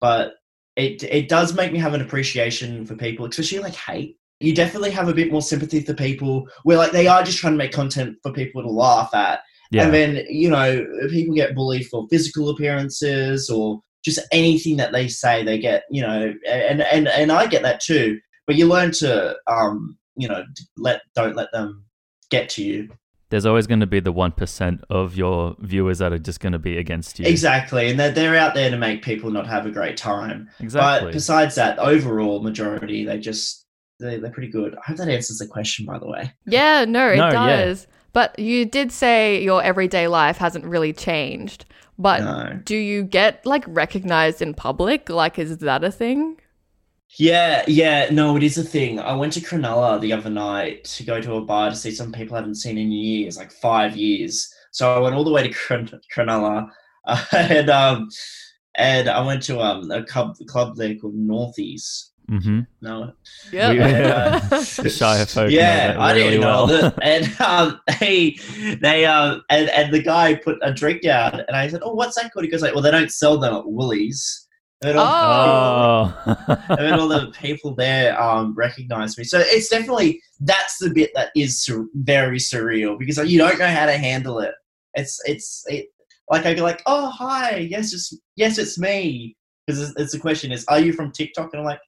but 0.00 0.34
it 0.76 1.02
it 1.04 1.28
does 1.28 1.54
make 1.54 1.72
me 1.72 1.78
have 1.78 1.94
an 1.94 2.00
appreciation 2.02 2.84
for 2.86 2.96
people, 2.96 3.26
especially 3.26 3.60
like 3.60 3.74
hate. 3.74 4.16
You 4.40 4.54
definitely 4.54 4.90
have 4.90 5.08
a 5.08 5.14
bit 5.14 5.30
more 5.32 5.42
sympathy 5.42 5.80
for 5.80 5.94
people 5.94 6.48
where 6.64 6.76
like 6.76 6.90
they 6.92 7.06
are 7.06 7.22
just 7.22 7.38
trying 7.38 7.52
to 7.54 7.58
make 7.58 7.72
content 7.72 8.16
for 8.22 8.32
people 8.32 8.62
to 8.62 8.68
laugh 8.70 9.14
at, 9.14 9.40
Yeah. 9.70 9.84
and 9.84 9.94
then, 9.94 10.24
you 10.28 10.50
know, 10.50 10.84
people 11.10 11.34
get 11.34 11.54
bullied 11.54 11.86
for 11.86 12.06
physical 12.10 12.50
appearances 12.50 13.48
or 13.48 13.80
just 14.04 14.20
anything 14.32 14.76
that 14.76 14.92
they 14.92 15.08
say, 15.08 15.42
they 15.42 15.58
get, 15.58 15.84
you 15.90 16.02
know, 16.02 16.34
and, 16.48 16.82
and, 16.82 17.08
and 17.08 17.32
I 17.32 17.46
get 17.46 17.62
that 17.62 17.80
too. 17.80 18.20
But 18.46 18.56
you 18.56 18.66
learn 18.68 18.90
to, 18.92 19.36
um, 19.46 19.96
you 20.16 20.28
know, 20.28 20.44
let, 20.76 21.00
don't 21.14 21.34
let 21.34 21.50
them 21.52 21.84
get 22.30 22.48
to 22.50 22.62
you. 22.62 22.88
There's 23.30 23.46
always 23.46 23.66
going 23.66 23.80
to 23.80 23.86
be 23.86 24.00
the 24.00 24.12
1% 24.12 24.80
of 24.90 25.16
your 25.16 25.56
viewers 25.58 25.98
that 25.98 26.12
are 26.12 26.18
just 26.18 26.40
going 26.40 26.52
to 26.52 26.58
be 26.58 26.76
against 26.76 27.18
you. 27.18 27.26
Exactly. 27.26 27.90
And 27.90 27.98
they're, 27.98 28.12
they're 28.12 28.36
out 28.36 28.54
there 28.54 28.70
to 28.70 28.76
make 28.76 29.02
people 29.02 29.30
not 29.30 29.46
have 29.46 29.66
a 29.66 29.70
great 29.70 29.96
time. 29.96 30.48
Exactly. 30.60 31.06
But 31.08 31.12
besides 31.14 31.54
that, 31.56 31.78
overall 31.78 32.42
majority, 32.42 33.04
they 33.04 33.18
just, 33.18 33.64
they, 33.98 34.18
they're 34.18 34.30
pretty 34.30 34.52
good. 34.52 34.74
I 34.76 34.80
hope 34.86 34.98
that 34.98 35.08
answers 35.08 35.38
the 35.38 35.46
question, 35.46 35.86
by 35.86 35.98
the 35.98 36.06
way. 36.06 36.32
Yeah, 36.46 36.84
no, 36.84 37.08
it 37.08 37.16
No, 37.16 37.30
yeah. 37.30 37.56
does. 37.64 37.86
But 38.12 38.38
you 38.38 38.66
did 38.66 38.92
say 38.92 39.42
your 39.42 39.62
everyday 39.62 40.06
life 40.06 40.36
hasn't 40.36 40.64
really 40.64 40.92
changed. 40.92 41.64
But 41.98 42.24
No. 42.24 42.60
do 42.64 42.76
you 42.76 43.04
get 43.04 43.44
like 43.46 43.64
recognized 43.68 44.42
in 44.42 44.54
public? 44.54 45.08
Like, 45.08 45.38
is 45.38 45.58
that 45.58 45.84
a 45.84 45.90
thing? 45.90 46.38
Yeah, 47.18 47.64
yeah, 47.68 48.08
no, 48.10 48.36
it 48.36 48.42
is 48.42 48.58
a 48.58 48.64
thing. 48.64 48.98
I 48.98 49.14
went 49.14 49.32
to 49.34 49.40
Cronulla 49.40 50.00
the 50.00 50.12
other 50.12 50.30
night 50.30 50.84
to 50.84 51.04
go 51.04 51.20
to 51.20 51.34
a 51.34 51.40
bar 51.44 51.70
to 51.70 51.76
see 51.76 51.92
some 51.92 52.10
people 52.10 52.34
I 52.34 52.40
haven't 52.40 52.56
seen 52.56 52.76
in 52.76 52.90
years, 52.90 53.36
like 53.36 53.52
five 53.52 53.96
years. 53.96 54.52
So 54.72 54.92
I 54.96 54.98
went 54.98 55.14
all 55.14 55.22
the 55.22 55.30
way 55.30 55.44
to 55.46 55.54
Cron- 55.54 56.00
Cronulla, 56.12 56.68
uh, 57.06 57.24
and 57.32 57.70
um, 57.70 58.08
and 58.76 59.08
I 59.08 59.24
went 59.24 59.42
to 59.44 59.60
um 59.60 59.90
a 59.92 60.02
club 60.04 60.36
club 60.48 60.76
there 60.76 60.96
called 60.96 61.14
Northies. 61.14 62.10
Hmm 62.28 62.60
No, 62.80 63.12
Yeah. 63.52 63.72
Yeah. 63.72 64.38
the 64.48 64.90
Shire 64.90 65.26
folk 65.26 65.50
yeah, 65.50 65.92
know 65.94 66.00
I 66.00 66.12
really 66.12 66.24
didn't 66.30 66.40
know 66.40 66.66
well. 66.66 66.66
that. 66.66 66.98
And 67.02 67.40
um, 67.40 67.80
they 68.00 68.36
they 68.80 69.04
um 69.04 69.42
and, 69.50 69.68
and 69.70 69.92
the 69.92 70.02
guy 70.02 70.34
put 70.34 70.58
a 70.62 70.72
drink 70.72 71.02
down, 71.02 71.40
and 71.46 71.56
I 71.56 71.68
said, 71.68 71.80
"Oh, 71.84 71.94
what's 71.94 72.16
that 72.16 72.32
called?" 72.32 72.44
He 72.44 72.50
goes 72.50 72.62
like, 72.62 72.74
"Well, 72.74 72.82
they 72.82 72.90
don't 72.90 73.10
sell 73.12 73.38
them 73.38 73.54
at 73.54 73.66
Woolies." 73.66 74.40
And 74.84 74.98
all- 74.98 75.06
oh. 75.06 76.54
and 76.68 76.78
then 76.78 76.98
all 77.00 77.08
the 77.08 77.32
people 77.40 77.74
there 77.74 78.20
um, 78.20 78.54
recognize 78.54 79.16
me. 79.16 79.24
So 79.24 79.38
it's 79.42 79.68
definitely 79.68 80.20
that's 80.40 80.78
the 80.78 80.90
bit 80.90 81.10
that 81.14 81.30
is 81.34 81.60
sur- 81.62 81.86
very 81.94 82.38
surreal 82.38 82.98
because 82.98 83.16
you 83.30 83.38
don't 83.38 83.58
know 83.58 83.66
how 83.68 83.86
to 83.86 83.96
handle 83.96 84.40
it. 84.40 84.54
It's 84.94 85.20
it's 85.24 85.64
it, 85.68 85.86
like 86.30 86.44
I 86.46 86.54
go 86.54 86.62
like, 86.62 86.82
oh 86.86 87.08
hi, 87.08 87.56
yes 87.58 87.92
it's 87.94 88.14
yes 88.36 88.58
it's 88.58 88.78
me 88.78 89.36
because 89.66 89.80
it's, 89.80 89.92
it's 89.98 90.12
the 90.12 90.18
question 90.18 90.52
is, 90.52 90.64
are 90.66 90.80
you 90.80 90.92
from 90.92 91.12
TikTok? 91.12 91.50
And 91.52 91.60
I'm 91.60 91.66
like, 91.66 91.80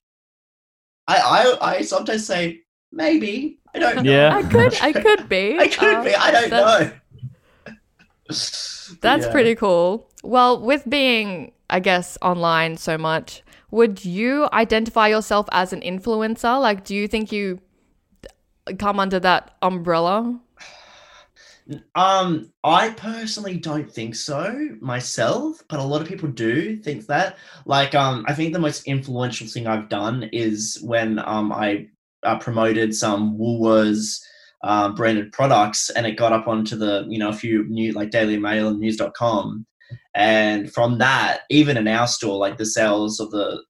I 1.08 1.16
I, 1.60 1.70
I 1.76 1.82
sometimes 1.82 2.26
say 2.26 2.60
maybe 2.92 3.58
I 3.74 3.78
don't 3.78 3.96
know. 3.96 4.10
Yeah. 4.10 4.34
I 4.34 4.42
could, 4.42 4.74
I 4.80 4.92
could 5.04 5.28
be. 5.28 5.58
I 5.58 5.68
could 5.68 5.94
Uh, 5.94 6.04
be. 6.04 6.14
I 6.14 6.30
don't 6.30 6.50
that's- 6.50 6.90
know. 6.90 7.74
That's 9.02 9.26
Yeah. 9.26 9.32
pretty 9.32 9.54
cool. 9.54 10.10
Well, 10.22 10.60
with 10.60 10.88
being, 10.88 11.52
I 11.70 11.80
guess, 11.80 12.16
online 12.22 12.76
so 12.76 12.96
much, 12.98 13.42
would 13.70 14.04
you 14.04 14.48
identify 14.52 15.08
yourself 15.08 15.46
as 15.52 15.72
an 15.72 15.80
influencer? 15.80 16.60
Like, 16.60 16.84
do 16.84 16.94
you 16.94 17.06
think 17.08 17.30
you 17.32 17.60
come 18.78 18.98
under 18.98 19.20
that 19.20 19.54
umbrella? 19.62 20.40
Um, 21.94 22.52
I 22.62 22.90
personally 22.90 23.56
don't 23.56 23.90
think 23.90 24.14
so 24.14 24.68
myself, 24.80 25.62
but 25.68 25.80
a 25.80 25.82
lot 25.82 26.00
of 26.00 26.08
people 26.08 26.28
do 26.28 26.76
think 26.76 27.06
that. 27.06 27.38
Like, 27.64 27.94
um, 27.94 28.24
I 28.28 28.34
think 28.34 28.52
the 28.52 28.58
most 28.58 28.86
influential 28.86 29.46
thing 29.48 29.66
I've 29.66 29.88
done 29.88 30.28
is 30.32 30.78
when 30.82 31.18
um 31.18 31.52
I 31.52 31.88
uh, 32.22 32.38
promoted 32.38 32.94
some 32.94 33.36
Woolworths 33.38 34.20
uh, 34.62 34.90
branded 34.90 35.32
products, 35.32 35.90
and 35.90 36.06
it 36.06 36.16
got 36.16 36.32
up 36.32 36.46
onto 36.48 36.76
the 36.76 37.04
you 37.08 37.18
know 37.18 37.30
a 37.30 37.32
few 37.34 37.64
new 37.68 37.92
like 37.92 38.10
Daily 38.10 38.38
Mail 38.38 38.68
and 38.68 38.78
News.com, 38.78 39.66
and 40.14 40.72
from 40.72 40.98
that, 40.98 41.40
even 41.50 41.76
in 41.76 41.88
our 41.88 42.06
store, 42.06 42.38
like 42.38 42.58
the 42.58 42.66
sales 42.66 43.18
of 43.20 43.30
the 43.30 43.62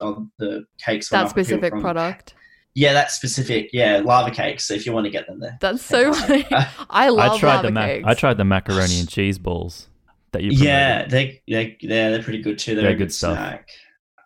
of 0.00 0.26
the 0.38 0.64
cakes 0.84 1.08
That 1.10 1.26
a 1.26 1.30
specific 1.30 1.72
from- 1.72 1.80
product. 1.80 2.34
Yeah, 2.74 2.92
that 2.92 3.10
specific. 3.12 3.70
Yeah, 3.72 4.02
lava 4.04 4.30
cakes. 4.32 4.64
So 4.66 4.74
If 4.74 4.84
you 4.84 4.92
want 4.92 5.04
to 5.04 5.10
get 5.10 5.26
them 5.26 5.38
there. 5.40 5.56
That's 5.60 5.84
so 5.84 6.12
funny. 6.14 6.44
I 6.90 7.08
love 7.08 7.32
I 7.32 7.38
tried 7.38 7.54
lava 7.56 7.66
the 7.68 7.72
mac- 7.72 7.88
cakes. 7.88 8.04
I 8.06 8.14
tried 8.14 8.36
the 8.36 8.44
macaroni 8.44 8.98
and 9.00 9.08
cheese 9.08 9.38
balls 9.38 9.86
that 10.32 10.42
you 10.42 10.50
promoted. 10.50 10.66
Yeah, 10.66 11.06
they 11.06 11.42
they 11.48 11.76
yeah, 11.80 12.10
they're 12.10 12.22
pretty 12.22 12.42
good 12.42 12.58
too. 12.58 12.74
They're, 12.74 12.82
They're 12.84 12.92
a 12.92 12.94
good 12.96 13.04
good 13.04 13.12
stuff. 13.14 13.36
snack. 13.36 13.68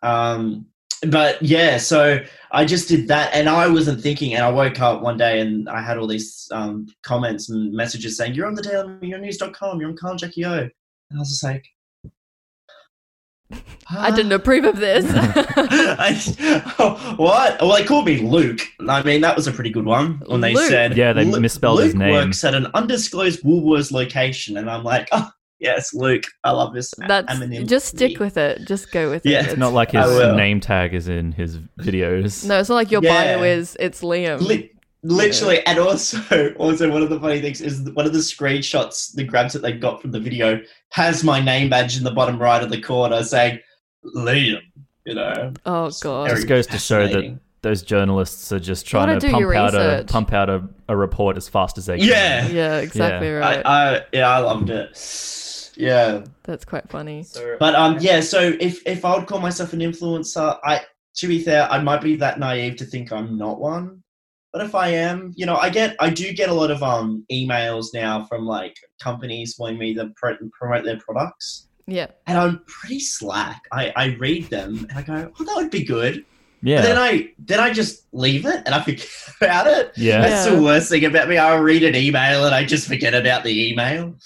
Um, 0.03 0.66
but 1.07 1.40
yeah, 1.42 1.76
so 1.76 2.18
I 2.51 2.64
just 2.64 2.88
did 2.88 3.07
that, 3.09 3.30
and 3.32 3.49
I 3.49 3.68
wasn't 3.68 4.01
thinking. 4.01 4.34
And 4.34 4.42
I 4.44 4.51
woke 4.51 4.80
up 4.80 5.01
one 5.03 5.16
day 5.16 5.40
and 5.40 5.68
I 5.68 5.80
had 5.80 5.96
all 5.99 6.07
these 6.09 6.49
um, 6.51 6.86
comments 7.03 7.51
and 7.51 7.72
messages 7.72 8.16
saying, 8.16 8.34
"You're 8.34 8.46
on 8.46 8.55
the 8.55 8.62
Daily, 8.62 8.96
you're 9.03 9.16
on 9.18 9.22
News.com, 9.22 9.78
you're 9.80 9.90
on 9.90 9.96
Carl 9.96 10.16
Jackie 10.16 10.44
O," 10.44 10.53
and 10.59 10.70
I 11.14 11.18
was 11.18 11.28
just 11.30 11.44
like, 11.44 11.64
I 13.90 14.11
didn't 14.11 14.32
approve 14.32 14.64
of 14.64 14.76
this. 14.76 15.07
I, 15.11 16.74
oh, 16.78 17.14
what? 17.16 17.61
Well, 17.61 17.74
they 17.74 17.84
called 17.84 18.05
me 18.07 18.18
Luke. 18.18 18.61
I 18.86 19.03
mean, 19.03 19.22
that 19.22 19.34
was 19.36 19.46
a 19.46 19.53
pretty 19.53 19.70
good 19.70 19.86
one 19.86 20.22
when 20.26 20.40
they 20.42 20.55
Luke. 20.55 20.68
said, 20.68 20.96
Yeah, 20.96 21.12
they 21.14 21.24
"Lu- 21.24 21.40
misspelled 21.40 21.76
Luke 21.76 21.86
his 21.86 21.94
name." 21.94 22.12
works 22.12 22.44
at 22.44 22.55
an 22.55 22.66
undisclosed 22.74 23.42
Woolworths 23.42 23.90
location, 23.90 24.57
and 24.59 24.70
I'm 24.70 24.84
like, 24.84 25.09
oh, 25.12 25.30
Yes, 25.61 25.92
Luke. 25.92 26.22
I 26.44 26.53
love 26.53 26.72
this. 26.72 26.94
That's 26.99 27.32
Eminem. 27.34 27.66
just 27.66 27.86
stick 27.86 28.20
with 28.20 28.36
it. 28.36 28.64
Just 28.68 28.92
go 28.92 29.11
with 29.11 29.26
it. 29.26 29.30
Yeah. 29.30 29.40
it. 29.40 29.46
It's 29.49 29.57
Not 29.57 29.72
like 29.72 29.90
his 29.90 30.07
name 30.36 30.61
tag 30.61 30.94
is 30.94 31.09
in 31.09 31.32
his 31.32 31.57
videos. 31.80 32.46
No, 32.46 32.61
it's 32.61 32.68
not 32.68 32.76
like 32.76 32.92
your 32.92 33.03
Yeah. 33.03 33.38
bio 33.38 33.42
is 33.42 33.76
it's 33.80 34.03
Liam. 34.03 34.40
Li- 34.40 34.70
literally, 35.09 35.65
and 35.67 35.79
also, 35.79 36.53
also 36.59 36.91
one 36.91 37.03
of 37.03 37.11
the 37.11 37.19
funny 37.19 37.41
things 37.41 37.61
is 37.61 37.91
one 37.91 38.07
of 38.07 38.13
the 38.13 38.19
screenshots, 38.19 39.15
the 39.15 39.25
grabs 39.25 39.53
that 39.55 39.63
they 39.63 39.73
got 39.73 40.01
from 40.01 40.13
the 40.13 40.21
video, 40.21 40.61
has 40.91 41.25
my 41.25 41.41
name 41.41 41.71
badge 41.71 41.97
in 41.97 42.05
the 42.05 42.11
bottom 42.11 42.39
right 42.41 42.63
of 42.63 42.71
the 42.71 42.81
corner 42.81 43.23
saying 43.23 43.59
Liam. 44.17 44.61
You 45.05 45.15
know, 45.15 45.55
oh 45.65 45.91
god. 46.03 46.31
This 46.31 46.45
goes 46.45 46.67
to 46.67 46.79
show 46.79 47.09
that 47.09 47.39
those 47.63 47.83
journalists 47.83 48.53
are 48.53 48.61
just 48.61 48.87
trying 48.87 49.19
Gotta 49.19 49.33
pump 49.33 49.55
out 49.55 49.75
a 49.75 50.05
pump 50.07 50.33
out 50.33 50.51
a, 50.51 50.69
a 50.89 50.97
report 50.97 51.39
as 51.39 51.49
fast 51.49 51.79
as 51.79 51.87
they 51.87 51.99
can. 51.99 52.07
Yeah. 52.07 52.47
Yeah, 52.49 52.77
exactly 52.79 53.31
right. 53.31 53.65
I, 53.65 53.97
I, 53.97 54.05
yeah, 54.13 54.29
I 54.29 54.39
loved 54.39 54.69
it. 54.69 55.73
Yeah. 55.77 56.25
That's 56.43 56.65
quite 56.67 56.89
funny. 56.91 57.25
But 57.59 57.75
um, 57.75 57.99
yeah. 58.01 58.21
So 58.21 58.55
if 58.61 58.87
if 58.87 59.05
I 59.07 59.17
would 59.17 59.27
call 59.27 59.41
myself 59.41 59.73
an 59.73 59.81
influencer, 59.81 60.59
I 60.63 60.83
to 61.17 61.27
be 61.27 61.43
fair, 61.43 61.71
I 61.71 61.81
might 61.81 62.03
be 62.03 62.17
that 62.17 62.39
naive 62.39 62.77
to 62.77 62.85
think 62.85 63.11
I'm 63.11 63.39
not 63.39 63.59
one. 63.61 63.97
But 64.53 64.62
if 64.64 64.74
I 64.74 64.88
am, 64.88 65.32
you 65.36 65.44
know, 65.46 65.57
I 65.57 65.68
get 65.70 65.94
I 66.01 66.11
do 66.11 66.32
get 66.32 66.49
a 66.49 66.55
lot 66.55 66.70
of 66.70 66.82
um 66.82 67.24
emails 67.30 67.86
now 67.92 68.24
from 68.24 68.46
like 68.46 68.76
companies 69.03 69.57
wanting 69.59 69.78
me 69.78 69.94
to 69.94 70.11
pro- 70.16 70.36
promote 70.59 70.84
their 70.84 70.99
products, 70.99 71.68
Yeah. 71.86 72.07
and 72.26 72.38
I'm 72.38 72.62
pretty 72.66 73.01
slack. 73.01 73.62
I 73.72 73.92
I 73.94 74.16
read 74.18 74.44
them 74.51 74.86
and 74.88 74.99
I 74.99 75.03
go, 75.03 75.32
oh, 75.38 75.44
that 75.44 75.57
would 75.57 75.70
be 75.70 75.84
good. 75.84 76.24
Yeah. 76.62 76.78
But 76.80 76.86
then 76.88 76.99
I 76.99 77.28
then 77.38 77.61
I 77.61 77.72
just 77.72 78.07
leave 78.12 78.46
it 78.46 78.62
and 78.64 78.74
I 78.74 78.82
forget 78.82 79.07
about 79.40 79.66
it. 79.66 79.92
yeah. 79.96 80.22
That's 80.22 80.46
Yeah. 80.46 80.55
the 80.57 80.62
worst 80.62 80.88
thing 80.88 81.05
about 81.05 81.28
me. 81.28 81.36
I'll 81.36 81.62
read 81.62 81.84
an 81.84 81.94
email 81.94 82.46
and 82.46 82.55
I 82.55 82.64
just 82.64 82.88
forget 82.88 83.14
about 83.14 83.44
the 83.44 83.70
email. 83.70 84.16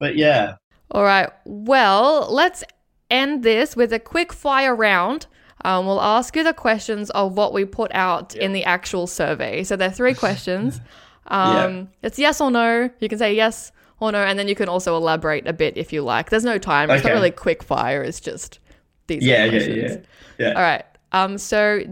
But 0.00 0.16
yeah. 0.16 0.54
All 0.90 1.04
right. 1.04 1.30
Well, 1.44 2.26
let's 2.32 2.64
end 3.10 3.42
this 3.44 3.76
with 3.76 3.92
a 3.92 3.98
quick 4.00 4.32
fire 4.32 4.74
round. 4.74 5.26
Um, 5.64 5.86
we'll 5.86 6.00
ask 6.00 6.34
you 6.36 6.42
the 6.44 6.54
questions 6.54 7.10
of 7.10 7.36
what 7.36 7.52
we 7.52 7.64
put 7.64 7.90
out 7.94 8.34
in 8.34 8.52
the 8.52 8.64
actual 8.64 9.06
survey. 9.06 9.62
So 9.64 9.76
there 9.76 9.88
are 9.88 9.92
three 9.92 10.14
questions. 10.14 10.80
Um, 11.26 11.90
It's 12.02 12.18
yes 12.18 12.40
or 12.40 12.50
no. 12.50 12.90
You 12.98 13.08
can 13.08 13.18
say 13.18 13.34
yes 13.34 13.70
or 14.00 14.10
no, 14.10 14.18
and 14.18 14.36
then 14.36 14.48
you 14.48 14.56
can 14.56 14.68
also 14.68 14.96
elaborate 14.96 15.46
a 15.46 15.52
bit 15.52 15.76
if 15.76 15.92
you 15.92 16.02
like. 16.02 16.30
There's 16.30 16.44
no 16.44 16.58
time. 16.58 16.90
It's 16.90 17.04
not 17.04 17.12
really 17.12 17.30
quick 17.30 17.62
fire. 17.62 18.02
It's 18.02 18.18
just 18.18 18.58
these. 19.06 19.24
Yeah, 19.24 19.46
the 19.46 19.52
yeah, 19.52 19.58
questions. 19.58 20.06
yeah. 20.38 20.46
Yeah. 20.48 20.54
All 20.54 20.62
right. 20.62 20.84
Um. 21.12 21.38
So, 21.38 21.82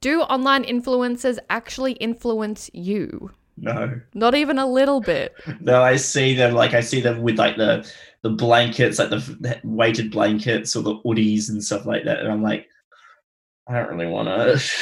do 0.00 0.22
online 0.22 0.64
influencers 0.64 1.38
actually 1.50 1.92
influence 1.92 2.70
you? 2.72 3.30
No. 3.58 4.00
Not 4.14 4.34
even 4.34 4.58
a 4.58 4.66
little 4.66 5.00
bit. 5.00 5.34
No, 5.60 5.82
I 5.82 5.96
see 5.96 6.34
them 6.34 6.54
like 6.54 6.72
I 6.74 6.80
see 6.80 7.00
them 7.00 7.22
with 7.22 7.38
like 7.38 7.56
the 7.56 7.86
the 8.22 8.30
blankets, 8.30 8.98
like 8.98 9.10
the, 9.10 9.18
the 9.40 9.60
weighted 9.64 10.10
blankets 10.10 10.74
or 10.76 10.82
the 10.82 10.96
hoodies 11.00 11.50
and 11.50 11.62
stuff 11.62 11.84
like 11.84 12.04
that, 12.04 12.20
and 12.20 12.28
I'm 12.28 12.42
like, 12.42 12.68
I 13.66 13.74
don't 13.74 13.90
really 13.96 14.10
want 14.10 14.28
to. 14.28 14.60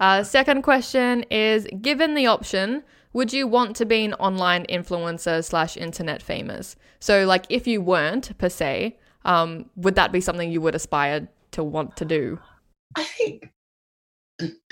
Uh, 0.00 0.24
second 0.24 0.62
question 0.62 1.22
is 1.30 1.68
given 1.80 2.14
the 2.16 2.26
option, 2.26 2.82
would 3.12 3.32
you 3.32 3.46
want 3.46 3.76
to 3.76 3.84
be 3.86 4.04
an 4.04 4.14
online 4.14 4.66
influencer 4.68 5.44
slash 5.44 5.76
internet 5.76 6.20
famous? 6.20 6.74
So, 6.98 7.24
like, 7.24 7.44
if 7.48 7.68
you 7.68 7.80
weren't 7.80 8.36
per 8.36 8.48
se, 8.48 8.98
um, 9.24 9.66
would 9.76 9.94
that 9.94 10.10
be 10.10 10.20
something 10.20 10.50
you 10.50 10.60
would 10.60 10.74
aspire 10.74 11.28
to 11.52 11.62
want 11.62 11.96
to 11.98 12.04
do? 12.04 12.40
I 12.96 13.04
think 13.04 13.48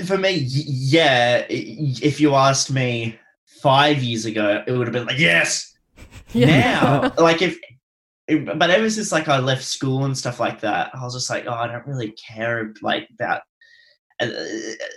for 0.04 0.18
me, 0.18 0.32
yeah. 0.48 1.46
If 1.48 2.20
you 2.20 2.34
asked 2.34 2.72
me 2.72 3.16
five 3.62 4.02
years 4.02 4.24
ago, 4.24 4.64
it 4.66 4.72
would 4.72 4.88
have 4.88 4.92
been 4.94 5.06
like 5.06 5.18
yes. 5.20 5.78
Now, 6.34 7.12
like 7.18 7.40
if, 7.40 7.56
if- 8.26 8.58
but 8.58 8.70
ever 8.70 8.90
since 8.90 9.12
like 9.12 9.28
I 9.28 9.38
left 9.38 9.62
school 9.62 10.06
and 10.06 10.18
stuff 10.18 10.40
like 10.40 10.60
that, 10.62 10.90
I 10.92 11.04
was 11.04 11.14
just 11.14 11.30
like, 11.30 11.46
oh, 11.46 11.52
I 11.52 11.68
don't 11.68 11.86
really 11.86 12.10
care 12.12 12.74
like 12.82 13.08
about. 13.14 13.42
Uh, 14.20 14.28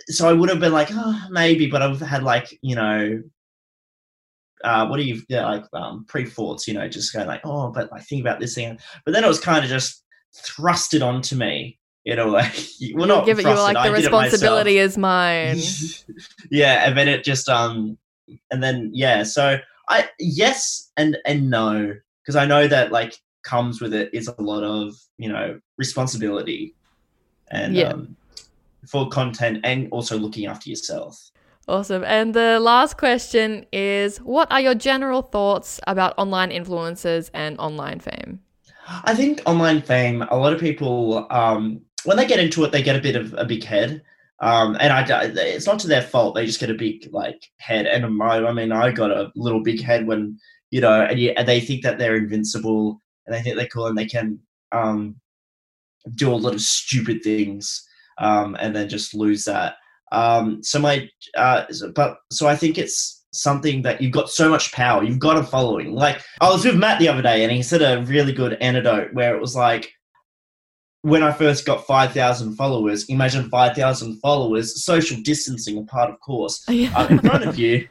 so 0.08 0.28
I 0.28 0.32
would 0.32 0.50
have 0.50 0.60
been 0.60 0.72
like, 0.72 0.88
oh, 0.92 1.26
maybe, 1.30 1.66
but 1.66 1.82
I've 1.82 2.00
had 2.00 2.22
like 2.22 2.58
you 2.62 2.76
know, 2.76 3.22
uh, 4.62 4.86
what 4.86 4.98
are 4.98 5.02
you 5.02 5.22
yeah, 5.28 5.46
like 5.46 5.64
um, 5.72 6.04
pre 6.08 6.24
thoughts, 6.24 6.68
you 6.68 6.74
know, 6.74 6.88
just 6.88 7.12
going 7.12 7.26
like, 7.26 7.42
oh, 7.44 7.70
but 7.70 7.88
I 7.92 8.00
think 8.00 8.20
about 8.20 8.40
this 8.40 8.54
thing, 8.54 8.78
but 9.04 9.12
then 9.12 9.24
it 9.24 9.28
was 9.28 9.40
kind 9.40 9.64
of 9.64 9.70
just 9.70 10.02
thrusted 10.36 11.04
onto 11.06 11.36
me, 11.36 11.78
you 12.04 12.16
know, 12.16 12.28
like 12.28 12.54
well, 12.94 13.06
not 13.06 13.24
Give 13.26 13.38
it, 13.38 13.42
you 13.42 13.48
were 13.48 13.54
like, 13.56 13.82
the 13.86 13.92
responsibility 13.92 14.78
is 14.78 14.98
mine. 14.98 15.58
yeah, 16.50 16.86
and 16.86 16.96
then 16.96 17.08
it 17.08 17.24
just 17.24 17.48
um, 17.48 17.96
and 18.50 18.62
then 18.62 18.90
yeah, 18.92 19.22
so 19.22 19.58
I 19.88 20.08
yes 20.18 20.90
and 20.96 21.16
and 21.26 21.50
no 21.50 21.94
because 22.22 22.36
I 22.36 22.46
know 22.46 22.66
that 22.66 22.92
like 22.92 23.18
comes 23.42 23.80
with 23.80 23.92
it 23.94 24.10
is 24.12 24.28
a 24.28 24.42
lot 24.42 24.62
of 24.64 24.94
you 25.18 25.30
know 25.30 25.60
responsibility 25.76 26.74
and 27.50 27.74
Yeah. 27.74 27.90
um, 27.90 28.16
for 28.88 29.08
content 29.08 29.60
and 29.64 29.88
also 29.90 30.18
looking 30.18 30.46
after 30.46 30.70
yourself. 30.70 31.30
Awesome. 31.66 32.04
And 32.04 32.34
the 32.34 32.60
last 32.60 32.98
question 32.98 33.64
is 33.72 34.18
what 34.18 34.50
are 34.52 34.60
your 34.60 34.74
general 34.74 35.22
thoughts 35.22 35.80
about 35.86 36.14
online 36.18 36.50
influencers 36.50 37.30
and 37.32 37.58
online 37.58 38.00
fame? 38.00 38.40
I 39.04 39.14
think 39.14 39.40
online 39.46 39.80
fame, 39.80 40.22
a 40.30 40.36
lot 40.36 40.52
of 40.52 40.60
people, 40.60 41.26
um, 41.30 41.80
when 42.04 42.18
they 42.18 42.26
get 42.26 42.38
into 42.38 42.64
it, 42.64 42.72
they 42.72 42.82
get 42.82 42.96
a 42.96 43.00
bit 43.00 43.16
of 43.16 43.32
a 43.34 43.44
big 43.46 43.64
head. 43.64 44.02
Um, 44.40 44.76
and 44.78 44.92
I, 44.92 45.04
it's 45.24 45.66
not 45.66 45.78
to 45.80 45.88
their 45.88 46.02
fault. 46.02 46.34
They 46.34 46.44
just 46.44 46.60
get 46.60 46.68
a 46.68 46.74
big 46.74 47.08
like 47.12 47.42
head. 47.58 47.86
And 47.86 48.14
my, 48.14 48.44
I 48.44 48.52
mean, 48.52 48.72
I 48.72 48.90
got 48.90 49.10
a 49.10 49.32
little 49.34 49.62
big 49.62 49.80
head 49.80 50.06
when, 50.06 50.38
you 50.70 50.82
know, 50.82 51.02
and, 51.02 51.18
you, 51.18 51.30
and 51.30 51.48
they 51.48 51.60
think 51.60 51.82
that 51.82 51.98
they're 51.98 52.16
invincible 52.16 53.00
and 53.26 53.34
they 53.34 53.40
think 53.40 53.56
they're 53.56 53.68
cool 53.68 53.86
and 53.86 53.96
they 53.96 54.06
can 54.06 54.38
um, 54.72 55.16
do 56.14 56.30
a 56.30 56.36
lot 56.36 56.52
of 56.52 56.60
stupid 56.60 57.22
things 57.22 57.88
um, 58.18 58.56
and 58.60 58.74
then 58.74 58.88
just 58.88 59.14
lose 59.14 59.44
that. 59.44 59.76
Um, 60.12 60.62
so 60.62 60.78
my, 60.78 61.08
uh, 61.36 61.64
but 61.94 62.18
so 62.30 62.46
I 62.46 62.56
think 62.56 62.78
it's 62.78 63.24
something 63.32 63.82
that 63.82 64.00
you've 64.00 64.12
got 64.12 64.30
so 64.30 64.48
much 64.48 64.72
power. 64.72 65.02
You've 65.02 65.18
got 65.18 65.36
a 65.36 65.42
following. 65.42 65.94
Like 65.94 66.22
I 66.40 66.50
was 66.50 66.64
with 66.64 66.76
Matt 66.76 66.98
the 66.98 67.08
other 67.08 67.22
day, 67.22 67.42
and 67.42 67.52
he 67.52 67.62
said 67.62 67.82
a 67.82 68.04
really 68.04 68.32
good 68.32 68.54
anecdote 68.54 69.12
where 69.12 69.34
it 69.34 69.40
was 69.40 69.56
like, 69.56 69.92
when 71.02 71.22
I 71.22 71.32
first 71.32 71.66
got 71.66 71.86
five 71.86 72.12
thousand 72.12 72.56
followers, 72.56 73.08
imagine 73.08 73.50
five 73.50 73.76
thousand 73.76 74.20
followers, 74.20 74.84
social 74.84 75.20
distancing 75.22 75.78
apart, 75.78 76.10
of 76.10 76.20
course, 76.20 76.64
uh, 76.68 77.06
in 77.10 77.18
front 77.18 77.44
of 77.44 77.58
you. 77.58 77.88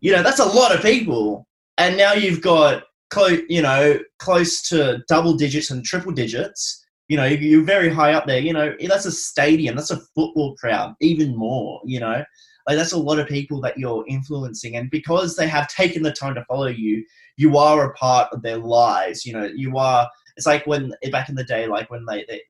You 0.00 0.12
know 0.12 0.22
that's 0.22 0.40
a 0.40 0.44
lot 0.44 0.74
of 0.74 0.82
people, 0.82 1.46
and 1.78 1.96
now 1.96 2.12
you've 2.12 2.40
got 2.40 2.84
close, 3.10 3.40
you 3.48 3.62
know, 3.62 3.98
close 4.18 4.62
to 4.68 5.02
double 5.08 5.36
digits 5.36 5.70
and 5.70 5.84
triple 5.84 6.12
digits 6.12 6.85
you 7.08 7.16
know 7.16 7.24
you're 7.24 7.62
very 7.62 7.88
high 7.88 8.12
up 8.12 8.26
there 8.26 8.40
you 8.40 8.52
know 8.52 8.74
that's 8.88 9.06
a 9.06 9.12
stadium 9.12 9.76
that's 9.76 9.90
a 9.90 10.00
football 10.14 10.54
crowd 10.56 10.94
even 11.00 11.36
more 11.36 11.80
you 11.84 12.00
know. 12.00 12.24
Like 12.68 12.78
that's 12.78 12.92
a 12.92 12.98
lot 12.98 13.20
of 13.20 13.28
people 13.28 13.60
that 13.60 13.78
you're 13.78 14.04
influencing 14.08 14.74
and 14.74 14.90
because 14.90 15.36
they 15.36 15.46
have 15.46 15.68
taken 15.68 16.02
the 16.02 16.10
time 16.10 16.34
to 16.34 16.44
follow 16.46 16.66
you 16.66 17.04
you 17.36 17.58
are 17.58 17.84
a 17.84 17.94
part 17.94 18.32
of 18.32 18.42
their 18.42 18.58
lives 18.58 19.24
you 19.24 19.32
know. 19.32 19.44
You 19.44 19.78
are 19.78 20.10
it's 20.36 20.46
like 20.46 20.66
when 20.66 20.92
back 21.12 21.28
in 21.28 21.36
the 21.36 21.44
day 21.44 21.68
like 21.68 21.88
when 21.90 22.04
they, 22.06 22.24
they 22.28 22.42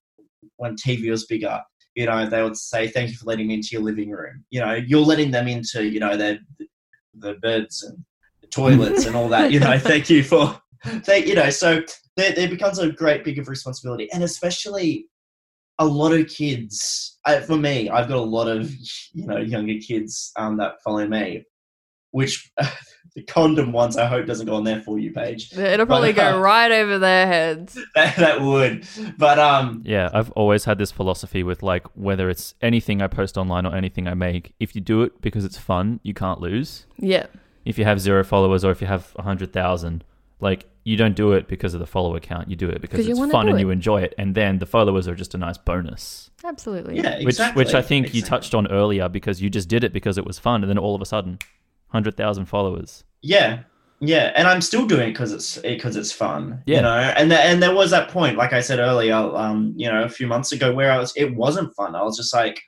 when 0.57 0.75
tv 0.75 1.11
was 1.11 1.27
bigger 1.27 1.61
you 1.97 2.07
know 2.07 2.29
they 2.29 2.43
would 2.43 2.57
say 2.57 2.89
thank 2.89 3.11
you 3.11 3.17
for 3.17 3.27
letting 3.27 3.49
me 3.49 3.55
into 3.55 3.71
your 3.73 3.83
living 3.83 4.11
room. 4.11 4.45
You 4.51 4.61
know 4.61 4.75
you're 4.75 5.01
letting 5.01 5.33
them 5.33 5.49
into 5.49 5.85
you 5.85 5.99
know 5.99 6.17
their 6.17 6.39
the 7.15 7.35
beds 7.35 7.83
and 7.83 8.05
the 8.43 8.47
toilets 8.47 9.07
and 9.07 9.17
all 9.17 9.29
that 9.31 9.51
you 9.51 9.59
know. 9.59 9.79
Thank 9.79 10.09
you 10.09 10.23
for 10.23 10.61
thank 10.85 11.27
you 11.27 11.35
know 11.35 11.51
so 11.51 11.83
there, 12.17 12.33
there 12.33 12.49
becomes 12.49 12.79
a 12.79 12.91
great 12.91 13.25
big 13.25 13.39
of 13.39 13.49
responsibility 13.49 14.11
and 14.13 14.23
especially 14.23 15.07
a 15.79 15.85
lot 15.85 16.13
of 16.13 16.27
kids 16.29 17.19
uh, 17.27 17.41
for 17.41 17.57
me 17.57 17.89
i've 17.91 18.09
got 18.09 18.19
a 18.19 18.21
lot 18.21 18.49
of 18.49 18.71
you 19.13 19.27
know 19.27 19.39
younger 19.39 19.79
kids 19.81 20.33
um, 20.37 20.57
that 20.57 20.83
follow 20.83 21.07
me 21.07 21.45
which 22.13 22.51
the 23.15 23.23
condom 23.25 23.73
ones 23.73 23.97
i 23.97 24.07
hope 24.07 24.27
doesn't 24.27 24.47
go 24.47 24.55
on 24.55 24.65
their 24.65 24.81
for 24.81 24.99
you 24.99 25.11
page 25.13 25.53
It'll 25.57 25.87
probably 25.87 26.13
But, 26.13 26.33
go 26.33 26.39
uh, 26.39 26.41
right 26.41 26.71
over 26.71 26.99
their 26.99 27.27
heads. 27.27 27.79
that, 27.95 28.17
that 28.17 28.41
would 28.41 28.87
but 29.19 29.39
um 29.39 29.83
Yeah, 29.85 30.11
I've 30.13 30.31
always 30.33 30.65
had 30.65 30.79
this 30.79 30.91
philosophy 30.91 31.43
with 31.43 31.63
like 31.63 31.87
whether 31.97 32.29
it's 32.31 32.55
anything 32.61 33.01
I 33.03 33.07
post 33.07 33.37
online 33.39 33.67
or 33.67 33.75
anything 33.75 34.07
I 34.07 34.15
make, 34.15 34.55
if 34.61 34.75
you 34.75 34.81
do 34.81 35.03
it 35.03 35.21
because 35.21 35.45
it's 35.45 35.59
fun, 35.59 36.01
you 36.03 36.15
can't 36.15 36.41
lose. 36.41 36.87
Yeah. 36.99 37.27
If 37.65 37.79
you 37.79 37.85
have 37.85 38.01
zero 38.01 38.23
followers 38.23 38.65
or 38.65 38.71
if 38.71 38.81
you 38.81 38.87
have 38.87 39.11
100,000, 39.15 40.05
like 40.41 40.67
you 40.85 40.97
don't 40.97 41.17
do 41.17 41.33
it 41.33 41.49
because 41.49 41.75
of 41.75 41.81
the 41.81 41.87
follower 41.87 42.21
count, 42.21 42.49
you 42.49 42.57
do 42.57 42.69
it 42.69 42.81
because 42.81 43.07
it's 43.07 43.19
fun 43.31 43.49
and 43.49 43.59
it. 43.59 43.61
you 43.61 43.71
enjoy 43.71 44.03
it. 44.03 44.15
And 44.19 44.35
then 44.35 44.59
the 44.59 44.67
followers 44.67 45.09
are 45.09 45.15
just 45.15 45.35
a 45.35 45.39
nice 45.39 45.59
bonus. 45.59 46.31
Absolutely. 46.45 46.97
yeah 46.97 47.17
Which 47.19 47.27
exactly, 47.35 47.65
which 47.65 47.75
I 47.75 47.83
think 47.83 48.15
you 48.15 48.23
touched 48.23 48.55
on 48.55 48.71
earlier 48.71 49.09
because 49.09 49.43
you 49.43 49.51
just 49.51 49.69
did 49.69 49.83
it 49.83 49.93
because 49.93 50.17
it 50.17 50.25
was 50.25 50.39
fun 50.39 50.63
and 50.63 50.71
then 50.71 50.79
all 50.79 50.95
of 50.95 51.03
a 51.03 51.07
sudden 51.07 51.39
100,000 51.91 52.45
followers. 52.47 53.05
Yeah, 53.23 53.61
yeah, 54.01 54.33
and 54.37 54.47
I'm 54.47 54.61
still 54.61 54.87
doing 54.87 55.09
it 55.09 55.13
because 55.13 55.33
it's 55.33 55.59
because 55.59 55.97
it's 55.97 56.13
fun, 56.13 56.63
Yeah. 56.67 56.77
you 56.77 56.83
know. 56.83 56.95
And 56.95 57.31
the, 57.31 57.41
and 57.41 57.63
there 57.63 57.75
was 57.75 57.91
that 57.93 58.11
point, 58.11 58.37
like 58.37 58.53
I 58.53 58.61
said 58.61 58.79
earlier, 58.79 59.15
um, 59.15 59.73
you 59.77 59.91
know, 59.91 60.03
a 60.05 60.09
few 60.09 60.27
months 60.27 60.53
ago, 60.53 60.73
where 60.75 60.93
I 60.93 60.99
was, 60.99 61.13
it 61.17 61.35
wasn't 61.35 61.75
fun. 61.75 61.95
I 61.95 62.03
was 62.03 62.17
just 62.17 62.35
like, 62.35 62.61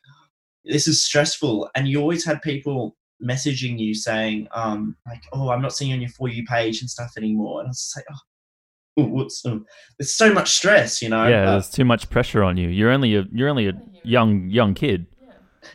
this 0.65 0.89
is 0.89 1.03
stressful, 1.03 1.69
and 1.75 1.87
you 1.87 2.01
always 2.01 2.25
had 2.25 2.41
people 2.43 2.97
messaging 3.23 3.79
you 3.79 3.95
saying, 3.95 4.49
um, 4.53 4.97
like, 5.07 5.23
oh, 5.33 5.51
I'm 5.51 5.63
not 5.63 5.73
seeing 5.73 5.91
you 5.91 5.97
on 5.97 6.01
your 6.01 6.11
for 6.11 6.29
you 6.29 6.45
page 6.45 6.81
and 6.81 6.89
stuff 6.91 7.13
anymore, 7.17 7.61
and 7.61 7.69
I 7.69 7.71
was 7.71 7.79
just 7.79 7.97
like, 7.97 8.05
oh, 8.13 9.03
ooh, 9.03 9.07
what's, 9.15 9.45
um, 9.47 9.65
there's 9.99 10.15
so 10.15 10.33
much 10.33 10.51
stress, 10.51 11.01
you 11.03 11.09
know. 11.09 11.27
yeah, 11.27 11.43
Uh, 11.49 11.51
there's 11.53 11.71
too 11.71 11.85
much 11.85 12.09
pressure 12.11 12.43
on 12.45 12.57
you. 12.57 12.69
You're 12.69 12.91
only 12.91 13.15
a 13.17 13.25
you're 13.33 13.49
only 13.49 13.69
a 13.69 13.73
young 14.05 14.49
young 14.49 14.75
kid. 14.75 15.07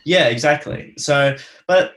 yeah, 0.06 0.28
exactly. 0.28 0.94
So, 0.98 1.36
but 1.68 1.94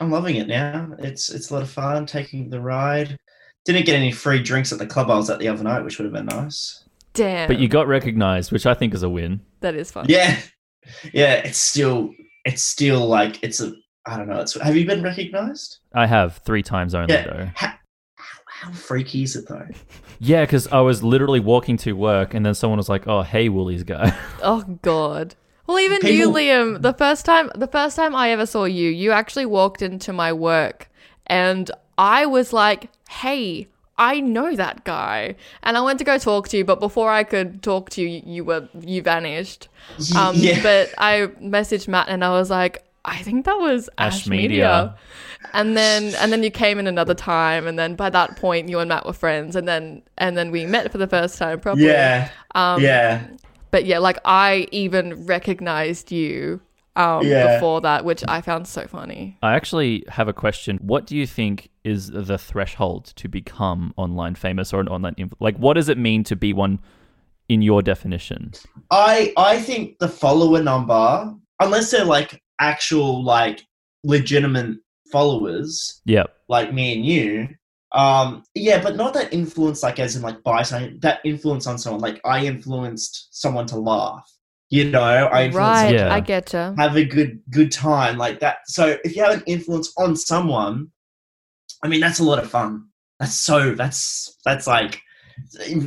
I'm 0.00 0.10
loving 0.10 0.36
it 0.36 0.48
now. 0.48 0.90
It's 0.98 1.30
it's 1.30 1.50
a 1.50 1.54
lot 1.54 1.62
of 1.62 1.70
fun 1.70 2.06
taking 2.06 2.50
the 2.50 2.60
ride. 2.60 3.16
Didn't 3.64 3.86
get 3.86 3.96
any 3.96 4.12
free 4.12 4.40
drinks 4.42 4.72
at 4.72 4.78
the 4.78 4.86
club 4.86 5.10
I 5.10 5.16
was 5.16 5.28
at 5.28 5.38
the 5.40 5.48
other 5.48 5.64
night, 5.64 5.82
which 5.82 5.98
would 5.98 6.04
have 6.04 6.12
been 6.14 6.26
nice. 6.26 6.84
Damn. 7.14 7.48
But 7.48 7.58
you 7.58 7.66
got 7.66 7.88
recognized, 7.88 8.52
which 8.52 8.66
I 8.66 8.74
think 8.74 8.94
is 8.94 9.02
a 9.02 9.08
win. 9.08 9.40
that 9.60 9.74
is 9.74 9.90
fun. 9.90 10.06
Yeah, 10.08 10.38
yeah. 11.12 11.34
It's 11.36 11.58
still 11.58 12.10
it's 12.44 12.62
still 12.62 13.06
like 13.08 13.42
it's 13.42 13.60
a 13.60 13.72
I 14.06 14.16
don't 14.16 14.28
know. 14.28 14.40
It's 14.40 14.58
have 14.60 14.76
you 14.76 14.86
been 14.86 15.02
recognized? 15.02 15.78
I 15.92 16.06
have 16.06 16.38
three 16.38 16.62
times 16.62 16.94
only 16.94 17.12
Yeah. 17.14 17.24
though. 17.24 17.48
How, 17.54 17.72
how, 18.16 18.38
how 18.46 18.70
freaky 18.72 19.22
is 19.24 19.36
it 19.36 19.48
though? 19.48 19.66
Yeah, 20.18 20.44
because 20.44 20.66
I 20.68 20.80
was 20.80 21.02
literally 21.02 21.40
walking 21.40 21.76
to 21.78 21.92
work, 21.92 22.32
and 22.32 22.46
then 22.46 22.54
someone 22.54 22.78
was 22.78 22.88
like, 22.88 23.06
"Oh, 23.06 23.20
hey, 23.20 23.50
Woolies 23.50 23.82
guy." 23.82 24.16
Oh 24.42 24.62
god. 24.80 25.34
Well, 25.66 25.78
even 25.78 26.06
you, 26.06 26.30
Liam. 26.30 26.80
The 26.80 26.94
first 26.94 27.26
time, 27.26 27.50
the 27.54 27.66
first 27.66 27.96
time 27.96 28.14
I 28.16 28.30
ever 28.30 28.46
saw 28.46 28.64
you, 28.64 28.88
you 28.88 29.12
actually 29.12 29.44
walked 29.44 29.82
into 29.82 30.14
my 30.14 30.32
work, 30.32 30.88
and 31.26 31.70
I 31.98 32.24
was 32.24 32.54
like, 32.54 32.88
"Hey, 33.10 33.66
I 33.98 34.20
know 34.20 34.56
that 34.56 34.84
guy," 34.84 35.34
and 35.62 35.76
I 35.76 35.82
went 35.82 35.98
to 35.98 36.04
go 36.06 36.16
talk 36.16 36.48
to 36.48 36.56
you, 36.56 36.64
but 36.64 36.80
before 36.80 37.10
I 37.10 37.24
could 37.24 37.62
talk 37.62 37.90
to 37.90 38.00
you, 38.02 38.22
you 38.24 38.42
were 38.44 38.70
you 38.80 39.02
vanished. 39.02 39.68
Um, 40.16 40.34
yeah. 40.36 40.62
But 40.62 40.94
I 40.96 41.26
messaged 41.42 41.88
Matt, 41.88 42.08
and 42.08 42.24
I 42.24 42.30
was 42.30 42.48
like, 42.48 42.85
"I 43.06 43.16
think 43.22 43.44
that 43.46 43.58
was 43.58 43.88
Ash, 43.98 44.22
Ash 44.22 44.26
Media." 44.26 44.48
Media. 44.48 44.96
And 45.52 45.76
then 45.76 46.14
and 46.16 46.32
then 46.32 46.42
you 46.42 46.50
came 46.50 46.78
in 46.78 46.86
another 46.86 47.14
time, 47.14 47.66
and 47.66 47.78
then 47.78 47.94
by 47.94 48.10
that 48.10 48.36
point 48.36 48.68
you 48.68 48.78
and 48.80 48.88
Matt 48.88 49.06
were 49.06 49.12
friends, 49.12 49.56
and 49.56 49.66
then 49.66 50.02
and 50.18 50.36
then 50.36 50.50
we 50.50 50.66
met 50.66 50.90
for 50.92 50.98
the 50.98 51.06
first 51.06 51.38
time 51.38 51.60
properly. 51.60 51.86
yeah, 51.86 52.28
Um, 52.54 52.82
yeah. 52.82 53.26
but 53.70 53.84
yeah, 53.86 53.98
like 53.98 54.18
I 54.24 54.66
even 54.72 55.24
recognized 55.26 56.10
you 56.12 56.60
um, 56.96 57.24
Yeah. 57.26 57.54
before 57.56 57.80
that, 57.82 58.04
which 58.04 58.24
I 58.26 58.40
found 58.40 58.66
so 58.66 58.86
funny. 58.86 59.36
I 59.42 59.54
actually 59.54 60.04
have 60.08 60.28
a 60.28 60.32
question. 60.32 60.78
What 60.78 61.06
do 61.06 61.14
you 61.16 61.26
think 61.26 61.68
is 61.84 62.10
the 62.10 62.38
threshold 62.38 63.12
to 63.16 63.28
become 63.28 63.92
online 63.96 64.34
famous 64.34 64.72
or 64.72 64.80
an 64.80 64.88
online 64.88 65.14
influ- 65.14 65.36
like? 65.40 65.56
What 65.58 65.74
does 65.74 65.88
it 65.88 65.98
mean 65.98 66.24
to 66.24 66.34
be 66.34 66.52
one 66.54 66.80
in 67.48 67.62
your 67.62 67.82
definition? 67.82 68.52
I 68.90 69.32
I 69.36 69.60
think 69.60 69.98
the 70.00 70.08
follower 70.08 70.62
number, 70.62 71.32
unless 71.60 71.90
they're 71.92 72.04
like 72.04 72.42
actual 72.60 73.24
like 73.24 73.62
legitimate 74.04 74.76
followers, 75.12 76.00
Yep. 76.04 76.34
like 76.48 76.72
me 76.72 76.94
and 76.94 77.04
you, 77.06 77.48
um, 77.92 78.42
yeah, 78.54 78.82
but 78.82 78.96
not 78.96 79.14
that 79.14 79.32
influence 79.32 79.82
like 79.82 79.98
as 79.98 80.16
in 80.16 80.22
like 80.22 80.42
buy 80.42 80.62
something. 80.62 80.98
That 81.00 81.20
influence 81.24 81.66
on 81.66 81.78
someone, 81.78 82.00
like 82.00 82.20
I 82.24 82.44
influenced 82.46 83.28
someone 83.30 83.66
to 83.68 83.76
laugh. 83.78 84.28
You 84.68 84.90
know, 84.90 85.00
I 85.02 85.44
influenced 85.44 85.82
Right, 85.84 85.94
Yeah. 85.94 86.12
I 86.12 86.20
get 86.20 86.48
you. 86.52 86.58
to 86.58 86.74
have 86.76 86.96
a 86.96 87.04
good 87.04 87.40
good 87.50 87.70
time 87.70 88.18
like 88.18 88.40
that. 88.40 88.58
So 88.66 88.96
if 89.04 89.14
you 89.16 89.22
have 89.22 89.34
an 89.34 89.44
influence 89.46 89.92
on 89.96 90.16
someone, 90.16 90.88
I 91.84 91.88
mean 91.88 92.00
that's 92.00 92.18
a 92.18 92.24
lot 92.24 92.38
of 92.42 92.50
fun. 92.50 92.88
That's 93.20 93.34
so 93.34 93.74
that's 93.74 94.36
that's 94.44 94.66
like 94.66 95.00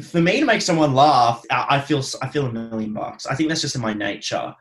for 0.03 0.21
me 0.21 0.39
to 0.39 0.45
make 0.45 0.61
someone 0.61 0.95
laugh. 0.95 1.43
I 1.51 1.65
I 1.71 1.81
feel 1.81 2.01
I 2.21 2.29
feel 2.29 2.45
a 2.47 2.51
million 2.51 2.93
bucks. 2.93 3.25
I 3.27 3.35
think 3.35 3.49
that's 3.49 3.61
just 3.61 3.75
in 3.75 3.81
my 3.81 3.93
nature. 3.93 4.55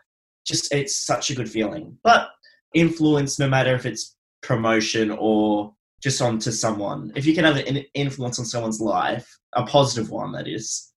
Just 0.49 0.75
it's 0.75 0.97
such 1.05 1.31
a 1.31 1.35
good 1.35 1.51
feeling. 1.51 1.99
But 2.03 2.31
influence, 2.75 3.39
no 3.39 3.49
matter 3.49 3.75
if 3.75 3.85
it's 3.87 4.17
promotion 4.41 5.11
or 5.11 5.75
just 6.03 6.23
onto 6.23 6.51
someone, 6.51 7.13
if 7.15 7.27
you 7.27 7.35
can 7.35 7.45
have 7.45 7.57
an 7.57 7.85
influence 7.95 8.39
on 8.39 8.45
someone's 8.45 8.81
life, 8.81 9.29
a 9.53 9.65
positive 9.67 10.11
one, 10.11 10.33
that 10.33 10.49
is. 10.49 10.93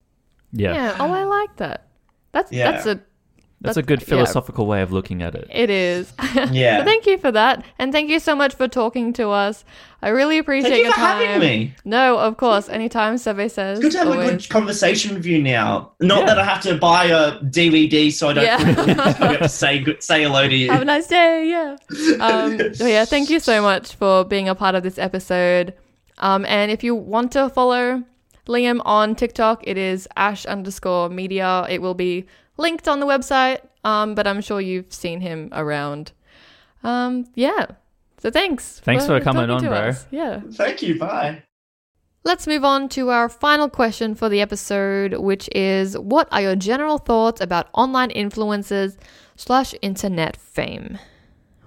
Yeah. 0.52 0.74
Yeah. 0.74 0.96
Oh, 1.00 1.12
I 1.12 1.24
like 1.24 1.56
that. 1.56 1.88
That's 2.32 2.50
Yeah. 2.52 2.72
that's 2.72 2.86
a 2.86 3.00
That's 3.62 3.76
a 3.76 3.82
good 3.82 4.00
yeah. 4.02 4.08
philosophical 4.08 4.66
way 4.66 4.82
of 4.82 4.92
looking 4.92 5.22
at 5.22 5.34
it. 5.34 5.46
It 5.50 5.70
is. 5.70 6.12
Yeah. 6.50 6.78
But 6.78 6.86
thank 6.86 7.06
you 7.06 7.18
for 7.18 7.30
that, 7.32 7.64
and 7.78 7.92
thank 7.92 8.10
you 8.10 8.18
so 8.18 8.34
much 8.34 8.54
for 8.54 8.66
talking 8.68 9.12
to 9.14 9.28
us. 9.28 9.64
I 10.04 10.08
really 10.08 10.38
appreciate 10.38 10.70
Thank 10.70 10.78
you 10.80 10.84
your 10.86 10.92
for 10.94 11.00
time. 11.00 11.24
having 11.26 11.40
me. 11.40 11.74
No, 11.84 12.18
of 12.18 12.36
course. 12.36 12.68
Anytime 12.68 13.16
Survey 13.18 13.48
says. 13.48 13.78
It's 13.78 13.84
good 13.84 13.92
to 13.92 13.98
have 13.98 14.08
a 14.08 14.30
good 14.30 14.48
conversation 14.48 15.14
with 15.14 15.24
you 15.24 15.40
now. 15.40 15.92
Not 16.00 16.20
Yeah. 16.20 16.26
that 16.26 16.38
I 16.40 16.44
have 16.44 16.60
to 16.62 16.76
buy 16.76 17.04
a 17.04 17.38
DVD 17.40 18.10
so 18.12 18.30
I 18.30 18.32
don't 18.32 18.44
Yeah. 18.44 18.74
forget 19.14 19.38
to 19.42 19.48
say 19.62 19.78
good, 19.78 20.02
say 20.02 20.24
hello 20.24 20.48
to 20.48 20.54
you. 20.54 20.70
Have 20.72 20.82
a 20.82 20.84
nice 20.84 21.06
day. 21.06 21.48
Yeah. 21.48 21.76
Um, 22.20 22.58
yeah, 22.80 23.04
thank 23.04 23.30
you 23.30 23.38
so 23.40 23.62
much 23.62 23.94
for 23.94 24.24
being 24.24 24.48
a 24.48 24.54
part 24.54 24.74
of 24.74 24.82
this 24.82 24.98
episode. 24.98 25.74
Um, 26.18 26.44
and 26.46 26.70
if 26.70 26.82
you 26.82 26.94
want 26.94 27.32
to 27.32 27.48
follow 27.48 28.02
Liam 28.46 28.80
on 28.84 29.14
TikTok, 29.14 29.62
it 29.66 29.78
is 29.78 30.08
ash 30.16 30.46
underscore 30.46 31.08
media. 31.08 31.64
It 31.70 31.80
will 31.80 31.94
be 31.94 32.26
linked 32.62 32.88
on 32.88 33.00
the 33.00 33.06
website, 33.06 33.58
um, 33.84 34.14
but 34.14 34.26
I'm 34.26 34.40
sure 34.40 34.60
you've 34.60 34.92
seen 34.92 35.20
him 35.20 35.50
around. 35.52 36.12
Um, 36.82 37.26
yeah. 37.34 37.66
So 38.18 38.30
thanks. 38.30 38.80
Thanks 38.80 39.04
for 39.06 39.20
coming 39.20 39.50
on, 39.50 39.62
bro. 39.62 39.72
us. 39.90 40.06
Yeah. 40.10 40.40
Thank 40.52 40.80
you. 40.82 40.98
Bye. 40.98 41.42
Let's 42.24 42.46
move 42.46 42.64
on 42.64 42.88
to 42.90 43.10
our 43.10 43.28
final 43.28 43.68
question 43.68 44.14
for 44.14 44.28
the 44.28 44.40
episode, 44.40 45.14
which 45.18 45.48
is 45.54 45.98
what 45.98 46.28
are 46.30 46.40
your 46.40 46.54
general 46.56 46.98
thoughts 46.98 47.40
about 47.40 47.66
online 47.74 48.10
influencers 48.10 48.96
slash 49.36 49.74
internet 49.82 50.36
fame? 50.36 50.98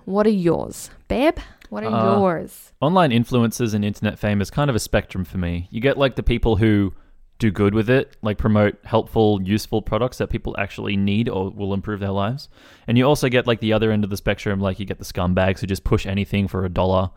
What 0.06 0.26
are 0.26 0.30
yours? 0.50 0.90
Babe, 1.10 1.38
what 1.70 1.84
are 1.84 1.94
Uh, 1.94 2.20
yours? 2.20 2.72
Online 2.80 3.12
influencers 3.12 3.74
and 3.74 3.84
internet 3.84 4.18
fame 4.18 4.40
is 4.40 4.50
kind 4.50 4.70
of 4.70 4.76
a 4.78 4.80
spectrum 4.80 5.26
for 5.26 5.38
me. 5.38 5.68
You 5.72 5.82
get 5.82 5.98
like 5.98 6.16
the 6.16 6.24
people 6.24 6.56
who 6.56 6.94
do 7.38 7.52
good 7.52 7.74
with 7.74 7.90
it, 7.90 8.16
like 8.22 8.38
promote 8.38 8.78
helpful, 8.84 9.42
useful 9.44 9.82
products 9.82 10.18
that 10.20 10.30
people 10.30 10.56
actually 10.58 10.96
need 10.96 11.28
or 11.28 11.50
will 11.50 11.74
improve 11.74 12.00
their 12.00 12.12
lives. 12.12 12.48
And 12.88 12.98
you 12.98 13.06
also 13.06 13.28
get 13.28 13.46
like 13.46 13.60
the 13.60 13.74
other 13.74 13.92
end 13.92 14.04
of 14.04 14.10
the 14.10 14.18
spectrum, 14.18 14.60
like 14.60 14.80
you 14.80 14.86
get 14.86 15.00
the 15.00 15.06
scumbags 15.06 15.60
who 15.60 15.68
just 15.68 15.84
push 15.84 16.06
anything 16.06 16.48
for 16.48 16.66
a 16.66 16.70
dollar. 16.70 17.12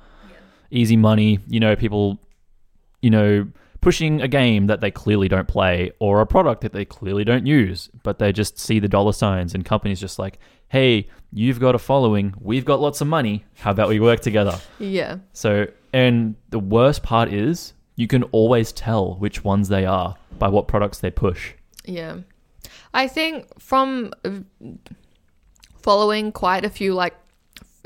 Easy 0.71 0.97
money, 0.97 1.39
you 1.47 1.61
know, 1.61 1.77
people, 1.77 2.19
you 3.01 3.11
know, 3.11 3.47
pushing 3.81 4.21
a 4.21 4.29
game 4.29 4.67
that 4.67 4.81
they 4.81 4.91
clearly 4.91 5.29
don't 5.29 5.47
play 5.47 5.93
or 6.01 6.21
a 6.21 6.27
product 6.27 6.63
that 6.63 6.73
they 6.73 6.85
clearly 6.85 7.25
don't 7.25 7.47
use, 7.47 7.89
but 8.03 8.19
they 8.19 8.33
just 8.33 8.59
see 8.59 8.81
the 8.81 8.89
dollar 8.89 9.13
signs 9.13 9.55
and 9.55 9.65
companies 9.65 10.01
just 10.01 10.19
like, 10.19 10.39
hey, 10.69 11.09
you've 11.33 11.61
got 11.61 11.75
a 11.75 11.79
following, 11.79 12.35
we've 12.41 12.65
got 12.65 12.81
lots 12.81 13.01
of 13.01 13.07
money, 13.07 13.45
how 13.55 13.71
about 13.71 13.89
we 13.89 14.01
work 14.01 14.21
together? 14.21 14.59
Yeah. 14.79 15.19
So, 15.33 15.69
and 15.93 16.35
the 16.51 16.59
worst 16.59 17.03
part 17.03 17.33
is 17.33 17.73
you 17.99 18.07
can 18.07 18.23
always 18.31 18.71
tell 18.71 19.17
which 19.17 19.43
ones 19.43 19.69
they 19.69 19.85
are 19.85 20.15
by 20.39 20.47
what 20.47 20.69
products 20.69 21.01
they 21.01 21.11
push. 21.11 21.53
Yeah. 21.85 22.19
I 22.95 23.09
think 23.09 23.61
from 23.61 24.13
uh, 24.25 24.39
following 25.83 26.31
quite 26.31 26.65
a 26.65 26.71
few 26.71 26.95
like 26.95 27.17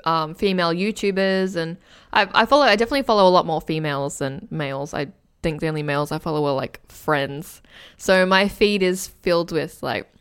um, 0.05 0.35
female 0.35 0.75
YouTubers, 0.75 1.57
and 1.57 1.79
I, 2.13 2.29
I 2.35 2.45
follow, 2.45 2.65
I 2.65 2.77
definitely 2.77 3.05
follow 3.05 3.27
a 3.27 3.33
lot 3.33 3.47
more 3.47 3.63
females 3.63 4.19
than 4.19 4.49
males. 4.51 4.93
I 4.93 5.07
think 5.43 5.63
the 5.63 5.69
only 5.69 5.83
males 5.83 6.13
I 6.13 6.19
follow 6.19 6.45
are 6.45 6.55
like 6.55 6.87
friends. 6.91 7.63
So 7.97 8.27
my 8.27 8.49
feed 8.49 8.83
is 8.83 9.09
filled 9.23 9.51
with 9.51 9.83
like 9.83 10.13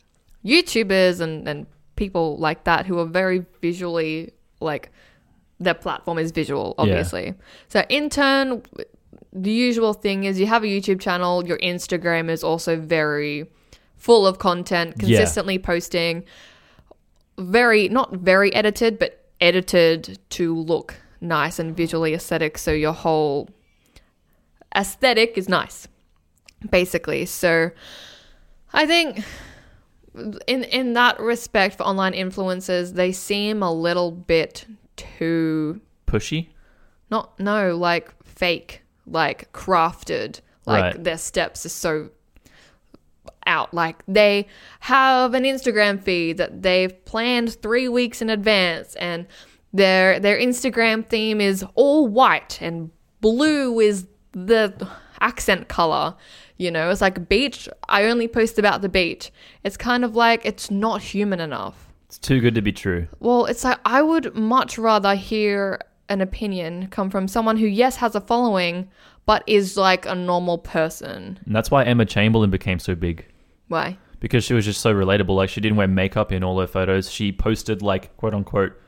YouTubers 0.46 1.20
and, 1.20 1.46
and 1.50 1.68
people 1.98 2.38
like 2.38 2.64
that 2.64 2.86
who 2.86 2.98
are 2.98 3.06
very 3.06 3.46
visually 3.60 4.32
like 4.62 4.90
their 5.60 5.74
platform 5.74 6.18
is 6.18 6.32
visual, 6.32 6.76
obviously. 6.78 7.34
So 7.68 7.84
in 7.90 8.10
turn, 8.10 8.64
the 9.34 9.52
usual 9.52 9.94
thing 9.94 10.24
is 10.26 10.40
you 10.40 10.48
have 10.48 10.64
a 10.64 10.68
YouTube 10.68 11.00
channel, 11.00 11.46
your 11.48 11.58
Instagram 11.60 12.30
is 12.30 12.44
also 12.44 12.78
very 12.78 13.46
full 13.96 14.26
of 14.28 14.40
content, 14.40 14.96
Yeah. 14.98 15.20
consistently 15.20 15.58
posting, 15.60 16.24
very, 17.38 17.88
not 17.90 18.14
very 18.14 18.54
edited, 18.54 19.00
but 19.00 19.26
edited 19.40 20.20
to 20.32 20.56
look 20.56 20.96
nice 21.22 21.60
and 21.60 21.76
visually 21.76 22.14
aesthetic. 22.14 22.58
So 22.58 22.72
your 22.72 22.94
whole 22.94 23.50
aesthetic 24.76 25.38
is 25.38 25.48
nice, 25.50 25.88
basically. 26.70 27.26
So 27.26 27.72
I 28.74 28.86
think 28.86 29.24
in 30.48 30.64
in 30.66 30.94
that 30.94 31.20
respect 31.20 31.78
for 31.78 31.84
online 31.84 32.14
influencers, 32.14 32.94
they 32.94 33.12
seem 33.12 33.64
a 33.64 33.72
little 33.72 34.12
bit 34.12 34.66
too 34.98 35.80
Pushy? 36.06 36.50
not 37.10 37.40
no 37.40 37.76
like 37.78 38.12
fake 38.26 38.81
like 39.12 39.52
crafted 39.54 40.42
like 40.66 40.96
Right. 40.96 41.04
their 41.04 41.18
steps 41.18 41.66
are 41.66 41.70
so 41.70 42.10
out. 43.46 43.74
Like 43.74 44.04
they 44.08 44.48
have 44.82 45.34
an 45.34 45.44
instagram 45.44 46.02
feed 46.02 46.38
that 46.38 46.62
they've 46.62 46.94
planned 47.06 47.54
three 47.62 47.88
weeks 47.90 48.22
in 48.22 48.30
advance 48.30 48.96
and 48.96 49.28
their 49.74 50.20
their 50.20 50.38
instagram 50.38 51.08
theme 51.08 51.40
is 51.42 51.64
all 51.76 52.08
white 52.08 52.60
and 52.62 52.92
blue 53.22 53.80
is 53.80 54.08
the 54.34 54.88
accent 55.20 55.68
color 55.68 56.16
you 56.58 56.70
know? 56.70 56.92
It's 56.92 57.02
like 57.02 57.28
beach. 57.28 57.68
I 57.90 58.04
only 58.04 58.28
post 58.28 58.60
about 58.60 58.84
the 58.84 58.90
beach. 58.90 59.32
It's 59.64 59.78
kind 59.78 60.06
of 60.06 60.16
like 60.16 60.46
it's 60.46 60.70
not 60.70 61.02
human 61.02 61.40
enough. 61.40 61.92
It's 62.06 62.20
too 62.20 62.40
good 62.40 62.54
to 62.54 62.62
be 62.62 62.72
true. 62.72 63.08
well, 63.20 63.46
it's 63.48 63.64
like 63.64 63.80
I 63.84 64.04
would 64.04 64.36
much 64.36 64.78
rather 64.78 65.16
hear 65.16 65.80
an 66.12 66.22
opinion 66.22 66.88
come 66.88 67.10
from 67.10 67.28
someone 67.28 67.58
who, 67.58 67.66
yes, 67.66 67.96
has 67.98 68.16
a 68.16 68.22
following, 68.22 68.90
but 69.26 69.44
is 69.48 69.78
like 69.78 70.06
a 70.06 70.14
normal 70.14 70.58
person? 70.58 71.40
And 71.46 71.56
that's 71.56 71.72
why 71.72 71.84
Emma 71.84 72.06
Chamberlain 72.06 72.50
became 72.50 72.80
so 72.80 72.94
big. 72.96 73.26
Why? 73.68 73.98
because 74.22 74.44
she 74.46 74.54
was 74.54 74.64
just 74.64 74.80
so 74.80 74.94
relatable. 74.94 75.36
Like 75.36 75.50
she 75.50 75.60
didn't 75.60 75.78
wear 75.78 75.88
makeup 75.90 76.32
in 76.32 76.44
all 76.44 76.58
her 76.62 76.68
photos. 76.68 77.12
She 77.12 77.34
posted 77.34 77.82
like 77.82 78.16
quote 78.16 78.34
unquote 78.34 78.80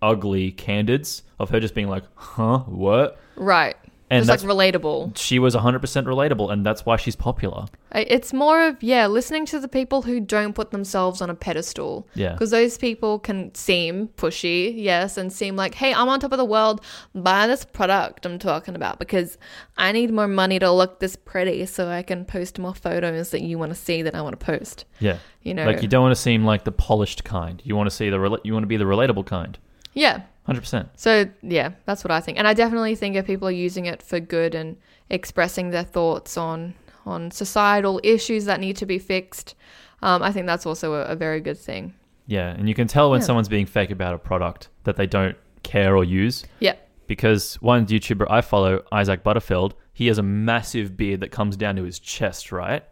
ugly 0.00 0.52
candids 0.52 1.22
of 1.38 1.50
her 1.50 1.60
just 1.60 1.74
being 1.74 1.88
like, 1.88 2.04
"Huh, 2.14 2.60
what?" 2.60 3.18
Right. 3.34 3.76
And 4.08 4.24
Just 4.24 4.28
that's 4.28 4.44
like 4.44 4.72
relatable. 4.74 5.16
she 5.18 5.40
was 5.40 5.56
100% 5.56 5.80
relatable 5.80 6.52
and 6.52 6.64
that's 6.64 6.86
why 6.86 6.96
she's 6.96 7.16
popular. 7.16 7.66
It's 7.92 8.32
more 8.32 8.62
of, 8.68 8.80
yeah, 8.80 9.08
listening 9.08 9.46
to 9.46 9.58
the 9.58 9.66
people 9.66 10.02
who 10.02 10.20
don't 10.20 10.52
put 10.52 10.70
themselves 10.70 11.20
on 11.20 11.28
a 11.28 11.34
pedestal. 11.34 12.06
Yeah. 12.14 12.32
Because 12.32 12.50
those 12.52 12.78
people 12.78 13.18
can 13.18 13.52
seem 13.54 14.08
pushy, 14.16 14.72
yes, 14.76 15.16
and 15.16 15.32
seem 15.32 15.56
like, 15.56 15.74
hey, 15.74 15.92
I'm 15.92 16.08
on 16.08 16.20
top 16.20 16.30
of 16.30 16.38
the 16.38 16.44
world. 16.44 16.82
Buy 17.16 17.48
this 17.48 17.64
product 17.64 18.24
I'm 18.26 18.38
talking 18.38 18.76
about 18.76 19.00
because 19.00 19.38
I 19.76 19.90
need 19.90 20.12
more 20.12 20.28
money 20.28 20.60
to 20.60 20.70
look 20.70 21.00
this 21.00 21.16
pretty 21.16 21.66
so 21.66 21.88
I 21.88 22.02
can 22.02 22.24
post 22.24 22.60
more 22.60 22.74
photos 22.74 23.30
that 23.30 23.42
you 23.42 23.58
want 23.58 23.70
to 23.72 23.76
see 23.76 24.02
that 24.02 24.14
I 24.14 24.20
want 24.22 24.38
to 24.38 24.44
post. 24.44 24.84
Yeah. 25.00 25.18
You 25.42 25.54
know? 25.54 25.66
Like 25.66 25.82
you 25.82 25.88
don't 25.88 26.02
want 26.02 26.14
to 26.14 26.20
seem 26.22 26.44
like 26.44 26.62
the 26.62 26.70
polished 26.70 27.24
kind. 27.24 27.60
You 27.64 27.74
want 27.74 27.90
to 27.90 27.96
see 27.96 28.08
the 28.10 28.40
you 28.44 28.52
want 28.52 28.62
to 28.62 28.68
be 28.68 28.76
the 28.76 28.84
relatable 28.84 29.26
kind. 29.26 29.58
yeah. 29.94 30.22
100%. 30.48 30.88
So, 30.96 31.28
yeah, 31.42 31.70
that's 31.84 32.04
what 32.04 32.10
I 32.10 32.20
think. 32.20 32.38
And 32.38 32.46
I 32.46 32.54
definitely 32.54 32.94
think 32.94 33.16
if 33.16 33.26
people 33.26 33.48
are 33.48 33.52
using 33.52 33.86
it 33.86 34.02
for 34.02 34.20
good 34.20 34.54
and 34.54 34.76
expressing 35.10 35.70
their 35.70 35.84
thoughts 35.84 36.36
on, 36.36 36.74
on 37.04 37.30
societal 37.30 38.00
issues 38.04 38.44
that 38.46 38.60
need 38.60 38.76
to 38.76 38.86
be 38.86 38.98
fixed, 38.98 39.54
um, 40.02 40.22
I 40.22 40.32
think 40.32 40.46
that's 40.46 40.66
also 40.66 40.94
a, 40.94 41.02
a 41.02 41.16
very 41.16 41.40
good 41.40 41.58
thing. 41.58 41.94
Yeah, 42.26 42.48
and 42.50 42.68
you 42.68 42.74
can 42.74 42.86
tell 42.88 43.10
when 43.10 43.20
Yeah. 43.20 43.26
someone's 43.26 43.48
being 43.48 43.66
fake 43.66 43.90
about 43.90 44.14
a 44.14 44.18
product 44.18 44.68
that 44.84 44.96
they 44.96 45.06
don't 45.06 45.36
care 45.62 45.96
or 45.96 46.04
use. 46.04 46.44
Yeah. 46.60 46.74
Because 47.06 47.54
one 47.62 47.86
YouTuber 47.86 48.26
I 48.28 48.40
follow, 48.40 48.82
Isaac 48.90 49.22
Butterfield, 49.22 49.74
he 49.92 50.08
has 50.08 50.18
a 50.18 50.22
massive 50.22 50.96
beard 50.96 51.20
that 51.20 51.30
comes 51.30 51.56
down 51.56 51.76
to 51.76 51.84
his 51.84 51.98
chest, 52.00 52.50
right? 52.50 52.82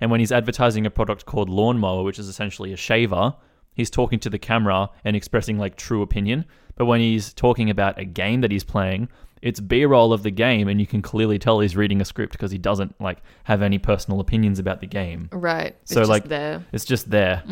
And 0.00 0.10
when 0.10 0.20
he's 0.20 0.32
advertising 0.32 0.84
a 0.84 0.90
product 0.90 1.24
called 1.26 1.48
Lawnmower, 1.48 2.02
which 2.04 2.18
is 2.18 2.28
essentially 2.28 2.72
a 2.72 2.76
shaver, 2.76 3.34
he's 3.74 3.88
talking 3.88 4.18
to 4.20 4.28
the 4.30 4.38
camera 4.38 4.90
and 5.04 5.16
expressing 5.16 5.58
like 5.58 5.76
true 5.76 6.02
opinion. 6.02 6.44
But 6.82 6.86
when 6.86 6.98
he's 7.00 7.32
talking 7.32 7.70
about 7.70 7.96
a 8.00 8.04
game 8.04 8.40
that 8.40 8.50
he's 8.50 8.64
playing, 8.64 9.08
it's 9.40 9.60
B-roll 9.60 10.12
of 10.12 10.24
the 10.24 10.32
game, 10.32 10.66
and 10.66 10.80
you 10.80 10.86
can 10.88 11.00
clearly 11.00 11.38
tell 11.38 11.60
he's 11.60 11.76
reading 11.76 12.00
a 12.00 12.04
script 12.04 12.32
because 12.32 12.50
he 12.50 12.58
doesn't 12.58 13.00
like 13.00 13.18
have 13.44 13.62
any 13.62 13.78
personal 13.78 14.18
opinions 14.18 14.58
about 14.58 14.80
the 14.80 14.88
game. 14.88 15.28
Right. 15.30 15.76
It's 15.82 15.92
So, 15.94 16.00
just 16.00 16.10
like- 16.10 16.24
there. 16.26 16.64
It's 16.72 16.84
just 16.84 17.08
there. 17.08 17.44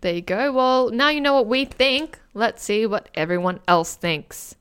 There 0.00 0.12
you 0.12 0.22
go. 0.22 0.50
Well, 0.50 0.90
now 0.90 1.08
you 1.10 1.20
know 1.20 1.34
what 1.34 1.46
we 1.46 1.66
think. 1.66 2.18
Let's 2.34 2.64
see 2.64 2.84
what 2.84 3.08
everyone 3.14 3.60
else 3.68 3.94
thinks. 3.94 4.56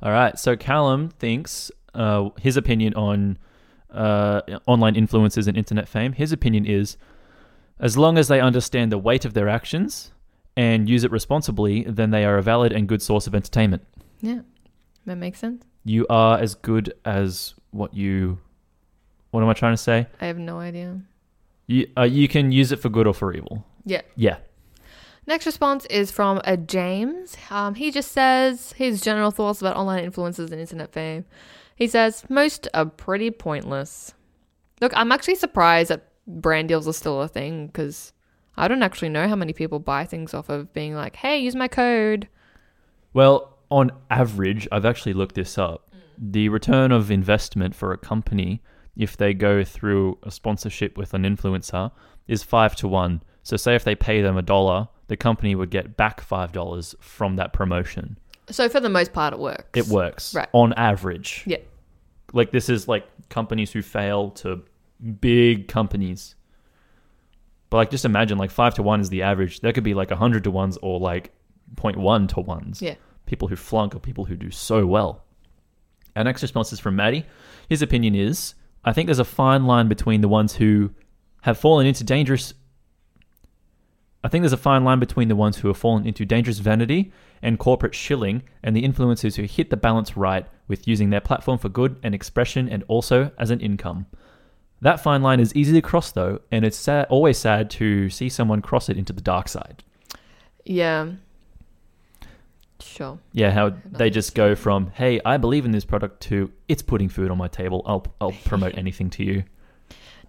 All 0.00 0.10
right. 0.10 0.38
So 0.38 0.56
Callum 0.56 1.10
thinks 1.10 1.70
uh, 1.92 2.30
his 2.40 2.56
opinion 2.56 2.94
on 2.94 3.36
uh, 3.92 4.40
online 4.66 4.94
influencers 4.94 5.46
and 5.46 5.58
internet 5.58 5.88
fame. 5.88 6.14
His 6.14 6.32
opinion 6.32 6.64
is, 6.64 6.96
as 7.78 7.98
long 7.98 8.16
as 8.16 8.28
they 8.28 8.40
understand 8.40 8.90
the 8.90 8.96
weight 8.96 9.26
of 9.26 9.34
their 9.34 9.50
actions 9.50 10.10
and 10.56 10.88
use 10.88 11.04
it 11.04 11.10
responsibly, 11.10 11.82
then 11.84 12.10
they 12.10 12.24
are 12.24 12.38
a 12.38 12.42
valid 12.42 12.72
and 12.72 12.88
good 12.88 13.02
source 13.02 13.26
of 13.26 13.34
entertainment. 13.34 13.82
Yeah. 14.20 14.40
That 15.06 15.16
makes 15.16 15.38
sense. 15.38 15.64
You 15.84 16.06
are 16.08 16.38
as 16.38 16.54
good 16.54 16.94
as 17.04 17.54
what 17.70 17.94
you. 17.94 18.38
What 19.30 19.42
am 19.42 19.48
I 19.48 19.52
trying 19.52 19.74
to 19.74 19.82
say? 19.82 20.06
I 20.20 20.26
have 20.26 20.38
no 20.38 20.58
idea. 20.58 21.00
You 21.66 21.88
uh, 21.96 22.02
you 22.02 22.28
can 22.28 22.52
use 22.52 22.72
it 22.72 22.80
for 22.80 22.88
good 22.88 23.06
or 23.06 23.14
for 23.14 23.32
evil. 23.34 23.66
Yeah. 23.84 24.02
Yeah. 24.16 24.38
Next 25.26 25.46
response 25.46 25.86
is 25.86 26.10
from 26.10 26.40
a 26.44 26.56
James. 26.56 27.36
Um, 27.50 27.74
he 27.74 27.90
just 27.90 28.12
says 28.12 28.72
his 28.72 29.00
general 29.00 29.30
thoughts 29.30 29.60
about 29.60 29.76
online 29.76 30.10
influencers 30.10 30.50
and 30.50 30.60
internet 30.60 30.92
fame. 30.92 31.24
He 31.76 31.88
says 31.88 32.24
most 32.28 32.68
are 32.74 32.86
pretty 32.86 33.30
pointless. 33.30 34.14
Look, 34.80 34.92
I'm 34.94 35.12
actually 35.12 35.36
surprised 35.36 35.90
that 35.90 36.08
brand 36.26 36.68
deals 36.68 36.86
are 36.86 36.92
still 36.92 37.22
a 37.22 37.28
thing 37.28 37.66
because 37.66 38.12
I 38.56 38.68
don't 38.68 38.82
actually 38.82 39.08
know 39.08 39.28
how 39.28 39.36
many 39.36 39.52
people 39.52 39.78
buy 39.78 40.04
things 40.04 40.32
off 40.34 40.48
of 40.48 40.72
being 40.72 40.94
like, 40.94 41.16
"Hey, 41.16 41.38
use 41.38 41.54
my 41.56 41.68
code." 41.68 42.28
Well, 43.12 43.56
on 43.70 43.90
average, 44.10 44.68
I've 44.70 44.84
actually 44.84 45.12
looked 45.14 45.34
this 45.34 45.58
up. 45.58 45.90
Mm. 45.90 46.32
The 46.32 46.48
return 46.48 46.92
of 46.92 47.10
investment 47.10 47.74
for 47.74 47.92
a 47.92 47.98
company, 47.98 48.62
if 48.96 49.16
they 49.16 49.34
go 49.34 49.64
through 49.64 50.18
a 50.22 50.30
sponsorship 50.30 50.96
with 50.96 51.14
an 51.14 51.22
influencer, 51.22 51.90
is 52.28 52.42
five 52.42 52.76
to 52.76 52.88
one. 52.88 53.22
So, 53.42 53.56
say 53.56 53.74
if 53.74 53.84
they 53.84 53.94
pay 53.94 54.22
them 54.22 54.36
a 54.36 54.42
dollar, 54.42 54.88
the 55.08 55.16
company 55.16 55.54
would 55.54 55.70
get 55.70 55.96
back 55.96 56.20
five 56.20 56.52
dollars 56.52 56.94
from 57.00 57.36
that 57.36 57.52
promotion. 57.52 58.18
So 58.50 58.68
for 58.68 58.78
the 58.80 58.88
most 58.90 59.12
part, 59.12 59.32
it 59.32 59.38
works. 59.40 59.64
It 59.74 59.86
works 59.88 60.34
Right. 60.34 60.48
on 60.52 60.72
average. 60.74 61.44
Yeah. 61.46 61.58
Like 62.32 62.52
this 62.52 62.68
is 62.68 62.88
like 62.88 63.06
companies 63.30 63.72
who 63.72 63.80
fail 63.82 64.30
to 64.32 64.62
big 65.20 65.66
companies. 65.68 66.34
But 67.74 67.78
like 67.78 67.90
just 67.90 68.04
imagine 68.04 68.38
like 68.38 68.52
five 68.52 68.74
to 68.74 68.84
one 68.84 69.00
is 69.00 69.08
the 69.08 69.22
average. 69.22 69.58
There 69.58 69.72
could 69.72 69.82
be 69.82 69.94
like 69.94 70.12
a 70.12 70.16
hundred 70.16 70.44
to 70.44 70.50
ones 70.52 70.78
or 70.80 71.00
like 71.00 71.32
0.1 71.74 72.28
to 72.28 72.40
ones 72.40 72.80
Yeah. 72.80 72.94
people 73.26 73.48
who 73.48 73.56
flunk 73.56 73.96
or 73.96 73.98
people 73.98 74.26
who 74.26 74.36
do 74.36 74.52
so 74.52 74.86
well. 74.86 75.24
Our 76.14 76.22
next 76.22 76.42
response 76.42 76.72
is 76.72 76.78
from 76.78 76.94
Maddie. 76.94 77.26
His 77.68 77.82
opinion 77.82 78.14
is 78.14 78.54
I 78.84 78.92
think 78.92 79.08
there's 79.08 79.18
a 79.18 79.24
fine 79.24 79.66
line 79.66 79.88
between 79.88 80.20
the 80.20 80.28
ones 80.28 80.54
who 80.54 80.92
have 81.42 81.58
fallen 81.58 81.84
into 81.84 82.04
dangerous. 82.04 82.54
I 84.22 84.28
think 84.28 84.42
there's 84.42 84.52
a 84.52 84.56
fine 84.56 84.84
line 84.84 85.00
between 85.00 85.26
the 85.26 85.34
ones 85.34 85.56
who 85.56 85.66
have 85.66 85.76
fallen 85.76 86.06
into 86.06 86.24
dangerous 86.24 86.60
vanity 86.60 87.12
and 87.42 87.58
corporate 87.58 87.96
shilling 87.96 88.44
and 88.62 88.76
the 88.76 88.84
influencers 88.84 89.34
who 89.34 89.42
hit 89.42 89.70
the 89.70 89.76
balance 89.76 90.16
right 90.16 90.46
with 90.68 90.86
using 90.86 91.10
their 91.10 91.20
platform 91.20 91.58
for 91.58 91.70
good 91.70 91.96
and 92.04 92.14
expression 92.14 92.68
and 92.68 92.84
also 92.86 93.32
as 93.36 93.50
an 93.50 93.58
income. 93.58 94.06
That 94.84 95.00
fine 95.00 95.22
line 95.22 95.40
is 95.40 95.56
easy 95.56 95.72
to 95.72 95.80
cross 95.80 96.12
though, 96.12 96.42
and 96.52 96.62
it's 96.62 96.76
sad, 96.76 97.06
always 97.08 97.38
sad 97.38 97.70
to 97.70 98.10
see 98.10 98.28
someone 98.28 98.60
cross 98.60 98.90
it 98.90 98.98
into 98.98 99.14
the 99.14 99.22
dark 99.22 99.48
side. 99.48 99.82
Yeah. 100.62 101.12
Sure. 102.80 103.18
Yeah, 103.32 103.50
how 103.50 103.72
they 103.86 104.10
just 104.10 104.34
go 104.34 104.54
from 104.54 104.90
"Hey, 104.90 105.22
I 105.24 105.38
believe 105.38 105.64
in 105.64 105.70
this 105.70 105.86
product" 105.86 106.20
to 106.24 106.52
"It's 106.68 106.82
putting 106.82 107.08
food 107.08 107.30
on 107.30 107.38
my 107.38 107.48
table. 107.48 107.80
I'll 107.86 108.04
I'll 108.20 108.32
promote 108.44 108.76
anything 108.76 109.08
to 109.10 109.24
you." 109.24 109.44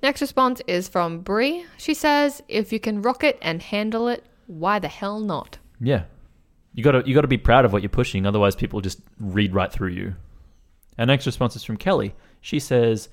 Next 0.02 0.22
response 0.22 0.62
is 0.68 0.88
from 0.88 1.20
Brie. 1.20 1.66
She 1.76 1.94
says, 1.94 2.42
"If 2.48 2.72
you 2.72 2.80
can 2.80 3.02
rock 3.02 3.26
it 3.26 3.38
and 3.42 3.62
handle 3.62 4.08
it, 4.08 4.24
why 4.48 4.80
the 4.80 4.88
hell 4.88 5.20
not?" 5.20 5.58
Yeah, 5.82 6.04
you 6.74 6.82
gotta 6.82 7.04
you 7.06 7.14
gotta 7.14 7.28
be 7.28 7.38
proud 7.38 7.66
of 7.66 7.74
what 7.74 7.82
you're 7.82 7.90
pushing. 7.90 8.26
Otherwise, 8.26 8.56
people 8.56 8.80
just 8.80 9.02
read 9.20 9.54
right 9.54 9.70
through 9.70 9.90
you. 9.90 10.16
Our 10.98 11.06
next 11.06 11.26
response 11.26 11.58
is 11.58 11.66
from 11.66 11.76
Kelly. 11.76 12.16
She 12.40 12.60
says, 12.62 13.10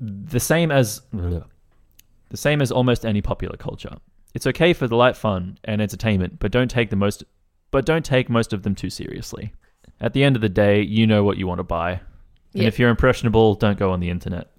"The 0.00 0.40
same 0.40 0.70
as 0.72 1.02
the 1.12 2.36
same 2.36 2.62
as 2.62 2.72
almost 2.72 3.04
any 3.04 3.20
popular 3.20 3.56
culture. 3.56 3.96
It's 4.34 4.46
okay 4.46 4.72
for 4.72 4.86
the 4.86 4.96
light 4.96 5.16
fun 5.16 5.58
and 5.64 5.82
entertainment, 5.82 6.38
but 6.38 6.52
don't 6.52 6.70
take 6.70 6.90
the 6.90 6.96
most 6.96 7.24
but 7.70 7.84
don't 7.86 8.04
take 8.04 8.28
most 8.28 8.52
of 8.52 8.62
them 8.62 8.74
too 8.74 8.90
seriously. 8.90 9.52
At 10.00 10.12
the 10.12 10.24
end 10.24 10.34
of 10.36 10.42
the 10.42 10.48
day, 10.48 10.80
you 10.82 11.06
know 11.06 11.22
what 11.22 11.36
you 11.36 11.46
want 11.46 11.58
to 11.58 11.64
buy." 11.64 12.00
And 12.54 12.62
Yeah. 12.62 12.68
if 12.68 12.78
you're 12.78 12.90
impressionable, 12.90 13.54
don't 13.54 13.78
go 13.78 13.92
on 13.92 14.00
the 14.00 14.10
internet. 14.10 14.49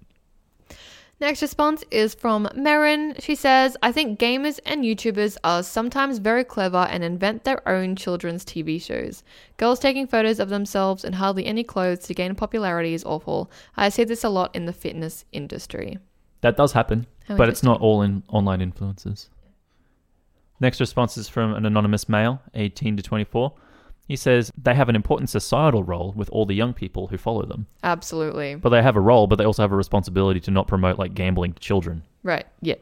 Next 1.22 1.40
response 1.40 1.84
is 1.92 2.14
from 2.14 2.48
Marin. 2.52 3.14
She 3.20 3.36
says, 3.36 3.76
I 3.80 3.92
think 3.92 4.18
gamers 4.18 4.58
and 4.66 4.82
YouTubers 4.82 5.36
are 5.44 5.62
sometimes 5.62 6.18
very 6.18 6.42
clever 6.42 6.88
and 6.90 7.04
invent 7.04 7.44
their 7.44 7.66
own 7.68 7.94
children's 7.94 8.44
TV 8.44 8.82
shows. 8.82 9.22
Girls 9.56 9.78
taking 9.78 10.08
photos 10.08 10.40
of 10.40 10.48
themselves 10.48 11.04
in 11.04 11.12
hardly 11.12 11.46
any 11.46 11.62
clothes 11.62 12.00
to 12.06 12.14
gain 12.14 12.34
popularity 12.34 12.92
is 12.92 13.04
awful. 13.04 13.52
I 13.76 13.88
see 13.88 14.02
this 14.02 14.24
a 14.24 14.28
lot 14.28 14.52
in 14.52 14.66
the 14.66 14.72
fitness 14.72 15.24
industry. 15.30 15.96
That 16.40 16.56
does 16.56 16.72
happen, 16.72 17.06
How 17.28 17.36
but 17.36 17.48
it's 17.48 17.62
not 17.62 17.80
all 17.80 18.02
in 18.02 18.24
online 18.28 18.58
influencers. 18.58 19.28
Next 20.58 20.80
response 20.80 21.16
is 21.16 21.28
from 21.28 21.54
an 21.54 21.64
anonymous 21.64 22.08
male, 22.08 22.42
18 22.54 22.96
to 22.96 23.02
24. 23.04 23.54
He 24.08 24.16
says 24.16 24.52
they 24.60 24.74
have 24.74 24.88
an 24.88 24.96
important 24.96 25.30
societal 25.30 25.84
role 25.84 26.12
with 26.16 26.28
all 26.30 26.44
the 26.44 26.54
young 26.54 26.74
people 26.74 27.06
who 27.06 27.16
follow 27.16 27.44
them. 27.44 27.66
Absolutely. 27.82 28.56
But 28.56 28.70
they 28.70 28.82
have 28.82 28.96
a 28.96 29.00
role, 29.00 29.26
but 29.26 29.36
they 29.36 29.44
also 29.44 29.62
have 29.62 29.72
a 29.72 29.76
responsibility 29.76 30.40
to 30.40 30.50
not 30.50 30.66
promote 30.66 30.98
like 30.98 31.14
gambling 31.14 31.54
to 31.54 31.60
children. 31.60 32.02
Right, 32.22 32.46
yeah. 32.60 32.74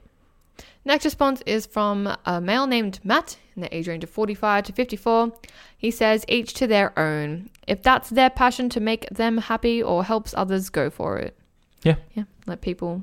Next 0.85 1.05
response 1.05 1.43
is 1.45 1.67
from 1.67 2.17
a 2.25 2.41
male 2.41 2.67
named 2.67 3.01
Matt 3.05 3.37
in 3.55 3.63
the 3.63 3.75
age 3.75 3.87
range 3.87 4.03
of 4.03 4.11
45 4.11 4.65
to 4.65 4.73
54. 4.73 5.33
He 5.77 5.91
says, 5.91 6.25
each 6.27 6.55
to 6.55 6.67
their 6.67 6.99
own. 6.99 7.51
If 7.67 7.83
that's 7.83 8.11
their 8.11 8.31
passion 8.31 8.71
to 8.71 8.81
make 8.81 9.09
them 9.11 9.39
happy 9.39 9.83
or 9.83 10.05
helps 10.05 10.35
others, 10.35 10.71
go 10.71 10.89
for 10.89 11.19
it. 11.19 11.37
Yeah. 11.83 11.97
Yeah, 12.15 12.25
let 12.47 12.63
people. 12.63 13.03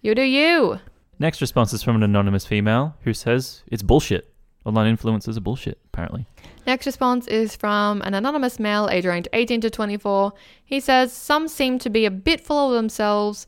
You 0.00 0.14
do 0.14 0.22
you. 0.22 0.78
Next 1.18 1.40
response 1.40 1.72
is 1.72 1.82
from 1.82 1.96
an 1.96 2.04
anonymous 2.04 2.46
female 2.46 2.94
who 3.02 3.12
says 3.12 3.64
it's 3.66 3.82
bullshit. 3.82 4.32
Online 4.64 4.96
influencers 4.96 5.36
are 5.36 5.40
bullshit, 5.40 5.78
apparently. 5.86 6.26
Next 6.68 6.84
response 6.84 7.26
is 7.28 7.56
from 7.56 8.02
an 8.02 8.12
anonymous 8.12 8.58
male, 8.58 8.90
age 8.92 9.06
range 9.06 9.26
18 9.32 9.62
to 9.62 9.70
24. 9.70 10.34
He 10.66 10.80
says, 10.80 11.14
Some 11.14 11.48
seem 11.48 11.78
to 11.78 11.88
be 11.88 12.04
a 12.04 12.10
bit 12.10 12.42
full 12.42 12.68
of 12.68 12.74
themselves, 12.74 13.46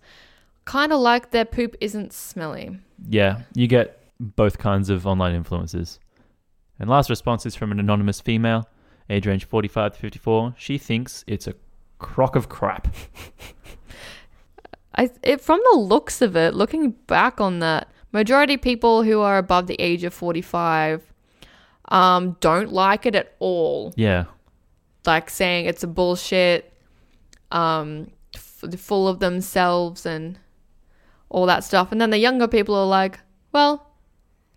kind 0.65 0.91
of 0.91 1.01
like 1.01 1.31
their 1.31 1.45
poop 1.45 1.77
isn't 1.83 2.15
smelly. 2.15 2.79
Yeah, 3.11 3.43
you 3.55 3.67
get 3.67 4.03
both 4.19 4.57
kinds 4.57 4.89
of 4.89 5.07
online 5.07 5.39
influencers. 5.45 5.99
And 6.79 6.89
last 6.89 7.11
response 7.11 7.45
is 7.45 7.55
from 7.55 7.73
an 7.73 7.79
anonymous 7.79 8.23
female, 8.23 8.67
age 9.11 9.27
range 9.27 9.45
45 9.45 9.93
to 9.93 9.99
54. 9.99 10.55
She 10.57 10.79
thinks 10.79 11.23
it's 11.27 11.47
a 11.47 11.53
crock 11.99 12.37
of 12.37 12.49
crap. 12.49 12.89
I 14.95 15.11
it, 15.23 15.43
from 15.43 15.61
the 15.71 15.79
looks 15.79 16.23
of 16.23 16.37
it, 16.37 16.55
looking 16.55 16.93
back 17.07 17.39
on 17.39 17.59
that, 17.59 17.93
majority 18.13 18.57
people 18.57 19.03
who 19.03 19.21
are 19.21 19.37
above 19.37 19.67
the 19.67 19.79
age 19.79 20.05
of 20.05 20.15
45 20.15 21.10
um 21.91 22.37
don't 22.41 22.73
like 22.73 23.07
it 23.07 23.15
at 23.15 23.35
all. 23.39 23.93
Yeah. 23.97 24.25
Like 25.07 25.31
saying 25.31 25.67
it's 25.67 25.83
a 25.83 25.87
bullshit 25.87 26.73
um 27.51 28.11
f- 28.35 28.79
full 28.79 29.09
of 29.09 29.19
themselves 29.19 30.07
and 30.07 30.39
all 31.29 31.47
that 31.47 31.65
stuff. 31.65 31.93
And 31.93 32.01
then 32.01 32.11
the 32.11 32.19
younger 32.19 32.49
people 32.49 32.75
are 32.75 32.87
like, 32.87 33.21
"Well, 33.53 33.87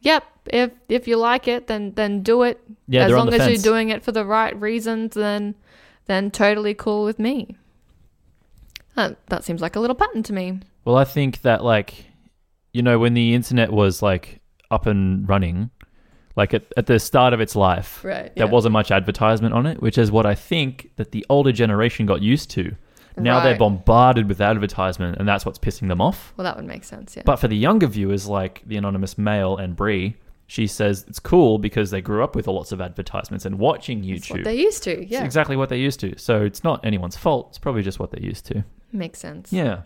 yep, 0.01 0.23
if 0.47 0.71
if 0.89 1.07
you 1.07 1.17
like 1.17 1.47
it, 1.47 1.67
then 1.67 1.93
then 1.95 2.23
do 2.23 2.43
it. 2.43 2.59
Yeah, 2.87 3.05
as 3.05 3.11
long 3.11 3.29
as 3.29 3.37
fence. 3.37 3.51
you're 3.51 3.73
doing 3.73 3.89
it 3.89 4.03
for 4.03 4.11
the 4.11 4.25
right 4.25 4.59
reasons, 4.59 5.13
then 5.15 5.55
then 6.05 6.31
totally 6.31 6.73
cool 6.73 7.03
with 7.03 7.19
me." 7.19 7.55
That, 8.95 9.25
that 9.27 9.43
seems 9.43 9.61
like 9.61 9.75
a 9.75 9.79
little 9.79 9.95
pattern 9.95 10.23
to 10.23 10.33
me. 10.33 10.59
Well, 10.85 10.97
I 10.97 11.03
think 11.03 11.41
that 11.41 11.63
like, 11.63 12.05
you 12.73 12.81
know, 12.81 12.99
when 12.99 13.13
the 13.13 13.33
internet 13.33 13.71
was 13.71 14.01
like 14.01 14.39
up 14.69 14.85
and 14.85 15.27
running, 15.27 15.71
like 16.35 16.53
at, 16.53 16.63
at 16.77 16.87
the 16.87 16.99
start 16.99 17.33
of 17.33 17.39
its 17.41 17.55
life, 17.55 18.03
Right. 18.03 18.35
there 18.35 18.47
wasn't 18.47 18.73
much 18.73 18.91
advertisement 18.91 19.53
on 19.53 19.65
it, 19.65 19.81
which 19.81 19.97
is 19.97 20.11
what 20.11 20.25
I 20.25 20.35
think 20.35 20.89
that 20.95 21.11
the 21.11 21.25
older 21.29 21.51
generation 21.51 22.05
got 22.05 22.21
used 22.21 22.49
to. 22.51 22.75
Now 23.15 23.41
they're 23.43 23.57
bombarded 23.57 24.27
with 24.27 24.41
advertisement, 24.41 25.17
and 25.19 25.27
that's 25.27 25.45
what's 25.45 25.59
pissing 25.59 25.87
them 25.87 26.01
off. 26.01 26.33
Well, 26.35 26.45
that 26.45 26.55
would 26.55 26.65
make 26.65 26.83
sense, 26.83 27.15
yeah. 27.15 27.21
But 27.23 27.35
for 27.35 27.47
the 27.47 27.55
younger 27.55 27.85
viewers, 27.85 28.27
like 28.27 28.63
the 28.65 28.75
anonymous 28.77 29.19
male 29.19 29.57
and 29.57 29.75
Brie, 29.75 30.15
she 30.47 30.65
says 30.65 31.05
it's 31.07 31.19
cool 31.19 31.59
because 31.59 31.91
they 31.91 32.01
grew 32.01 32.23
up 32.23 32.35
with 32.35 32.47
lots 32.47 32.71
of 32.71 32.81
advertisements 32.81 33.45
and 33.45 33.59
watching 33.59 34.03
It's 34.03 34.29
what 34.29 34.39
YouTube. 34.39 34.43
they're 34.43 34.53
used 34.53 34.83
to, 34.83 35.01
It's 35.03 35.11
yeah. 35.11 35.23
exactly 35.23 35.55
what 35.55 35.69
they're 35.69 35.77
used 35.77 35.99
to. 35.99 36.17
So 36.17 36.41
it's 36.43 36.63
not 36.63 36.83
anyone's 36.83 37.15
fault. 37.15 37.49
It's 37.49 37.59
probably 37.59 37.83
just 37.83 37.99
what 37.99 38.09
they're 38.09 38.23
used 38.25 38.45
to. 38.47 38.65
Makes 38.91 39.19
sense. 39.19 39.53
Yeah. 39.53 39.81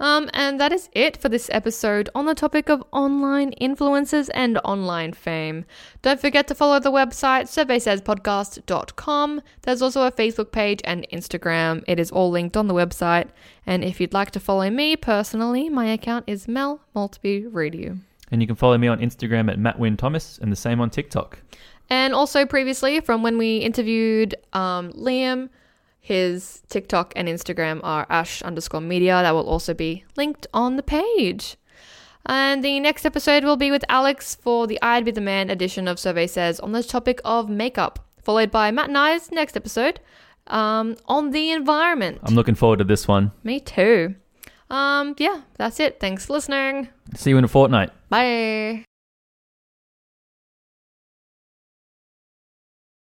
Um, 0.00 0.30
and 0.32 0.60
that 0.60 0.72
is 0.72 0.88
it 0.92 1.16
for 1.16 1.28
this 1.28 1.50
episode 1.52 2.08
on 2.14 2.26
the 2.26 2.34
topic 2.34 2.68
of 2.68 2.84
online 2.92 3.52
influencers 3.60 4.30
and 4.32 4.58
online 4.58 5.12
fame. 5.12 5.64
Don't 6.02 6.20
forget 6.20 6.46
to 6.48 6.54
follow 6.54 6.78
the 6.78 6.92
website 6.92 7.48
surveysayspodcast.com. 7.48 9.42
There's 9.62 9.82
also 9.82 10.02
a 10.02 10.12
Facebook 10.12 10.52
page 10.52 10.80
and 10.84 11.06
Instagram. 11.12 11.82
It 11.88 11.98
is 11.98 12.10
all 12.12 12.30
linked 12.30 12.56
on 12.56 12.68
the 12.68 12.74
website. 12.74 13.28
And 13.66 13.82
if 13.82 14.00
you'd 14.00 14.14
like 14.14 14.30
to 14.32 14.40
follow 14.40 14.70
me 14.70 14.94
personally, 14.96 15.68
my 15.68 15.86
account 15.86 16.24
is 16.28 16.46
Mel 16.46 16.80
Maltby 16.94 17.46
Radio. 17.46 17.98
And 18.30 18.40
you 18.40 18.46
can 18.46 18.56
follow 18.56 18.78
me 18.78 18.88
on 18.88 19.00
Instagram 19.00 19.50
at 19.50 19.58
Matt 19.58 19.78
Wynn 19.78 19.96
Thomas 19.96 20.38
and 20.38 20.52
the 20.52 20.56
same 20.56 20.80
on 20.80 20.90
TikTok. 20.90 21.40
And 21.90 22.14
also 22.14 22.44
previously 22.44 23.00
from 23.00 23.22
when 23.22 23.38
we 23.38 23.58
interviewed 23.58 24.34
um, 24.52 24.92
Liam, 24.92 25.48
his 26.00 26.62
TikTok 26.68 27.12
and 27.16 27.28
Instagram 27.28 27.80
are 27.82 28.06
ash 28.08 28.42
underscore 28.42 28.80
media. 28.80 29.20
That 29.22 29.34
will 29.34 29.48
also 29.48 29.74
be 29.74 30.04
linked 30.16 30.46
on 30.54 30.76
the 30.76 30.82
page. 30.82 31.56
And 32.26 32.62
the 32.62 32.80
next 32.80 33.06
episode 33.06 33.44
will 33.44 33.56
be 33.56 33.70
with 33.70 33.84
Alex 33.88 34.34
for 34.34 34.66
the 34.66 34.78
I'd 34.82 35.04
Be 35.04 35.10
the 35.10 35.20
Man 35.20 35.50
edition 35.50 35.88
of 35.88 35.98
Survey 35.98 36.26
Says 36.26 36.60
on 36.60 36.72
the 36.72 36.82
topic 36.82 37.20
of 37.24 37.48
makeup, 37.48 37.98
followed 38.22 38.50
by 38.50 38.70
Matt 38.70 38.88
and 38.88 38.98
I's 38.98 39.30
next 39.30 39.56
episode 39.56 40.00
um, 40.48 40.96
on 41.06 41.30
the 41.30 41.50
environment. 41.52 42.20
I'm 42.22 42.34
looking 42.34 42.54
forward 42.54 42.80
to 42.80 42.84
this 42.84 43.08
one. 43.08 43.32
Me 43.44 43.60
too. 43.60 44.14
Um, 44.70 45.14
yeah, 45.18 45.42
that's 45.56 45.80
it. 45.80 46.00
Thanks 46.00 46.26
for 46.26 46.34
listening. 46.34 46.88
See 47.14 47.30
you 47.30 47.38
in 47.38 47.44
a 47.44 47.48
fortnight. 47.48 47.90
Bye. 48.10 48.84